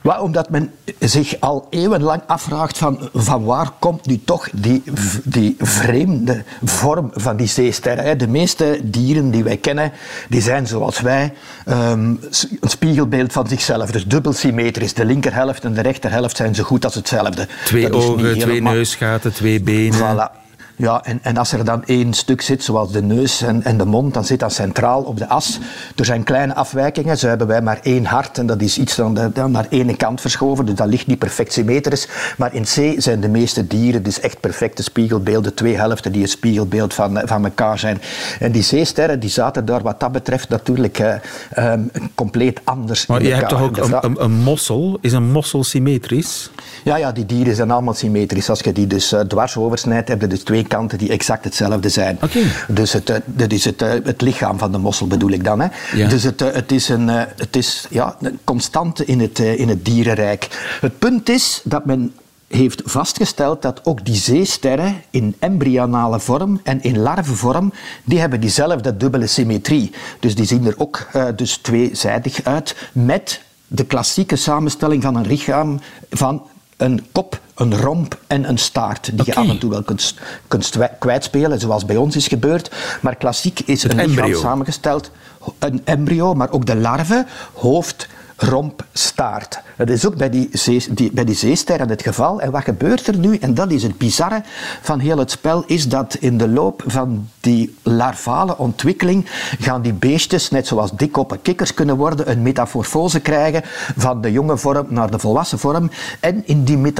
Wel, 0.00 0.22
omdat 0.22 0.50
men 0.50 0.72
zich 0.98 1.40
al 1.40 1.66
eeuwenlang 1.70 2.22
afvraagt 2.26 2.78
van, 2.78 3.08
van 3.14 3.44
waar 3.44 3.70
komt 3.78 4.06
nu 4.06 4.20
toch 4.24 4.48
die, 4.52 4.82
die 5.24 5.56
vreemde 5.58 6.44
vorm 6.64 7.10
van 7.14 7.36
die 7.36 7.46
zeesterren. 7.46 8.18
De 8.18 8.28
meeste 8.28 8.80
dieren 8.82 9.30
die 9.30 9.44
wij 9.44 9.56
kennen, 9.56 9.92
die 10.28 10.40
zijn 10.40 10.66
zoals 10.66 11.00
wij 11.00 11.32
um, 11.68 11.74
een 11.74 12.18
spiegelbeeld 12.60 13.32
van 13.32 13.48
zichzelf. 13.48 13.90
Dus 13.90 14.06
dubbel 14.06 14.32
symmetrisch. 14.32 14.94
De 14.94 15.04
linkerhelft 15.04 15.64
en 15.64 15.74
de 15.74 15.80
rechterhelft 15.80 16.36
zijn 16.36 16.54
zo 16.54 16.62
goed 16.62 16.84
als 16.84 16.94
hetzelfde. 16.94 17.46
Twee 17.64 17.92
ogen, 17.92 18.38
twee 18.38 18.62
neusgaten, 18.62 19.32
twee 19.32 19.60
benen. 19.60 19.98
Voilà. 19.98 20.47
Ja, 20.78 21.04
en, 21.04 21.18
en 21.22 21.36
als 21.36 21.52
er 21.52 21.64
dan 21.64 21.84
één 21.84 22.12
stuk 22.12 22.40
zit, 22.40 22.64
zoals 22.64 22.92
de 22.92 23.02
neus 23.02 23.42
en, 23.42 23.64
en 23.64 23.78
de 23.78 23.84
mond, 23.84 24.14
dan 24.14 24.24
zit 24.24 24.40
dat 24.40 24.52
centraal 24.52 25.02
op 25.02 25.18
de 25.18 25.28
as. 25.28 25.58
Er 25.96 26.04
zijn 26.04 26.22
kleine 26.22 26.54
afwijkingen. 26.54 27.18
Zo 27.18 27.28
hebben 27.28 27.46
wij 27.46 27.62
maar 27.62 27.78
één 27.82 28.04
hart 28.04 28.38
en 28.38 28.46
dat 28.46 28.60
is 28.60 28.78
iets 28.78 28.96
dan, 28.96 29.30
dan 29.34 29.50
naar 29.50 29.66
ene 29.68 29.96
kant 29.96 30.20
verschoven. 30.20 30.66
Dus 30.66 30.74
dat 30.74 30.86
ligt 30.86 31.06
niet 31.06 31.18
perfect 31.18 31.52
symmetrisch. 31.52 32.08
Maar 32.36 32.54
in 32.54 32.62
C 32.62 32.94
zijn 32.96 33.20
de 33.20 33.28
meeste 33.28 33.66
dieren 33.66 34.02
dus 34.02 34.20
echt 34.20 34.40
perfecte 34.40 34.82
spiegelbeelden. 34.82 35.54
Twee 35.54 35.76
helften 35.76 36.12
die 36.12 36.22
een 36.22 36.28
spiegelbeeld 36.28 36.94
van, 36.94 37.20
van 37.24 37.44
elkaar 37.44 37.78
zijn. 37.78 38.00
En 38.40 38.52
die 38.52 38.62
zeesterren 38.62 39.20
die 39.20 39.30
zaten 39.30 39.64
daar 39.64 39.82
wat 39.82 40.00
dat 40.00 40.12
betreft 40.12 40.48
natuurlijk 40.48 40.98
uh, 40.98 41.14
um, 41.56 41.90
compleet 42.14 42.60
anders 42.64 43.06
Maar 43.06 43.20
in 43.20 43.26
je 43.26 43.32
elkaar. 43.32 43.48
hebt 43.48 43.60
toch 43.60 43.84
ook 43.92 44.04
een, 44.04 44.10
een, 44.10 44.24
een, 44.24 44.38
mossel? 44.38 44.98
Is 45.00 45.12
een 45.12 45.30
mossel 45.30 45.64
symmetrisch? 45.64 46.50
Ja, 46.84 46.96
ja, 46.96 47.12
die 47.12 47.26
dieren 47.26 47.54
zijn 47.54 47.70
allemaal 47.70 47.94
symmetrisch. 47.94 48.50
Als 48.50 48.60
je 48.60 48.72
die 48.72 48.86
dus 48.86 49.12
uh, 49.12 49.20
dwars 49.20 49.56
oversnijdt, 49.56 50.08
heb 50.08 50.20
je 50.20 50.26
dus 50.26 50.42
twee 50.42 50.66
kanten 50.68 50.98
die 50.98 51.08
exact 51.08 51.44
hetzelfde 51.44 51.88
zijn. 51.88 52.18
Okay. 52.22 52.44
Dus 52.68 52.92
het, 52.92 53.20
dat 53.24 53.52
is 53.52 53.64
het, 53.64 53.80
het 53.80 54.20
lichaam 54.20 54.58
van 54.58 54.72
de 54.72 54.78
mossel 54.78 55.06
bedoel 55.06 55.30
ik 55.30 55.44
dan. 55.44 55.60
Hè. 55.60 55.68
Ja. 55.94 56.08
Dus 56.08 56.22
het, 56.22 56.40
het 56.40 56.72
is, 56.72 56.88
een, 56.88 57.08
het 57.08 57.56
is 57.56 57.86
ja, 57.90 58.16
een 58.20 58.38
constante 58.44 59.04
in 59.04 59.20
het, 59.20 59.38
in 59.38 59.68
het 59.68 59.84
dierenrijk. 59.84 60.76
Het 60.80 60.98
punt 60.98 61.28
is 61.28 61.60
dat 61.64 61.84
men 61.84 62.12
heeft 62.48 62.82
vastgesteld 62.84 63.62
dat 63.62 63.80
ook 63.84 64.04
die 64.04 64.14
zeesterren 64.14 65.02
in 65.10 65.34
embryonale 65.38 66.20
vorm 66.20 66.60
en 66.62 66.82
in 66.82 66.98
larvenvorm, 66.98 67.72
die 68.04 68.18
hebben 68.18 68.40
diezelfde 68.40 68.96
dubbele 68.96 69.26
symmetrie. 69.26 69.92
Dus 70.20 70.34
die 70.34 70.44
zien 70.44 70.66
er 70.66 70.74
ook 70.76 71.08
uh, 71.16 71.26
dus 71.36 71.56
tweezijdig 71.56 72.44
uit 72.44 72.76
met 72.92 73.40
de 73.66 73.84
klassieke 73.84 74.36
samenstelling 74.36 75.02
van 75.02 75.16
een 75.16 75.26
lichaam 75.26 75.80
van 76.10 76.42
een 76.76 77.06
kop, 77.12 77.40
een 77.58 77.76
romp 77.76 78.18
en 78.26 78.48
een 78.48 78.58
staart. 78.58 79.04
Die 79.04 79.20
okay. 79.20 79.34
je 79.34 79.40
af 79.40 79.48
en 79.48 79.58
toe 79.58 79.70
wel 79.70 79.82
kunt, 79.82 80.14
kunt 80.48 80.76
kwijtspelen, 80.98 81.60
zoals 81.60 81.84
bij 81.84 81.96
ons 81.96 82.16
is 82.16 82.28
gebeurd. 82.28 82.70
Maar 83.00 83.16
klassiek 83.16 83.60
is 83.60 83.82
Het 83.82 83.92
een 83.92 83.98
lichaam 83.98 84.16
embryo. 84.18 84.40
samengesteld. 84.40 85.10
Een 85.58 85.80
embryo, 85.84 86.34
maar 86.34 86.50
ook 86.50 86.66
de 86.66 86.76
larve, 86.76 87.26
hoofd, 87.52 88.06
romp, 88.40 88.84
staart. 88.92 89.60
Dat 89.76 89.88
is 89.88 90.06
ook 90.06 90.16
bij 90.16 90.30
die, 90.30 90.48
zee, 90.52 90.86
die, 90.90 91.12
bij 91.12 91.24
die 91.24 91.34
zeesterren 91.34 91.88
het 91.88 92.02
geval. 92.02 92.40
En 92.40 92.50
wat 92.50 92.62
gebeurt 92.62 93.06
er 93.06 93.16
nu? 93.16 93.36
En 93.36 93.54
dat 93.54 93.70
is 93.70 93.82
het 93.82 93.98
bizarre 93.98 94.42
van 94.82 94.98
heel 94.98 95.18
het 95.18 95.30
spel, 95.30 95.64
is 95.66 95.88
dat 95.88 96.14
in 96.14 96.38
de 96.38 96.48
loop 96.48 96.82
van 96.86 97.28
die 97.40 97.76
larvale 97.82 98.58
ontwikkeling 98.58 99.26
gaan 99.58 99.82
die 99.82 99.92
beestjes, 99.92 100.50
net 100.50 100.66
zoals 100.66 100.90
dikkoppen 100.92 101.42
kikkers 101.42 101.74
kunnen 101.74 101.96
worden, 101.96 102.30
een 102.30 102.42
metamorfose 102.42 103.20
krijgen 103.20 103.62
van 103.96 104.20
de 104.20 104.32
jonge 104.32 104.58
vorm 104.58 104.86
naar 104.88 105.10
de 105.10 105.18
volwassen 105.18 105.58
vorm. 105.58 105.90
En 106.20 106.46
in 106.46 106.64
die 106.64 106.92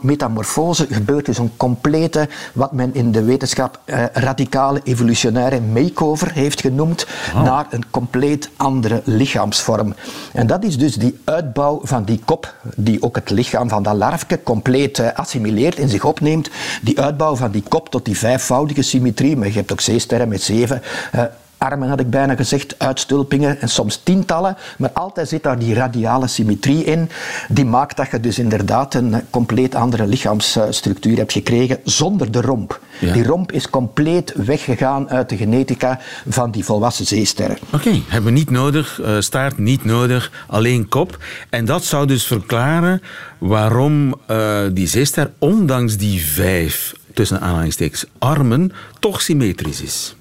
metamorfose 0.00 0.86
gebeurt 0.90 1.26
dus 1.26 1.38
een 1.38 1.52
complete, 1.56 2.28
wat 2.52 2.72
men 2.72 2.94
in 2.94 3.12
de 3.12 3.22
wetenschap 3.22 3.80
eh, 3.84 4.04
radicale 4.12 4.80
evolutionaire 4.84 5.60
makeover 5.60 6.32
heeft 6.32 6.60
genoemd, 6.60 7.06
wow. 7.32 7.44
naar 7.44 7.66
een 7.70 7.84
compleet 7.90 8.50
andere 8.56 9.02
lichaamsvorm. 9.04 9.94
En 10.32 10.45
dat 10.46 10.64
is 10.64 10.78
dus 10.78 10.94
die 10.94 11.18
uitbouw 11.24 11.80
van 11.82 12.04
die 12.04 12.20
kop, 12.24 12.54
die 12.76 13.02
ook 13.02 13.16
het 13.16 13.30
lichaam 13.30 13.68
van 13.68 13.82
dat 13.82 13.94
larfje 13.94 14.42
compleet 14.42 14.98
uh, 14.98 15.12
assimileert, 15.12 15.78
in 15.78 15.88
zich 15.88 16.04
opneemt. 16.04 16.50
Die 16.82 17.00
uitbouw 17.00 17.36
van 17.36 17.50
die 17.50 17.62
kop 17.68 17.88
tot 17.88 18.04
die 18.04 18.18
vijfvoudige 18.18 18.82
symmetrie, 18.82 19.36
maar 19.36 19.48
je 19.48 19.52
hebt 19.52 19.72
ook 19.72 19.80
zeesterren 19.80 20.28
met 20.28 20.42
zeven 20.42 20.82
uh, 21.14 21.22
armen, 21.58 21.88
had 21.88 22.00
ik 22.00 22.10
bijna 22.10 22.34
gezegd, 22.34 22.74
uitstulpingen 22.78 23.60
en 23.60 23.68
soms 23.68 24.00
tientallen, 24.02 24.56
maar 24.78 24.90
altijd 24.90 25.28
zit 25.28 25.42
daar 25.42 25.58
die 25.58 25.74
radiale 25.74 26.26
symmetrie 26.26 26.84
in. 26.84 27.10
Die 27.48 27.64
maakt 27.64 27.96
dat 27.96 28.10
je 28.10 28.20
dus 28.20 28.38
inderdaad 28.38 28.94
een 28.94 29.22
compleet 29.30 29.74
andere 29.74 30.06
lichaamsstructuur 30.06 31.16
hebt 31.16 31.32
gekregen 31.32 31.78
zonder 31.84 32.30
de 32.30 32.40
romp. 32.40 32.80
Ja. 32.98 33.12
Die 33.12 33.24
romp 33.24 33.52
is 33.52 33.70
compleet 33.70 34.32
weggegaan 34.36 35.10
uit 35.10 35.28
de 35.28 35.36
genetica 35.36 36.00
van 36.28 36.50
die 36.50 36.64
volwassen 36.64 37.06
zeesterren. 37.06 37.56
Oké, 37.66 37.74
okay. 37.74 38.02
hebben 38.08 38.32
we 38.32 38.38
niet 38.38 38.50
nodig, 38.50 39.00
uh, 39.00 39.20
staart 39.20 39.58
niet 39.58 39.84
nodig, 39.84 40.30
alleen 40.46 40.88
kop. 40.88 41.18
En 41.50 41.64
dat 41.64 41.84
zou 41.84 42.06
dus 42.06 42.26
verklaren 42.26 43.02
waarom 43.38 44.14
uh, 44.30 44.60
die 44.72 44.86
zeester, 44.86 45.30
ondanks 45.38 45.96
die 45.96 46.26
vijf 46.26 46.94
tussen 47.14 47.40
aanhalingstekens, 47.40 48.04
armen 48.18 48.72
toch 49.00 49.20
symmetrisch 49.20 49.82
is. 49.82 50.15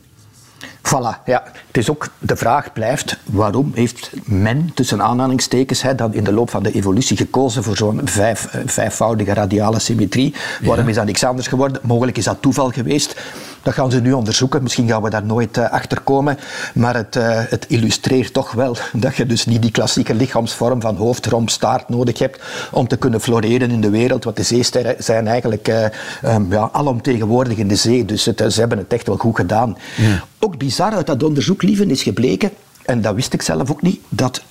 Voilà, 0.85 1.23
ja. 1.25 1.43
Het 1.67 1.77
is 1.77 1.89
ook, 1.89 2.07
de 2.19 2.35
vraag 2.35 2.73
blijft, 2.73 3.17
waarom 3.25 3.71
heeft 3.73 4.11
men, 4.25 4.71
tussen 4.73 5.01
aanhalingstekens, 5.01 5.81
hè, 5.81 5.95
dan 5.95 6.13
in 6.13 6.23
de 6.23 6.31
loop 6.31 6.49
van 6.49 6.63
de 6.63 6.71
evolutie 6.71 7.17
gekozen 7.17 7.63
voor 7.63 7.77
zo'n 7.77 8.01
vijf, 8.03 8.45
eh, 8.45 8.61
vijfvoudige 8.65 9.33
radiale 9.33 9.79
symmetrie? 9.79 10.33
Waarom 10.63 10.87
is 10.87 10.95
dat 10.95 11.05
niks 11.05 11.23
anders 11.23 11.47
geworden? 11.47 11.81
Mogelijk 11.83 12.17
is 12.17 12.23
dat 12.23 12.41
toeval 12.41 12.69
geweest. 12.69 13.21
Dat 13.65 13.73
gaan 13.73 13.91
ze 13.91 14.01
nu 14.01 14.13
onderzoeken. 14.13 14.63
Misschien 14.63 14.87
gaan 14.87 15.01
we 15.01 15.09
daar 15.09 15.25
nooit 15.25 15.57
uh, 15.57 15.69
achter 15.69 16.01
komen. 16.01 16.37
Maar 16.73 16.95
het, 16.95 17.15
uh, 17.15 17.23
het, 17.27 17.65
illustreert 17.67 18.33
toch 18.33 18.51
wel 18.51 18.77
dat 18.93 19.15
je 19.15 19.25
dus 19.25 19.45
niet 19.45 19.61
die 19.61 19.71
klassieke 19.71 20.13
lichaamsvorm 20.13 20.81
van 20.81 20.95
hoofd, 20.95 21.25
romp, 21.25 21.49
staart 21.49 21.89
nodig 21.89 22.19
hebt 22.19 22.41
om 22.71 22.87
te 22.87 22.97
kunnen 22.97 23.21
floreren 23.21 23.71
in 23.71 23.81
de 23.81 23.89
wereld. 23.89 24.23
Want 24.23 24.35
de 24.35 24.43
zeesterren 24.43 24.95
zijn 24.99 25.27
eigenlijk 25.27 25.67
uh, 25.67 25.85
um, 26.23 26.51
ja, 26.51 26.69
alomtegenwoordig 26.71 27.57
in 27.57 27.67
de 27.67 27.75
zee. 27.75 28.05
Dus 28.05 28.25
het, 28.25 28.43
ze 28.47 28.59
hebben 28.59 28.77
het 28.77 28.93
echt 28.93 29.07
wel 29.07 29.17
goed 29.17 29.35
gedaan. 29.35 29.77
Ja. 29.97 30.23
Ook 30.39 30.57
bizar 30.57 30.93
uit 30.93 31.07
dat 31.07 31.23
onderzoek, 31.23 31.61
lieven, 31.61 31.89
is 31.89 32.03
gebleken 32.03 32.51
en 32.85 33.01
dat 33.01 33.15
wist 33.15 33.33
ik 33.33 33.41
zelf 33.41 33.71
ook 33.71 33.81
niet, 33.81 33.99
dat 34.09 34.43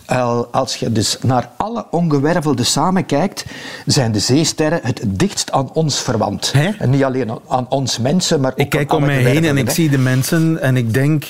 als 0.51 0.77
je 0.77 0.93
dus 0.93 1.19
naar 1.23 1.51
alle 1.57 1.87
ongewervelden 1.91 2.67
samen 2.67 3.07
kijkt, 3.07 3.45
zijn 3.87 4.13
de 4.13 4.19
zeesterren 4.19 4.81
het 4.83 5.01
dichtst 5.07 5.53
aan 5.53 5.73
ons 5.73 6.01
verwant. 6.01 6.53
Hè? 6.53 6.71
En 6.79 6.91
niet 6.91 7.05
alleen 7.05 7.41
aan 7.49 7.67
ons 7.69 7.99
mensen, 7.99 8.41
maar 8.41 8.53
ook 8.53 8.59
Ik 8.59 8.69
kijk 8.69 8.91
aan 8.91 8.97
om 8.97 9.05
mij 9.05 9.23
heen 9.23 9.45
en 9.45 9.57
ik 9.57 9.71
zie 9.71 9.91
de 9.91 9.99
mensen 9.99 10.61
en 10.61 10.77
ik 10.77 10.95
denk... 10.95 11.25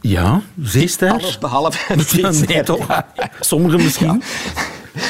Ja, 0.00 0.40
zeester? 0.62 1.10
Alles 1.10 1.38
behalve 1.38 1.94
Nee, 2.46 2.62
toch? 2.62 3.02
Sommigen 3.40 3.82
misschien. 3.82 4.22
Ja. 4.54 4.64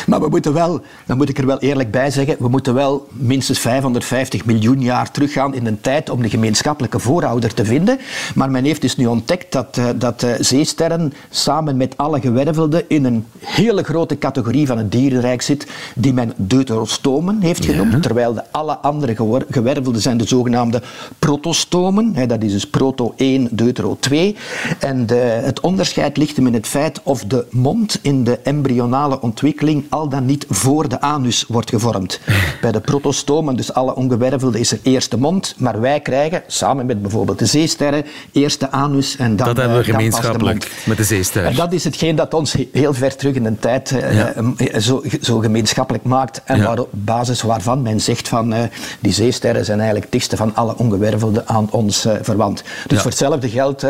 Maar 0.07 0.21
we 0.21 0.29
moeten 0.29 0.53
wel, 0.53 0.81
dan 1.07 1.17
moet 1.17 1.29
ik 1.29 1.39
er 1.39 1.47
wel 1.47 1.59
eerlijk 1.59 1.91
bij 1.91 2.11
zeggen, 2.11 2.37
we 2.39 2.49
moeten 2.49 2.75
wel 2.75 3.09
minstens 3.13 3.59
550 3.59 4.45
miljoen 4.45 4.81
jaar 4.81 5.11
teruggaan 5.11 5.55
in 5.55 5.67
een 5.67 5.81
tijd 5.81 6.11
om 6.11 6.23
de 6.23 6.29
gemeenschappelijke 6.29 6.99
voorouder 6.99 7.55
te 7.55 7.65
vinden. 7.65 7.99
Maar 8.35 8.51
men 8.51 8.65
heeft 8.65 8.81
dus 8.81 8.97
nu 8.97 9.07
ontdekt 9.07 9.53
dat, 9.53 9.77
uh, 9.79 9.89
dat 9.97 10.23
uh, 10.23 10.31
zeesterren 10.39 11.13
samen 11.31 11.77
met 11.77 11.97
alle 11.97 12.21
gewervelden 12.21 12.85
in 12.89 13.05
een 13.05 13.27
hele 13.39 13.83
grote 13.83 14.19
categorie 14.19 14.67
van 14.67 14.79
het 14.79 14.93
dierenrijk 14.93 15.43
zit, 15.43 15.67
die 15.95 16.13
men 16.13 16.33
deuterostomen 16.37 17.41
heeft 17.41 17.65
genoemd, 17.65 17.93
ja. 17.93 18.01
terwijl 18.01 18.35
de 18.35 18.43
alle 18.51 18.77
andere 18.77 19.15
gewervelden 19.51 20.03
zijn 20.03 20.17
de 20.17 20.27
zogenaamde 20.27 20.83
protostomen. 21.19 22.15
Hè, 22.15 22.27
dat 22.27 22.43
is 22.43 22.53
dus 22.53 22.67
proto 22.67 23.15
1, 23.17 23.49
deutero 23.51 23.97
2. 24.01 24.37
En 24.79 25.07
de, 25.07 25.15
het 25.15 25.61
onderscheid 25.61 26.17
ligt 26.17 26.37
hem 26.37 26.47
in 26.47 26.55
het 26.55 26.67
feit 26.67 27.01
of 27.03 27.25
de 27.25 27.47
mond 27.51 27.99
in 28.03 28.25
de 28.25 28.39
embryonale 28.39 29.21
ontwikkeling 29.21 29.76
al 29.89 30.09
dan 30.09 30.25
niet 30.25 30.47
voor 30.49 30.89
de 30.89 31.01
anus 31.01 31.45
wordt 31.49 31.71
gevormd. 31.71 32.21
Bij 32.61 32.73
de 32.73 32.81
protostomen, 32.81 33.57
dus 33.57 33.73
alle 33.73 33.95
ongewervelden, 33.95 34.61
is 34.61 34.73
er 34.73 34.79
eerst 34.83 35.11
de 35.11 35.17
mond, 35.17 35.55
maar 35.59 35.81
wij 35.81 36.01
krijgen, 36.01 36.43
samen 36.47 36.87
met 36.87 37.03
bijvoorbeeld 37.03 37.39
de 37.39 37.47
zeesterren, 37.47 38.05
eerst 38.33 38.61
de 38.61 38.71
anus 38.71 39.17
en 39.17 39.37
dan 39.37 39.47
Dat 39.47 39.57
hebben 39.57 39.79
we 39.79 39.85
gemeenschappelijk 39.85 40.61
de 40.61 40.69
met 40.85 40.97
de 40.97 41.05
zeesterren. 41.05 41.51
En 41.51 41.57
dat 41.57 41.73
is 41.73 41.85
hetgeen 41.85 42.17
dat 42.17 42.35
ons 42.35 42.57
heel 42.73 42.95
ver 42.95 43.17
terug 43.17 43.35
in 43.35 43.43
de 43.43 43.59
tijd 43.59 43.91
ja. 43.91 44.33
uh, 44.37 44.77
zo, 44.79 45.03
zo, 45.21 45.39
gemeenschappelijk 45.39 46.05
maakt 46.05 46.41
en 46.45 46.59
ja. 46.59 46.75
op 46.75 46.89
basis 46.91 47.43
waarvan 47.43 47.83
men 47.83 48.01
zegt 48.01 48.29
van 48.29 48.55
die 49.01 49.13
zeesterren 49.13 49.65
zijn 49.65 49.79
eigenlijk 49.81 50.13
dichtste 50.13 50.37
van 50.37 50.55
alle 50.55 50.77
ongewervelden 50.77 51.49
aan 51.49 51.69
ons 51.71 52.07
verwant. 52.23 52.63
Dus 52.63 52.97
Ja. 52.97 52.97
voor 52.97 53.11
hetzelfde 53.11 53.49
geld, 53.49 53.87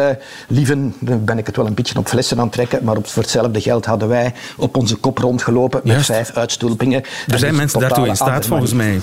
lieven, 0.48 0.94
ben 1.00 1.38
ik 1.38 1.46
het 1.46 1.56
wel 1.56 1.66
een 1.66 1.74
beetje 1.74 1.98
op 1.98 2.08
flessen 2.08 2.38
aan 2.38 2.44
het 2.44 2.52
trekken, 2.52 2.84
maar 2.84 2.96
op, 2.96 3.06
voor 3.06 3.22
hetzelfde 3.22 3.60
geld 3.60 3.84
hadden 3.84 4.08
wij 4.08 4.32
op 4.56 4.76
onze 4.76 4.96
kop 4.96 5.18
rondgelopen 5.18 5.75
met 5.84 5.92
Juist. 5.92 6.06
vijf 6.06 6.30
uitstulpingen. 6.30 7.02
Er 7.26 7.38
zijn 7.38 7.54
mensen 7.54 7.80
daartoe 7.80 8.06
in 8.06 8.16
staat, 8.16 8.46
volgens 8.46 8.72
mij. 8.72 8.98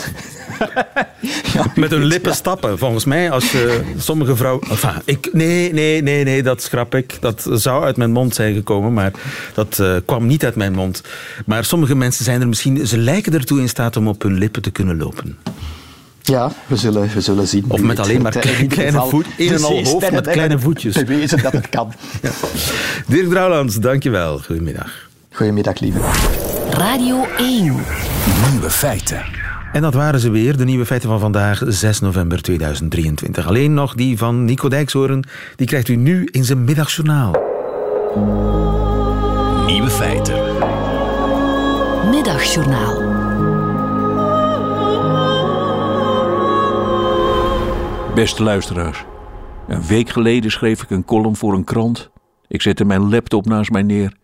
Met 1.75 1.91
hun 1.91 2.03
lippen 2.03 2.35
stappen, 2.35 2.77
volgens 2.77 3.05
mij. 3.05 3.31
Als 3.31 3.53
uh, 3.53 3.61
sommige 3.97 4.35
vrouwen... 4.35 4.69
Enfin, 4.69 4.91
ik, 5.05 5.29
nee, 5.31 5.73
nee, 5.73 6.01
nee, 6.01 6.23
nee, 6.23 6.43
dat 6.43 6.61
schrap 6.61 6.95
ik. 6.95 7.17
Dat 7.19 7.47
zou 7.51 7.83
uit 7.83 7.97
mijn 7.97 8.11
mond 8.11 8.35
zijn 8.35 8.53
gekomen, 8.53 8.93
maar 8.93 9.11
dat 9.53 9.77
uh, 9.81 9.95
kwam 10.05 10.25
niet 10.25 10.43
uit 10.43 10.55
mijn 10.55 10.73
mond. 10.73 11.01
Maar 11.45 11.65
sommige 11.65 11.95
mensen 11.95 12.25
zijn 12.25 12.41
er 12.41 12.47
misschien... 12.47 12.87
Ze 12.87 12.97
lijken 12.97 13.33
ertoe 13.33 13.59
in 13.59 13.69
staat 13.69 13.97
om 13.97 14.07
op 14.07 14.21
hun 14.21 14.33
lippen 14.33 14.61
te 14.61 14.71
kunnen 14.71 14.97
lopen. 14.97 15.37
Ja, 16.21 16.51
we 16.67 16.75
zullen, 16.75 17.09
we 17.13 17.21
zullen 17.21 17.47
zien. 17.47 17.65
Of 17.67 17.81
met 17.81 17.99
alleen 17.99 18.21
maar 18.21 18.31
kleine 18.39 18.75
geval, 18.75 19.09
voet, 19.09 19.25
een 19.37 19.53
en 19.53 19.63
al 19.63 19.83
hoofd 19.83 20.11
met 20.11 20.27
kleine 20.27 20.59
voetjes. 20.59 20.93
Bewezen 20.93 21.41
dat 21.41 21.51
het 21.51 21.69
kan. 21.69 21.93
Ja. 22.21 22.29
Dirk 23.07 23.29
Drouwlands, 23.29 23.75
dankjewel. 23.75 24.39
Goedemiddag. 24.39 25.09
Goedemiddag, 25.31 25.79
lieve. 25.79 25.99
Radio 26.77 27.25
1. 27.37 27.63
Nieuwe 28.51 28.69
feiten. 28.69 29.25
En 29.71 29.81
dat 29.81 29.93
waren 29.93 30.19
ze 30.19 30.29
weer, 30.29 30.57
de 30.57 30.65
nieuwe 30.65 30.85
feiten 30.85 31.09
van 31.09 31.19
vandaag, 31.19 31.61
6 31.65 31.99
november 31.99 32.41
2023. 32.41 33.47
Alleen 33.47 33.73
nog 33.73 33.95
die 33.95 34.17
van 34.17 34.45
Nico 34.45 34.69
Dijkshoorn, 34.69 35.23
die 35.55 35.67
krijgt 35.67 35.87
u 35.87 35.95
nu 35.95 36.27
in 36.31 36.43
zijn 36.43 36.63
middagjournaal. 36.63 37.31
Nieuwe 39.65 39.89
feiten. 39.89 40.35
Middagjournaal. 42.09 43.01
Beste 48.15 48.43
luisteraars, 48.43 49.03
een 49.67 49.85
week 49.87 50.09
geleden 50.09 50.51
schreef 50.51 50.83
ik 50.83 50.89
een 50.89 51.05
column 51.05 51.35
voor 51.35 51.53
een 51.53 51.63
krant. 51.63 52.09
Ik 52.47 52.61
zette 52.61 52.85
mijn 52.85 53.09
laptop 53.09 53.45
naast 53.45 53.71
mij 53.71 53.83
neer. 53.83 54.21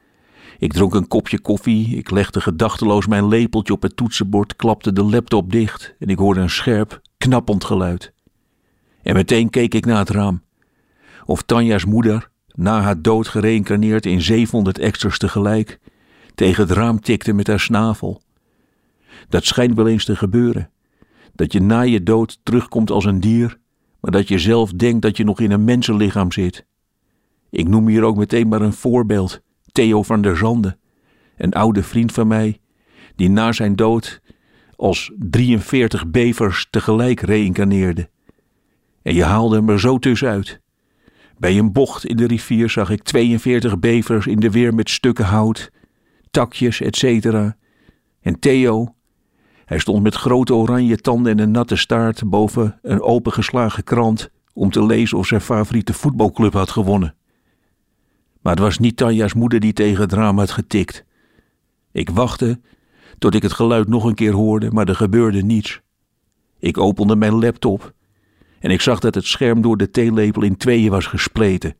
Ik 0.59 0.73
dronk 0.73 0.93
een 0.93 1.07
kopje 1.07 1.39
koffie, 1.39 1.95
ik 1.97 2.11
legde 2.11 2.41
gedachteloos 2.41 3.07
mijn 3.07 3.27
lepeltje 3.27 3.73
op 3.73 3.81
het 3.81 3.95
toetsenbord, 3.95 4.55
klapte 4.55 4.93
de 4.93 5.03
laptop 5.03 5.51
dicht 5.51 5.95
en 5.99 6.07
ik 6.07 6.17
hoorde 6.17 6.39
een 6.39 6.49
scherp, 6.49 7.01
knappend 7.17 7.63
geluid. 7.63 8.13
En 9.01 9.13
meteen 9.13 9.49
keek 9.49 9.73
ik 9.73 9.85
naar 9.85 9.97
het 9.97 10.09
raam. 10.09 10.41
Of 11.25 11.41
Tanja's 11.41 11.85
moeder, 11.85 12.29
na 12.53 12.81
haar 12.81 13.01
dood 13.01 13.27
gereïncarneerd 13.27 14.05
in 14.05 14.21
700 14.21 14.79
extras 14.79 15.17
tegelijk, 15.17 15.79
tegen 16.35 16.63
het 16.63 16.71
raam 16.71 16.99
tikte 16.99 17.33
met 17.33 17.47
haar 17.47 17.59
snavel. 17.59 18.21
Dat 19.29 19.45
schijnt 19.45 19.75
wel 19.75 19.87
eens 19.87 20.05
te 20.05 20.15
gebeuren. 20.15 20.69
Dat 21.35 21.53
je 21.53 21.61
na 21.61 21.81
je 21.81 22.03
dood 22.03 22.39
terugkomt 22.43 22.91
als 22.91 23.05
een 23.05 23.19
dier, 23.19 23.57
maar 23.99 24.11
dat 24.11 24.27
je 24.27 24.39
zelf 24.39 24.71
denkt 24.71 25.01
dat 25.01 25.17
je 25.17 25.23
nog 25.23 25.39
in 25.39 25.51
een 25.51 25.63
mensenlichaam 25.63 26.31
zit. 26.31 26.65
Ik 27.49 27.67
noem 27.67 27.87
hier 27.87 28.03
ook 28.03 28.17
meteen 28.17 28.47
maar 28.47 28.61
een 28.61 28.73
voorbeeld. 28.73 29.41
Theo 29.79 30.03
van 30.03 30.21
der 30.21 30.37
Zande, 30.37 30.77
een 31.37 31.53
oude 31.53 31.83
vriend 31.83 32.11
van 32.11 32.27
mij, 32.27 32.59
die 33.15 33.29
na 33.29 33.51
zijn 33.51 33.75
dood 33.75 34.21
als 34.75 35.11
43 35.17 36.07
bevers 36.07 36.67
tegelijk 36.69 37.19
reïncarneerde. 37.19 38.09
En 39.01 39.13
je 39.13 39.23
haalde 39.23 39.55
hem 39.55 39.69
er 39.69 39.79
zo 39.79 39.97
tussenuit. 39.97 40.61
Bij 41.37 41.57
een 41.57 41.71
bocht 41.71 42.05
in 42.05 42.15
de 42.15 42.27
rivier 42.27 42.69
zag 42.69 42.89
ik 42.89 43.03
42 43.03 43.79
bevers 43.79 44.27
in 44.27 44.39
de 44.39 44.51
weer 44.51 44.73
met 44.73 44.89
stukken 44.89 45.25
hout, 45.25 45.71
takjes, 46.31 46.81
etc. 46.81 47.25
En 48.21 48.39
Theo, 48.39 48.95
hij 49.65 49.79
stond 49.79 50.03
met 50.03 50.15
grote 50.15 50.53
oranje 50.53 50.97
tanden 50.97 51.31
en 51.31 51.39
een 51.39 51.51
natte 51.51 51.75
staart 51.75 52.29
boven 52.29 52.79
een 52.81 53.01
opengeslagen 53.01 53.83
krant 53.83 54.29
om 54.53 54.69
te 54.71 54.85
lezen 54.85 55.17
of 55.17 55.27
zijn 55.27 55.41
favoriete 55.41 55.93
voetbalclub 55.93 56.53
had 56.53 56.71
gewonnen. 56.71 57.17
Maar 58.49 58.57
het 58.57 58.67
was 58.67 58.79
niet 58.79 58.97
Tanja's 58.97 59.33
moeder 59.33 59.59
die 59.59 59.73
tegen 59.73 60.01
het 60.01 60.13
raam 60.13 60.37
had 60.37 60.51
getikt. 60.51 61.03
Ik 61.91 62.09
wachtte 62.09 62.59
tot 63.17 63.35
ik 63.35 63.41
het 63.41 63.53
geluid 63.53 63.87
nog 63.87 64.03
een 64.03 64.13
keer 64.13 64.33
hoorde, 64.33 64.71
maar 64.71 64.87
er 64.87 64.95
gebeurde 64.95 65.41
niets. 65.41 65.81
Ik 66.59 66.77
opende 66.77 67.15
mijn 67.15 67.39
laptop 67.39 67.93
en 68.59 68.71
ik 68.71 68.81
zag 68.81 68.99
dat 68.99 69.15
het 69.15 69.25
scherm 69.25 69.61
door 69.61 69.77
de 69.77 69.89
theelepel 69.89 70.41
in 70.41 70.57
tweeën 70.57 70.89
was 70.89 71.05
gespleten. 71.05 71.75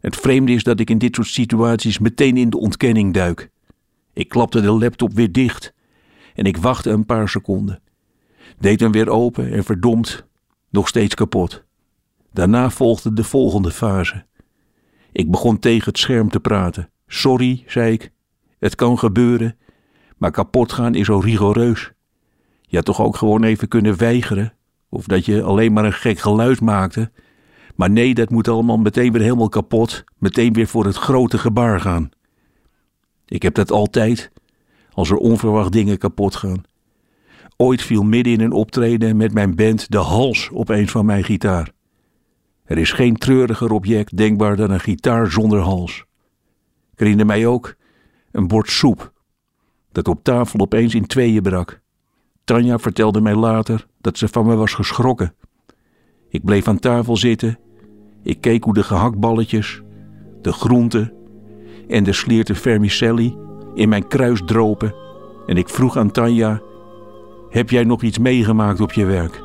Het 0.00 0.16
vreemde 0.16 0.52
is 0.52 0.62
dat 0.62 0.80
ik 0.80 0.90
in 0.90 0.98
dit 0.98 1.14
soort 1.14 1.28
situaties 1.28 1.98
meteen 1.98 2.36
in 2.36 2.50
de 2.50 2.58
ontkenning 2.58 3.14
duik. 3.14 3.50
Ik 4.12 4.28
klapte 4.28 4.60
de 4.60 4.70
laptop 4.70 5.12
weer 5.12 5.32
dicht 5.32 5.74
en 6.34 6.44
ik 6.44 6.56
wachtte 6.56 6.90
een 6.90 7.06
paar 7.06 7.28
seconden. 7.28 7.82
Deed 8.58 8.80
hem 8.80 8.92
weer 8.92 9.08
open 9.08 9.52
en 9.52 9.64
verdomd, 9.64 10.26
nog 10.70 10.88
steeds 10.88 11.14
kapot. 11.14 11.64
Daarna 12.32 12.70
volgde 12.70 13.12
de 13.12 13.24
volgende 13.24 13.70
fase. 13.70 14.27
Ik 15.18 15.30
begon 15.30 15.58
tegen 15.58 15.88
het 15.88 15.98
scherm 15.98 16.28
te 16.28 16.40
praten. 16.40 16.90
Sorry, 17.06 17.64
zei 17.66 17.92
ik. 17.92 18.12
Het 18.58 18.74
kan 18.74 18.98
gebeuren, 18.98 19.56
maar 20.16 20.30
kapot 20.30 20.72
gaan 20.72 20.94
is 20.94 21.06
zo 21.06 21.18
rigoureus. 21.18 21.92
Je 22.62 22.76
had 22.76 22.84
toch 22.84 23.00
ook 23.00 23.16
gewoon 23.16 23.44
even 23.44 23.68
kunnen 23.68 23.96
weigeren? 23.96 24.52
Of 24.88 25.04
dat 25.04 25.24
je 25.24 25.42
alleen 25.42 25.72
maar 25.72 25.84
een 25.84 25.92
gek 25.92 26.18
geluid 26.18 26.60
maakte? 26.60 27.10
Maar 27.76 27.90
nee, 27.90 28.14
dat 28.14 28.30
moet 28.30 28.48
allemaal 28.48 28.76
meteen 28.76 29.12
weer 29.12 29.22
helemaal 29.22 29.48
kapot, 29.48 30.04
meteen 30.18 30.52
weer 30.52 30.66
voor 30.66 30.84
het 30.84 30.96
grote 30.96 31.38
gebaar 31.38 31.80
gaan. 31.80 32.10
Ik 33.26 33.42
heb 33.42 33.54
dat 33.54 33.70
altijd, 33.70 34.30
als 34.92 35.10
er 35.10 35.16
onverwacht 35.16 35.72
dingen 35.72 35.98
kapot 35.98 36.36
gaan. 36.36 36.62
Ooit 37.56 37.82
viel 37.82 38.02
midden 38.02 38.32
in 38.32 38.40
een 38.40 38.52
optreden 38.52 39.16
met 39.16 39.32
mijn 39.32 39.54
band 39.54 39.90
de 39.90 39.98
hals 39.98 40.50
opeens 40.52 40.90
van 40.90 41.06
mijn 41.06 41.24
gitaar. 41.24 41.76
Er 42.68 42.78
is 42.78 42.92
geen 42.92 43.16
treuriger 43.16 43.72
object 43.72 44.16
denkbaar 44.16 44.56
dan 44.56 44.70
een 44.70 44.80
gitaar 44.80 45.30
zonder 45.30 45.60
hals. 45.60 46.04
Ik 46.92 46.98
herinner 46.98 47.26
mij 47.26 47.46
ook 47.46 47.74
een 48.32 48.48
bord 48.48 48.70
soep, 48.70 49.12
dat 49.92 50.08
op 50.08 50.24
tafel 50.24 50.60
opeens 50.60 50.94
in 50.94 51.06
tweeën 51.06 51.42
brak. 51.42 51.80
Tanja 52.44 52.78
vertelde 52.78 53.20
mij 53.20 53.34
later 53.34 53.86
dat 54.00 54.18
ze 54.18 54.28
van 54.28 54.46
me 54.46 54.54
was 54.54 54.74
geschrokken. 54.74 55.34
Ik 56.28 56.44
bleef 56.44 56.68
aan 56.68 56.78
tafel 56.78 57.16
zitten. 57.16 57.58
Ik 58.22 58.40
keek 58.40 58.64
hoe 58.64 58.74
de 58.74 58.82
gehaktballetjes, 58.82 59.82
de 60.42 60.52
groenten 60.52 61.12
en 61.88 62.04
de 62.04 62.12
slierte 62.12 62.54
vermicelli 62.54 63.36
in 63.74 63.88
mijn 63.88 64.08
kruis 64.08 64.42
dropen. 64.46 64.94
En 65.46 65.56
ik 65.56 65.68
vroeg 65.68 65.96
aan 65.96 66.10
Tanja: 66.10 66.60
Heb 67.48 67.70
jij 67.70 67.84
nog 67.84 68.02
iets 68.02 68.18
meegemaakt 68.18 68.80
op 68.80 68.92
je 68.92 69.04
werk? 69.04 69.42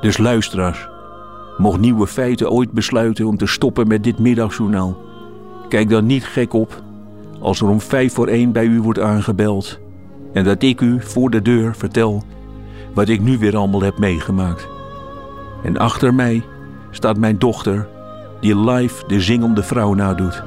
Dus 0.00 0.18
luisteraars, 0.18 0.88
mocht 1.56 1.80
nieuwe 1.80 2.06
feiten 2.06 2.50
ooit 2.50 2.72
besluiten 2.72 3.26
om 3.26 3.36
te 3.36 3.46
stoppen 3.46 3.88
met 3.88 4.04
dit 4.04 4.18
middagjournaal, 4.18 4.96
kijk 5.68 5.88
dan 5.88 6.06
niet 6.06 6.24
gek 6.24 6.52
op 6.52 6.82
als 7.40 7.60
er 7.60 7.68
om 7.68 7.80
vijf 7.80 8.14
voor 8.14 8.26
één 8.26 8.52
bij 8.52 8.64
u 8.64 8.80
wordt 8.80 9.00
aangebeld 9.00 9.78
en 10.32 10.44
dat 10.44 10.62
ik 10.62 10.80
u 10.80 11.00
voor 11.00 11.30
de 11.30 11.42
deur 11.42 11.74
vertel 11.76 12.22
wat 12.94 13.08
ik 13.08 13.20
nu 13.20 13.38
weer 13.38 13.56
allemaal 13.56 13.82
heb 13.82 13.98
meegemaakt. 13.98 14.68
En 15.64 15.78
achter 15.78 16.14
mij 16.14 16.42
staat 16.90 17.16
mijn 17.16 17.38
dochter, 17.38 17.88
die 18.40 18.58
live 18.58 19.04
de 19.06 19.20
zingende 19.20 19.62
vrouw 19.62 19.94
nadoet. 19.94 20.42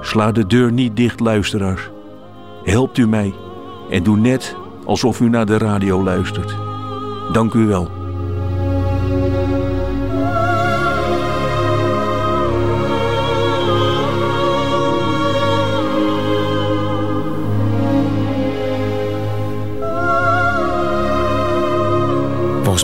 Sla 0.00 0.32
de 0.32 0.46
deur 0.46 0.72
niet 0.72 0.96
dicht, 0.96 1.20
luisteraars. 1.20 1.90
Helpt 2.64 2.98
u 2.98 3.08
mij 3.08 3.34
en 3.90 4.02
doe 4.02 4.16
net 4.16 4.56
alsof 4.84 5.20
u 5.20 5.28
naar 5.28 5.46
de 5.46 5.58
radio 5.58 6.02
luistert. 6.02 6.56
Dank 7.32 7.54
u 7.54 7.66
wel. 7.66 7.99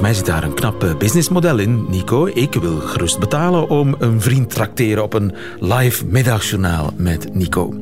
Mij 0.06 0.14
zit 0.14 0.26
daar 0.26 0.44
een 0.44 0.54
knap 0.54 0.84
eh, 0.84 0.96
businessmodel 0.96 1.58
in, 1.58 1.86
Nico. 1.88 2.26
Ik 2.26 2.54
wil 2.54 2.76
gerust 2.76 3.18
betalen 3.18 3.68
om 3.68 3.94
een 3.98 4.20
vriend 4.20 4.50
trakteren 4.50 5.02
op 5.02 5.14
een 5.14 5.34
live 5.60 6.04
middagjournaal 6.04 6.90
met 6.96 7.34
Nico. 7.34 7.74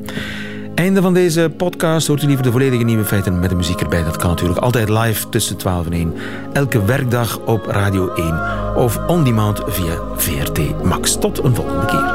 Einde 0.75 1.01
van 1.01 1.13
deze 1.13 1.51
podcast. 1.57 2.07
Hoort 2.07 2.23
u 2.23 2.25
liever 2.25 2.43
de 2.43 2.51
volledige 2.51 2.83
nieuwe 2.83 3.05
feiten 3.05 3.39
met 3.39 3.49
de 3.49 3.55
muziek 3.55 3.81
erbij? 3.81 4.03
Dat 4.03 4.17
kan 4.17 4.29
natuurlijk 4.29 4.59
altijd 4.59 4.89
live 4.89 5.29
tussen 5.29 5.57
12 5.57 5.85
en 5.85 5.93
1. 5.93 6.13
Elke 6.53 6.85
werkdag 6.85 7.39
op 7.39 7.65
Radio 7.65 8.13
1 8.13 8.75
of 8.75 8.99
on 9.07 9.23
demand 9.23 9.61
via 9.67 9.99
VRT 10.15 10.83
Max. 10.83 11.15
Tot 11.15 11.43
een 11.43 11.55
volgende 11.55 11.85
keer. 11.85 12.14